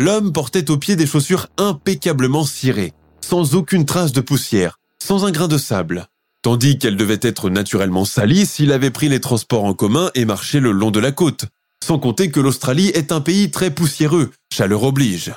L'homme 0.00 0.32
portait 0.32 0.70
aux 0.70 0.78
pieds 0.78 0.94
des 0.94 1.06
chaussures 1.06 1.48
impeccablement 1.56 2.44
cirées, 2.44 2.92
sans 3.20 3.56
aucune 3.56 3.84
trace 3.84 4.12
de 4.12 4.20
poussière, 4.20 4.78
sans 5.00 5.24
un 5.24 5.32
grain 5.32 5.48
de 5.48 5.58
sable, 5.58 6.06
tandis 6.42 6.78
qu'elles 6.78 6.96
devaient 6.96 7.18
être 7.20 7.50
naturellement 7.50 8.04
salies 8.04 8.46
s'il 8.46 8.70
avait 8.70 8.92
pris 8.92 9.08
les 9.08 9.20
transports 9.20 9.64
en 9.64 9.74
commun 9.74 10.10
et 10.14 10.24
marché 10.24 10.60
le 10.60 10.70
long 10.70 10.92
de 10.92 11.00
la 11.00 11.10
côte, 11.10 11.46
sans 11.82 11.98
compter 11.98 12.30
que 12.30 12.38
l'Australie 12.38 12.88
est 12.88 13.10
un 13.10 13.20
pays 13.20 13.50
très 13.50 13.72
poussiéreux, 13.72 14.30
chaleur 14.52 14.84
oblige. 14.84 15.32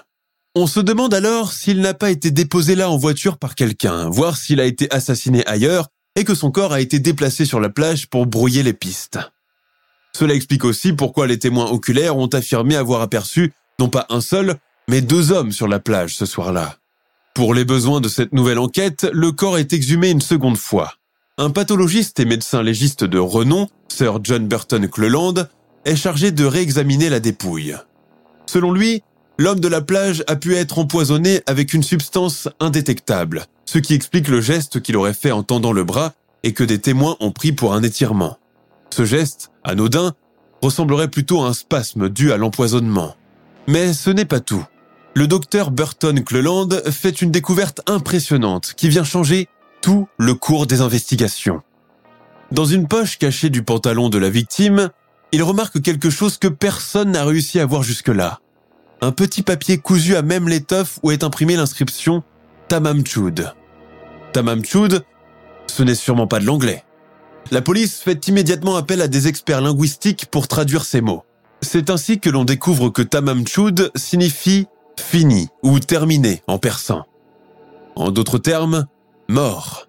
On 0.53 0.67
se 0.67 0.79
demande 0.79 1.13
alors 1.15 1.53
s'il 1.53 1.81
n'a 1.81 1.95
pas 1.95 2.11
été 2.11 2.29
déposé 2.29 2.75
là 2.75 2.91
en 2.91 2.97
voiture 2.97 3.39
par 3.39 3.55
quelqu'un, 3.55 4.09
voir 4.09 4.37
s'il 4.37 4.59
a 4.59 4.65
été 4.65 4.93
assassiné 4.93 5.43
ailleurs 5.47 5.87
et 6.15 6.23
que 6.23 6.35
son 6.35 6.51
corps 6.51 6.73
a 6.73 6.81
été 6.81 6.99
déplacé 6.99 7.45
sur 7.45 7.59
la 7.59 7.69
plage 7.69 8.09
pour 8.09 8.27
brouiller 8.27 8.61
les 8.61 8.73
pistes. 8.73 9.17
Cela 10.13 10.33
explique 10.33 10.65
aussi 10.65 10.93
pourquoi 10.93 11.25
les 11.25 11.39
témoins 11.39 11.71
oculaires 11.71 12.17
ont 12.17 12.27
affirmé 12.27 12.75
avoir 12.75 13.01
aperçu 13.01 13.53
pas 13.89 14.05
un 14.09 14.21
seul, 14.21 14.55
mais 14.89 15.01
deux 15.01 15.31
hommes 15.31 15.51
sur 15.51 15.67
la 15.67 15.79
plage 15.79 16.15
ce 16.15 16.25
soir-là. 16.25 16.77
Pour 17.33 17.53
les 17.53 17.65
besoins 17.65 18.01
de 18.01 18.09
cette 18.09 18.33
nouvelle 18.33 18.59
enquête, 18.59 19.07
le 19.13 19.31
corps 19.31 19.57
est 19.57 19.73
exhumé 19.73 20.09
une 20.09 20.21
seconde 20.21 20.57
fois. 20.57 20.93
Un 21.37 21.49
pathologiste 21.49 22.19
et 22.19 22.25
médecin 22.25 22.61
légiste 22.61 23.03
de 23.03 23.17
renom, 23.17 23.67
Sir 23.87 24.19
John 24.21 24.47
Burton 24.47 24.87
Cleland, 24.89 25.33
est 25.85 25.95
chargé 25.95 26.31
de 26.31 26.45
réexaminer 26.45 27.09
la 27.09 27.19
dépouille. 27.19 27.75
Selon 28.45 28.71
lui, 28.71 29.01
l'homme 29.37 29.61
de 29.61 29.67
la 29.67 29.81
plage 29.81 30.23
a 30.27 30.35
pu 30.35 30.55
être 30.55 30.77
empoisonné 30.77 31.41
avec 31.47 31.73
une 31.73 31.83
substance 31.83 32.49
indétectable, 32.59 33.45
ce 33.65 33.79
qui 33.79 33.93
explique 33.93 34.27
le 34.27 34.41
geste 34.41 34.81
qu'il 34.81 34.97
aurait 34.97 35.13
fait 35.13 35.31
en 35.31 35.43
tendant 35.43 35.71
le 35.71 35.85
bras 35.85 36.13
et 36.43 36.53
que 36.53 36.63
des 36.63 36.79
témoins 36.79 37.15
ont 37.21 37.31
pris 37.31 37.53
pour 37.53 37.73
un 37.73 37.81
étirement. 37.81 38.37
Ce 38.93 39.05
geste, 39.05 39.51
anodin, 39.63 40.13
ressemblerait 40.61 41.07
plutôt 41.07 41.41
à 41.41 41.47
un 41.47 41.53
spasme 41.53 42.09
dû 42.09 42.33
à 42.33 42.37
l'empoisonnement. 42.37 43.15
Mais 43.67 43.93
ce 43.93 44.09
n'est 44.09 44.25
pas 44.25 44.39
tout. 44.39 44.65
Le 45.13 45.27
docteur 45.27 45.71
Burton 45.71 46.23
Cleland 46.23 46.69
fait 46.89 47.21
une 47.21 47.31
découverte 47.31 47.81
impressionnante 47.87 48.73
qui 48.75 48.89
vient 48.89 49.03
changer 49.03 49.47
tout 49.81 50.07
le 50.17 50.33
cours 50.33 50.67
des 50.67 50.81
investigations. 50.81 51.61
Dans 52.51 52.65
une 52.65 52.87
poche 52.87 53.17
cachée 53.17 53.49
du 53.49 53.63
pantalon 53.63 54.09
de 54.09 54.17
la 54.17 54.29
victime, 54.29 54.89
il 55.31 55.43
remarque 55.43 55.81
quelque 55.81 56.09
chose 56.09 56.37
que 56.37 56.47
personne 56.47 57.11
n'a 57.11 57.23
réussi 57.23 57.59
à 57.59 57.65
voir 57.65 57.83
jusque-là. 57.83 58.39
un 59.01 59.11
petit 59.11 59.41
papier 59.41 59.79
cousu 59.79 60.15
à 60.15 60.21
même 60.21 60.47
l'étoffe 60.47 60.99
où 61.01 61.11
est 61.11 61.23
imprimée 61.23 61.55
l'inscription 61.55 62.23
Tamam 62.67 63.05
Chud. 63.05 63.51
Tamam 64.31 64.63
Chud, 64.63 65.03
ce 65.67 65.83
n'est 65.83 65.95
sûrement 65.95 66.27
pas 66.27 66.39
de 66.39 66.45
l'anglais. 66.45 66.83
La 67.49 67.61
police 67.61 67.99
fait 67.99 68.27
immédiatement 68.27 68.75
appel 68.75 69.01
à 69.01 69.07
des 69.07 69.27
experts 69.27 69.61
linguistiques 69.61 70.27
pour 70.27 70.47
traduire 70.47 70.85
ces 70.85 71.01
mots. 71.01 71.23
C'est 71.61 71.89
ainsi 71.89 72.19
que 72.19 72.29
l'on 72.29 72.43
découvre 72.43 72.89
que 72.89 73.01
Tamam 73.01 73.47
Chud 73.47 73.91
signifie 73.95 74.67
fini 74.99 75.47
ou 75.63 75.79
terminé 75.79 76.41
en 76.47 76.57
persan. 76.57 77.05
En 77.95 78.11
d'autres 78.11 78.37
termes, 78.37 78.87
mort. 79.29 79.87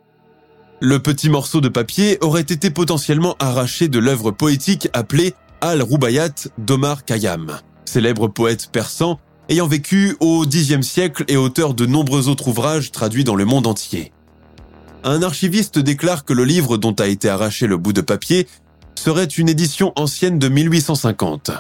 Le 0.81 0.99
petit 0.99 1.31
morceau 1.31 1.61
de 1.61 1.68
papier 1.68 2.18
aurait 2.20 2.41
été 2.41 2.70
potentiellement 2.70 3.37
arraché 3.39 3.89
de 3.89 3.99
l'œuvre 3.99 4.33
poétique 4.33 4.89
appelée 4.93 5.35
Al-Rubayat 5.61 6.49
d'Omar 6.59 7.05
Khayyam, 7.05 7.59
célèbre 7.85 8.29
poète 8.29 8.68
persan 8.73 9.20
ayant 9.49 9.66
vécu 9.66 10.16
au 10.20 10.45
Xe 10.45 10.81
siècle 10.83 11.25
et 11.29 11.37
auteur 11.37 11.75
de 11.75 11.87
nombreux 11.87 12.29
autres 12.29 12.49
ouvrages 12.49 12.91
traduits 12.91 13.25
dans 13.25 13.35
le 13.35 13.45
monde 13.45 13.66
entier. 13.66 14.12
Un 15.05 15.23
archiviste 15.23 15.79
déclare 15.79 16.25
que 16.25 16.33
le 16.33 16.45
livre 16.45 16.77
dont 16.79 16.95
a 16.95 17.07
été 17.07 17.29
arraché 17.29 17.66
le 17.66 17.77
bout 17.77 17.93
de 17.93 18.01
papier 18.01 18.47
serait 19.03 19.24
une 19.24 19.48
édition 19.48 19.92
ancienne 19.96 20.38
de 20.38 20.48
1850. 20.48 21.50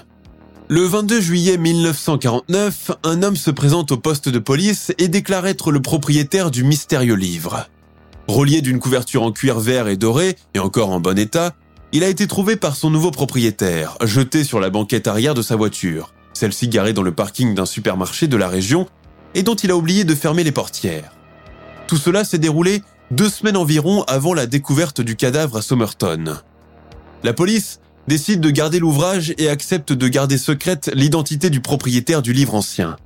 Le 0.68 0.82
22 0.82 1.20
juillet 1.20 1.58
1949, 1.58 2.92
un 3.02 3.24
homme 3.24 3.34
se 3.34 3.50
présente 3.50 3.90
au 3.90 3.96
poste 3.96 4.28
de 4.28 4.38
police 4.38 4.92
et 4.98 5.08
déclare 5.08 5.48
être 5.48 5.72
le 5.72 5.82
propriétaire 5.82 6.52
du 6.52 6.62
mystérieux 6.62 7.16
livre. 7.16 7.66
Relié 8.28 8.60
d'une 8.60 8.78
couverture 8.78 9.24
en 9.24 9.32
cuir 9.32 9.58
vert 9.58 9.88
et 9.88 9.96
doré, 9.96 10.36
et 10.54 10.60
encore 10.60 10.90
en 10.90 11.00
bon 11.00 11.18
état, 11.18 11.56
il 11.90 12.04
a 12.04 12.08
été 12.08 12.28
trouvé 12.28 12.54
par 12.54 12.76
son 12.76 12.90
nouveau 12.90 13.10
propriétaire, 13.10 13.98
jeté 14.04 14.44
sur 14.44 14.60
la 14.60 14.70
banquette 14.70 15.08
arrière 15.08 15.34
de 15.34 15.42
sa 15.42 15.56
voiture, 15.56 16.14
celle-ci 16.34 16.68
garée 16.68 16.92
dans 16.92 17.02
le 17.02 17.12
parking 17.12 17.56
d'un 17.56 17.66
supermarché 17.66 18.28
de 18.28 18.36
la 18.36 18.46
région, 18.46 18.86
et 19.34 19.42
dont 19.42 19.56
il 19.56 19.72
a 19.72 19.76
oublié 19.76 20.04
de 20.04 20.14
fermer 20.14 20.44
les 20.44 20.52
portières. 20.52 21.10
Tout 21.88 21.96
cela 21.96 22.22
s'est 22.22 22.38
déroulé 22.38 22.84
deux 23.10 23.28
semaines 23.28 23.56
environ 23.56 24.04
avant 24.04 24.32
la 24.32 24.46
découverte 24.46 25.00
du 25.00 25.16
cadavre 25.16 25.56
à 25.56 25.62
Somerton. 25.62 26.36
La 27.24 27.32
police 27.32 27.80
décide 28.08 28.40
de 28.40 28.50
garder 28.50 28.80
l'ouvrage 28.80 29.32
et 29.38 29.48
accepte 29.48 29.92
de 29.92 30.08
garder 30.08 30.38
secrète 30.38 30.90
l'identité 30.94 31.50
du 31.50 31.60
propriétaire 31.60 32.20
du 32.20 32.32
livre 32.32 32.54
ancien. 32.54 32.96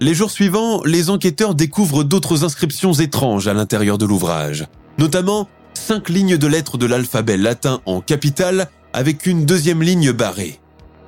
Les 0.00 0.14
jours 0.14 0.30
suivants, 0.30 0.82
les 0.84 1.10
enquêteurs 1.10 1.54
découvrent 1.54 2.02
d'autres 2.02 2.44
inscriptions 2.44 2.94
étranges 2.94 3.46
à 3.46 3.54
l'intérieur 3.54 3.98
de 3.98 4.06
l'ouvrage, 4.06 4.66
notamment 4.98 5.48
cinq 5.74 6.08
lignes 6.08 6.38
de 6.38 6.46
lettres 6.46 6.78
de 6.78 6.86
l'alphabet 6.86 7.36
latin 7.36 7.80
en 7.86 8.00
capitale 8.00 8.68
avec 8.92 9.26
une 9.26 9.44
deuxième 9.44 9.82
ligne 9.82 10.12
barrée. 10.12 10.58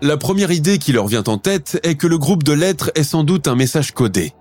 La 0.02 0.16
première 0.16 0.52
idée 0.52 0.78
qui 0.78 0.92
leur 0.92 1.06
vient 1.06 1.24
en 1.26 1.38
tête 1.38 1.80
est 1.82 1.94
que 1.94 2.06
le 2.06 2.18
groupe 2.18 2.42
de 2.42 2.52
lettres 2.52 2.90
est 2.94 3.04
sans 3.04 3.24
doute 3.24 3.48
un 3.48 3.54
message 3.54 3.92
codé. 3.92 4.32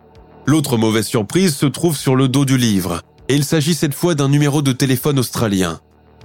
L'autre 0.45 0.77
mauvaise 0.77 1.07
surprise 1.07 1.55
se 1.55 1.65
trouve 1.65 1.95
sur 1.95 2.17
le 2.17 2.27
dos 2.27 2.43
du 2.43 2.57
livre, 2.57 3.01
et 3.29 3.35
il 3.35 3.45
s'agit 3.45 3.73
cette 3.73 3.93
fois 3.93 4.13
d'un 4.13 4.27
numéro 4.27 4.61
de 4.61 4.73
téléphone 4.73 5.19
australien. 5.19 5.79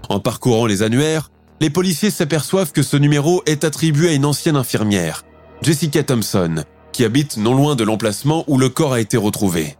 En 0.08 0.18
parcourant 0.18 0.66
les 0.66 0.82
annuaires, 0.82 1.30
les 1.60 1.70
policiers 1.70 2.10
s'aperçoivent 2.10 2.72
que 2.72 2.82
ce 2.82 2.96
numéro 2.96 3.42
est 3.46 3.64
attribué 3.64 4.10
à 4.10 4.12
une 4.12 4.24
ancienne 4.24 4.56
infirmière, 4.56 5.24
Jessica 5.62 6.02
Thompson, 6.02 6.64
qui 6.92 7.04
habite 7.04 7.36
non 7.36 7.54
loin 7.54 7.76
de 7.76 7.84
l'emplacement 7.84 8.44
où 8.46 8.58
le 8.58 8.68
corps 8.68 8.92
a 8.92 9.00
été 9.00 9.16
retrouvé. 9.16 9.76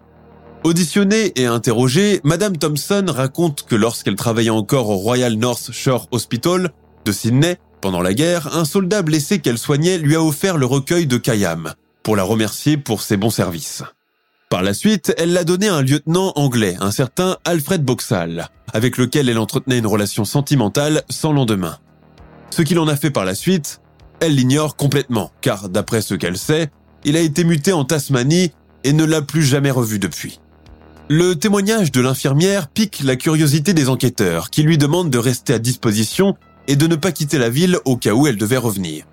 Auditionnée 0.65 1.33
et 1.37 1.47
interrogée, 1.47 2.21
Madame 2.25 2.57
Thompson 2.57 3.05
raconte 3.09 3.65
que 3.69 3.77
lorsqu'elle 3.77 4.17
travaillait 4.17 4.51
encore 4.51 4.91
au 4.91 4.97
Royal 4.97 5.35
North 5.35 5.71
Shore 5.73 6.09
Hospital 6.11 6.71
de 7.05 7.13
Sydney, 7.13 7.59
pendant 7.81 8.03
la 8.03 8.13
guerre, 8.13 8.57
un 8.57 8.65
soldat 8.65 9.03
blessé 9.03 9.39
qu'elle 9.39 9.59
soignait 9.59 9.99
lui 9.99 10.17
a 10.17 10.23
offert 10.23 10.57
le 10.57 10.67
recueil 10.67 11.07
de 11.07 11.17
Kayam 11.17 11.75
pour 12.03 12.17
la 12.17 12.25
remercier 12.25 12.77
pour 12.77 13.03
ses 13.03 13.17
bons 13.17 13.31
services. 13.31 13.85
Par 14.49 14.63
la 14.63 14.73
suite, 14.73 15.13
elle 15.19 15.35
l'a 15.35 15.45
donné 15.45 15.69
à 15.69 15.75
un 15.75 15.83
lieutenant 15.83 16.33
anglais, 16.35 16.75
un 16.81 16.91
certain 16.91 17.37
Alfred 17.45 17.85
Boxall, 17.85 18.49
avec 18.73 18.97
lequel 18.97 19.29
elle 19.29 19.39
entretenait 19.39 19.79
une 19.79 19.87
relation 19.87 20.25
sentimentale 20.25 21.03
sans 21.11 21.35
lendemain. 21.35 21.77
Ce 22.49 22.63
qu'il 22.63 22.79
en 22.79 22.89
a 22.89 22.97
fait 22.97 23.11
par 23.11 23.27
la 23.27 23.35
suite, 23.35 23.83
elle 24.21 24.35
l'ignore 24.35 24.77
complètement, 24.77 25.33
car 25.43 25.69
d'après 25.69 26.01
ce 26.01 26.15
qu'elle 26.15 26.39
sait, 26.39 26.71
il 27.05 27.15
a 27.17 27.21
été 27.21 27.45
muté 27.45 27.75
en 27.75 27.85
Tasmanie 27.85 28.53
et 28.85 28.95
ne 28.95 29.05
l'a 29.05 29.21
plus 29.21 29.45
jamais 29.45 29.71
revu 29.71 29.99
depuis. 29.99 30.41
Le 31.11 31.35
témoignage 31.35 31.93
de 31.93 32.01
l'infirmière 32.01 32.69
pique 32.69 33.03
la 33.05 33.17
curiosité 33.17 33.75
des 33.75 33.91
enquêteurs, 33.91 34.49
qui 34.49 34.63
lui 34.63 34.79
demandent 34.79 35.11
de 35.11 35.19
rester 35.19 35.53
à 35.53 35.59
disposition 35.59 36.37
et 36.69 36.77
de 36.77 36.87
ne 36.87 36.97
pas 36.97 37.13
quitter 37.13 37.37
la 37.37 37.51
ville 37.51 37.79
au 37.85 37.99
cas 37.99 38.13
où 38.13 38.27
elle 38.27 38.39
devait 38.39 38.57
revenir. 38.57 39.05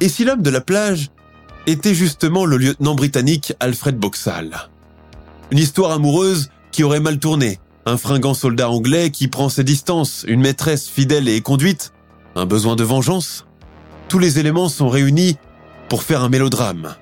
Et 0.00 0.08
si 0.08 0.24
l'homme 0.24 0.42
de 0.42 0.50
la 0.50 0.62
plage 0.62 1.10
était 1.66 1.94
justement 1.94 2.44
le 2.44 2.56
lieutenant 2.56 2.94
britannique 2.94 3.52
Alfred 3.60 3.96
Boxall. 3.96 4.68
Une 5.50 5.58
histoire 5.58 5.92
amoureuse 5.92 6.50
qui 6.72 6.84
aurait 6.84 7.00
mal 7.00 7.18
tourné, 7.18 7.58
un 7.86 7.96
fringant 7.96 8.34
soldat 8.34 8.70
anglais 8.70 9.10
qui 9.10 9.28
prend 9.28 9.48
ses 9.48 9.64
distances, 9.64 10.24
une 10.28 10.40
maîtresse 10.40 10.88
fidèle 10.88 11.28
et 11.28 11.40
conduite, 11.40 11.92
un 12.36 12.46
besoin 12.46 12.76
de 12.76 12.84
vengeance. 12.84 13.46
Tous 14.08 14.18
les 14.18 14.38
éléments 14.38 14.68
sont 14.68 14.88
réunis 14.88 15.36
pour 15.88 16.02
faire 16.02 16.22
un 16.22 16.28
mélodrame. 16.28 16.94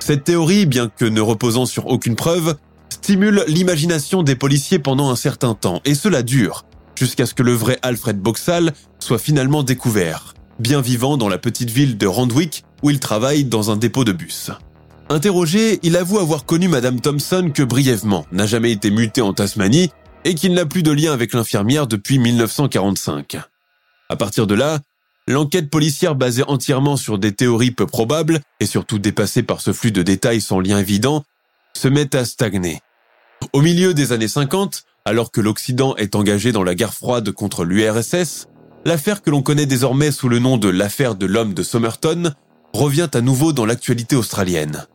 Cette 0.00 0.24
théorie, 0.24 0.66
bien 0.66 0.88
que 0.88 1.04
ne 1.04 1.20
reposant 1.20 1.66
sur 1.66 1.86
aucune 1.86 2.16
preuve, 2.16 2.56
stimule 2.88 3.44
l'imagination 3.46 4.22
des 4.22 4.34
policiers 4.34 4.78
pendant 4.78 5.10
un 5.10 5.16
certain 5.16 5.54
temps, 5.54 5.80
et 5.84 5.94
cela 5.94 6.22
dure, 6.22 6.64
jusqu'à 6.96 7.26
ce 7.26 7.34
que 7.34 7.42
le 7.42 7.52
vrai 7.52 7.78
Alfred 7.82 8.18
Boxall 8.18 8.72
soit 8.98 9.18
finalement 9.18 9.62
découvert, 9.62 10.34
bien 10.58 10.80
vivant 10.80 11.16
dans 11.16 11.28
la 11.28 11.38
petite 11.38 11.70
ville 11.70 11.96
de 11.96 12.06
Randwick 12.06 12.64
où 12.82 12.90
il 12.90 13.00
travaille 13.00 13.44
dans 13.44 13.70
un 13.70 13.76
dépôt 13.76 14.04
de 14.04 14.12
bus. 14.12 14.50
Interrogé, 15.08 15.80
il 15.82 15.96
avoue 15.96 16.18
avoir 16.18 16.44
connu 16.44 16.68
Madame 16.68 17.00
Thompson 17.00 17.50
que 17.52 17.62
brièvement, 17.62 18.26
n'a 18.30 18.46
jamais 18.46 18.70
été 18.70 18.90
muté 18.90 19.20
en 19.20 19.32
Tasmanie 19.32 19.90
et 20.24 20.34
qu'il 20.34 20.54
n'a 20.54 20.66
plus 20.66 20.82
de 20.82 20.92
lien 20.92 21.12
avec 21.12 21.34
l'infirmière 21.34 21.86
depuis 21.86 22.18
1945. 22.18 23.38
À 24.08 24.16
partir 24.16 24.46
de 24.46 24.54
là, 24.54 24.78
l'enquête 25.26 25.70
policière 25.70 26.14
basée 26.14 26.44
entièrement 26.46 26.96
sur 26.96 27.18
des 27.18 27.32
théories 27.32 27.70
peu 27.70 27.86
probables 27.86 28.40
et 28.60 28.66
surtout 28.66 28.98
dépassée 28.98 29.42
par 29.42 29.60
ce 29.60 29.72
flux 29.72 29.92
de 29.92 30.02
détails 30.02 30.40
sans 30.40 30.60
lien 30.60 30.78
évident, 30.78 31.24
se 31.76 31.88
met 31.88 32.14
à 32.14 32.24
stagner. 32.24 32.80
Au 33.52 33.62
milieu 33.62 33.94
des 33.94 34.12
années 34.12 34.28
50, 34.28 34.84
alors 35.04 35.32
que 35.32 35.40
l'Occident 35.40 35.96
est 35.96 36.14
engagé 36.14 36.52
dans 36.52 36.62
la 36.62 36.74
guerre 36.74 36.94
froide 36.94 37.32
contre 37.32 37.64
l'URSS, 37.64 38.48
l'affaire 38.84 39.22
que 39.22 39.30
l'on 39.30 39.42
connaît 39.42 39.66
désormais 39.66 40.10
sous 40.10 40.28
le 40.28 40.38
nom 40.38 40.56
de 40.56 40.68
l'affaire 40.68 41.14
de 41.14 41.26
l'homme 41.26 41.54
de 41.54 41.62
Somerton 41.62 42.34
revient 42.72 43.08
à 43.14 43.20
nouveau 43.20 43.52
dans 43.52 43.66
l'actualité 43.66 44.16
australienne. 44.16 44.86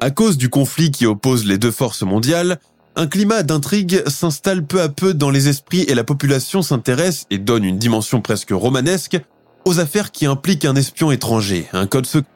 À 0.00 0.10
cause 0.10 0.36
du 0.36 0.50
conflit 0.50 0.90
qui 0.90 1.06
oppose 1.06 1.46
les 1.46 1.58
deux 1.58 1.70
forces 1.70 2.02
mondiales, 2.02 2.58
un 2.96 3.06
climat 3.06 3.42
d'intrigue 3.42 4.02
s'installe 4.06 4.64
peu 4.64 4.80
à 4.80 4.88
peu 4.88 5.14
dans 5.14 5.30
les 5.30 5.48
esprits 5.48 5.82
et 5.82 5.94
la 5.94 6.04
population 6.04 6.62
s'intéresse 6.62 7.26
et 7.30 7.38
donne 7.38 7.64
une 7.64 7.78
dimension 7.78 8.20
presque 8.20 8.50
romanesque 8.50 9.18
aux 9.64 9.80
affaires 9.80 10.12
qui 10.12 10.26
impliquent 10.26 10.64
un 10.64 10.76
espion 10.76 11.10
étranger, 11.10 11.66
un 11.72 11.86
code 11.86 12.06
secret, 12.06 12.28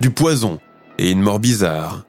du 0.00 0.10
poison 0.10 0.58
et 0.98 1.10
une 1.10 1.20
mort 1.20 1.40
bizarre. 1.40 2.04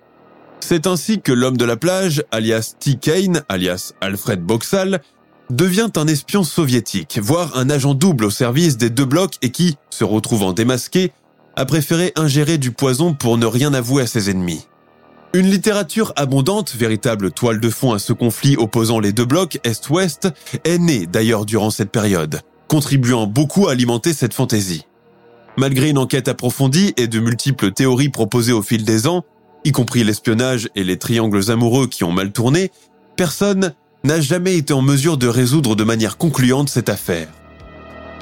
C'est 0.60 0.88
ainsi 0.88 1.22
que 1.22 1.32
l'homme 1.32 1.58
de 1.58 1.66
la 1.66 1.78
plage, 1.78 2.24
alias 2.32 2.76
T. 2.80 2.96
Kane, 2.96 3.44
alias 3.50 3.94
Alfred 4.02 4.42
Boxall, 4.42 5.02
devient 5.50 5.90
un 5.96 6.08
espion 6.08 6.44
soviétique, 6.44 7.20
voire 7.22 7.56
un 7.56 7.70
agent 7.70 7.94
double 7.94 8.26
au 8.26 8.30
service 8.32 8.78
des 8.78 8.90
deux 8.90 9.06
blocs 9.06 9.36
et 9.42 9.52
qui, 9.52 9.78
se 9.90 10.04
retrouvant 10.04 10.54
démasqué, 10.54 11.12
a 11.56 11.66
préféré 11.66 12.12
ingérer 12.16 12.58
du 12.58 12.72
poison 12.72 13.14
pour 13.14 13.38
ne 13.38 13.46
rien 13.46 13.74
avouer 13.74 14.04
à 14.04 14.08
ses 14.08 14.30
ennemis. 14.30 14.68
Une 15.34 15.50
littérature 15.50 16.14
abondante, 16.16 16.74
véritable 16.76 17.32
toile 17.32 17.60
de 17.60 17.70
fond 17.70 17.92
à 17.92 18.00
ce 18.00 18.14
conflit 18.14 18.56
opposant 18.56 19.00
les 19.00 19.12
deux 19.12 19.26
blocs 19.26 19.60
Est-Ouest, 19.64 20.30
est 20.64 20.78
née 20.78 21.08
d'ailleurs 21.08 21.46
durant 21.46 21.72
cette 21.72 21.92
période, 21.92 22.42
contribuant 22.68 23.28
beaucoup 23.28 23.68
à 23.68 23.72
alimenter 23.72 24.14
cette 24.14 24.34
fantaisie. 24.34 24.86
Malgré 25.58 25.90
une 25.90 25.98
enquête 25.98 26.28
approfondie 26.28 26.94
et 26.98 27.08
de 27.08 27.20
multiples 27.20 27.72
théories 27.72 28.10
proposées 28.10 28.54
au 28.54 28.62
fil 28.62 28.84
des 28.86 29.08
ans, 29.08 29.24
y 29.66 29.72
compris 29.72 30.04
l'espionnage 30.04 30.70
et 30.76 30.84
les 30.84 30.98
triangles 30.98 31.52
amoureux 31.52 31.88
qui 31.88 32.04
ont 32.04 32.12
mal 32.12 32.32
tourné, 32.32 32.72
personne 33.18 33.74
n'a 34.06 34.22
jamais 34.22 34.58
été 34.58 34.74
en 34.74 34.82
mesure 34.82 35.18
de 35.18 35.28
résoudre 35.28 35.76
de 35.76 35.84
manière 35.84 36.18
concluante 36.18 36.70
cette 36.70 36.90
affaire. 36.90 37.28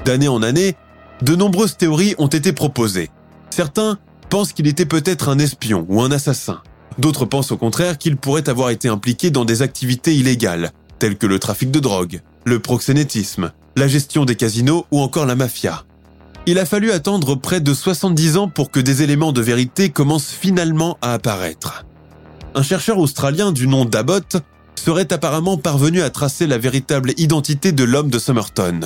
D'année 0.06 0.28
en 0.30 0.42
année, 0.42 0.76
de 1.22 1.36
nombreuses 1.36 1.78
théories 1.78 2.16
ont 2.18 2.28
été 2.28 2.54
proposées. 2.54 3.10
Certains 3.56 3.99
pensent 4.32 4.51
qu'il 4.51 4.66
était 4.66 4.88
peut-être 4.88 5.30
un 5.30 5.38
espion 5.38 5.86
ou 5.88 6.01
un 6.01 6.10
assassin. 6.10 6.64
D'autres 6.97 7.26
pensent 7.26 7.51
au 7.51 7.58
contraire 7.58 7.99
qu'il 7.99 8.18
pourrait 8.18 8.49
avoir 8.49 8.72
été 8.72 8.89
impliqué 8.89 9.30
dans 9.30 9.45
des 9.45 9.62
activités 9.62 10.16
illégales, 10.16 10.72
telles 10.97 11.20
que 11.20 11.28
le 11.28 11.38
trafic 11.38 11.70
de 11.70 11.80
drogue, 11.80 12.22
le 12.45 12.58
proxénétisme, 12.58 13.51
la 13.76 13.88
gestion 13.88 14.26
des 14.26 14.36
casinos 14.36 14.88
ou 14.89 15.01
encore 15.01 15.28
la 15.28 15.36
mafia. 15.36 15.84
Il 16.47 16.58
a 16.58 16.66
fallu 16.66 16.91
attendre 16.91 17.36
près 17.36 17.62
de 17.62 17.76
70 17.76 18.38
ans 18.38 18.47
pour 18.47 18.72
que 18.72 18.80
des 18.80 19.04
éléments 19.04 19.34
de 19.34 19.41
vérité 19.41 19.91
commencent 19.91 20.32
finalement 20.32 20.97
à 21.04 21.14
apparaître. 21.14 21.86
Un 22.56 22.64
chercheur 22.64 22.97
australien 22.97 23.51
du 23.51 23.68
nom 23.68 23.86
d'Abbott 23.86 24.38
serait 24.74 25.14
apparemment 25.14 25.58
parvenu 25.58 26.01
à 26.01 26.10
tracer 26.10 26.47
la 26.47 26.58
véritable 26.58 27.14
identité 27.18 27.72
de 27.72 27.84
l'homme 27.84 28.10
de 28.10 28.18
Somerton. 28.18 28.80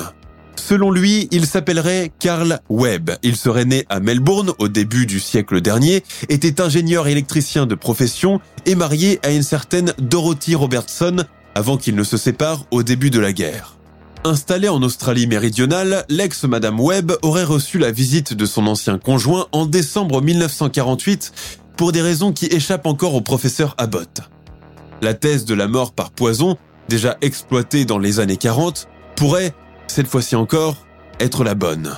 Selon 0.58 0.90
lui, 0.90 1.28
il 1.30 1.46
s'appellerait 1.46 2.12
Carl 2.18 2.60
Webb. 2.68 3.12
Il 3.22 3.36
serait 3.36 3.64
né 3.64 3.86
à 3.88 4.00
Melbourne 4.00 4.52
au 4.58 4.68
début 4.68 5.06
du 5.06 5.20
siècle 5.20 5.60
dernier, 5.60 6.02
était 6.28 6.60
ingénieur 6.60 7.06
électricien 7.06 7.64
de 7.64 7.74
profession 7.74 8.40
et 8.66 8.74
marié 8.74 9.18
à 9.22 9.30
une 9.30 9.42
certaine 9.42 9.94
Dorothy 9.98 10.54
Robertson 10.54 11.24
avant 11.54 11.76
qu'il 11.78 11.94
ne 11.94 12.04
se 12.04 12.16
sépare 12.16 12.66
au 12.70 12.82
début 12.82 13.08
de 13.10 13.20
la 13.20 13.32
guerre. 13.32 13.76
Installé 14.24 14.68
en 14.68 14.82
Australie 14.82 15.26
méridionale, 15.26 16.04
l'ex-Madame 16.08 16.80
Webb 16.80 17.12
aurait 17.22 17.44
reçu 17.44 17.78
la 17.78 17.92
visite 17.92 18.34
de 18.34 18.44
son 18.44 18.66
ancien 18.66 18.98
conjoint 18.98 19.46
en 19.52 19.64
décembre 19.64 20.20
1948 20.20 21.32
pour 21.76 21.92
des 21.92 22.02
raisons 22.02 22.32
qui 22.32 22.46
échappent 22.46 22.86
encore 22.86 23.14
au 23.14 23.20
professeur 23.20 23.74
Abbott. 23.78 24.20
La 25.00 25.14
thèse 25.14 25.44
de 25.44 25.54
la 25.54 25.68
mort 25.68 25.92
par 25.92 26.10
poison, 26.10 26.58
déjà 26.88 27.16
exploitée 27.22 27.84
dans 27.84 27.98
les 27.98 28.18
années 28.20 28.36
40, 28.36 28.88
pourrait, 29.16 29.54
cette 29.88 30.06
fois-ci 30.06 30.36
encore, 30.36 30.76
être 31.20 31.44
la 31.44 31.54
bonne. 31.54 31.96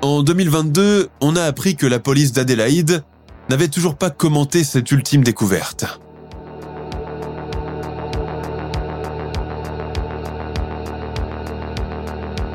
En 0.00 0.22
2022, 0.22 1.08
on 1.20 1.36
a 1.36 1.42
appris 1.42 1.76
que 1.76 1.86
la 1.86 1.98
police 1.98 2.32
d'Adélaïde 2.32 3.02
n'avait 3.50 3.68
toujours 3.68 3.96
pas 3.96 4.10
commenté 4.10 4.64
cette 4.64 4.90
ultime 4.90 5.22
découverte. 5.22 6.00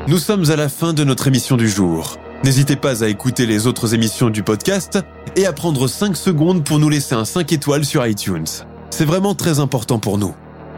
Nous 0.06 0.18
sommes 0.18 0.50
à 0.50 0.56
la 0.56 0.68
fin 0.68 0.92
de 0.92 1.02
notre 1.04 1.28
émission 1.28 1.56
du 1.56 1.68
jour. 1.68 2.18
N'hésitez 2.44 2.76
pas 2.76 3.02
à 3.02 3.08
écouter 3.08 3.46
les 3.46 3.66
autres 3.66 3.94
émissions 3.94 4.28
du 4.28 4.42
podcast 4.42 4.98
et 5.34 5.46
à 5.46 5.52
prendre 5.54 5.88
5 5.88 6.14
secondes 6.14 6.62
pour 6.62 6.78
nous 6.78 6.90
laisser 6.90 7.14
un 7.14 7.24
5 7.24 7.52
étoiles 7.52 7.86
sur 7.86 8.06
iTunes. 8.06 8.44
C'est 8.90 9.06
vraiment 9.06 9.34
très 9.34 9.60
important 9.60 9.98
pour 9.98 10.18
nous. 10.18 10.34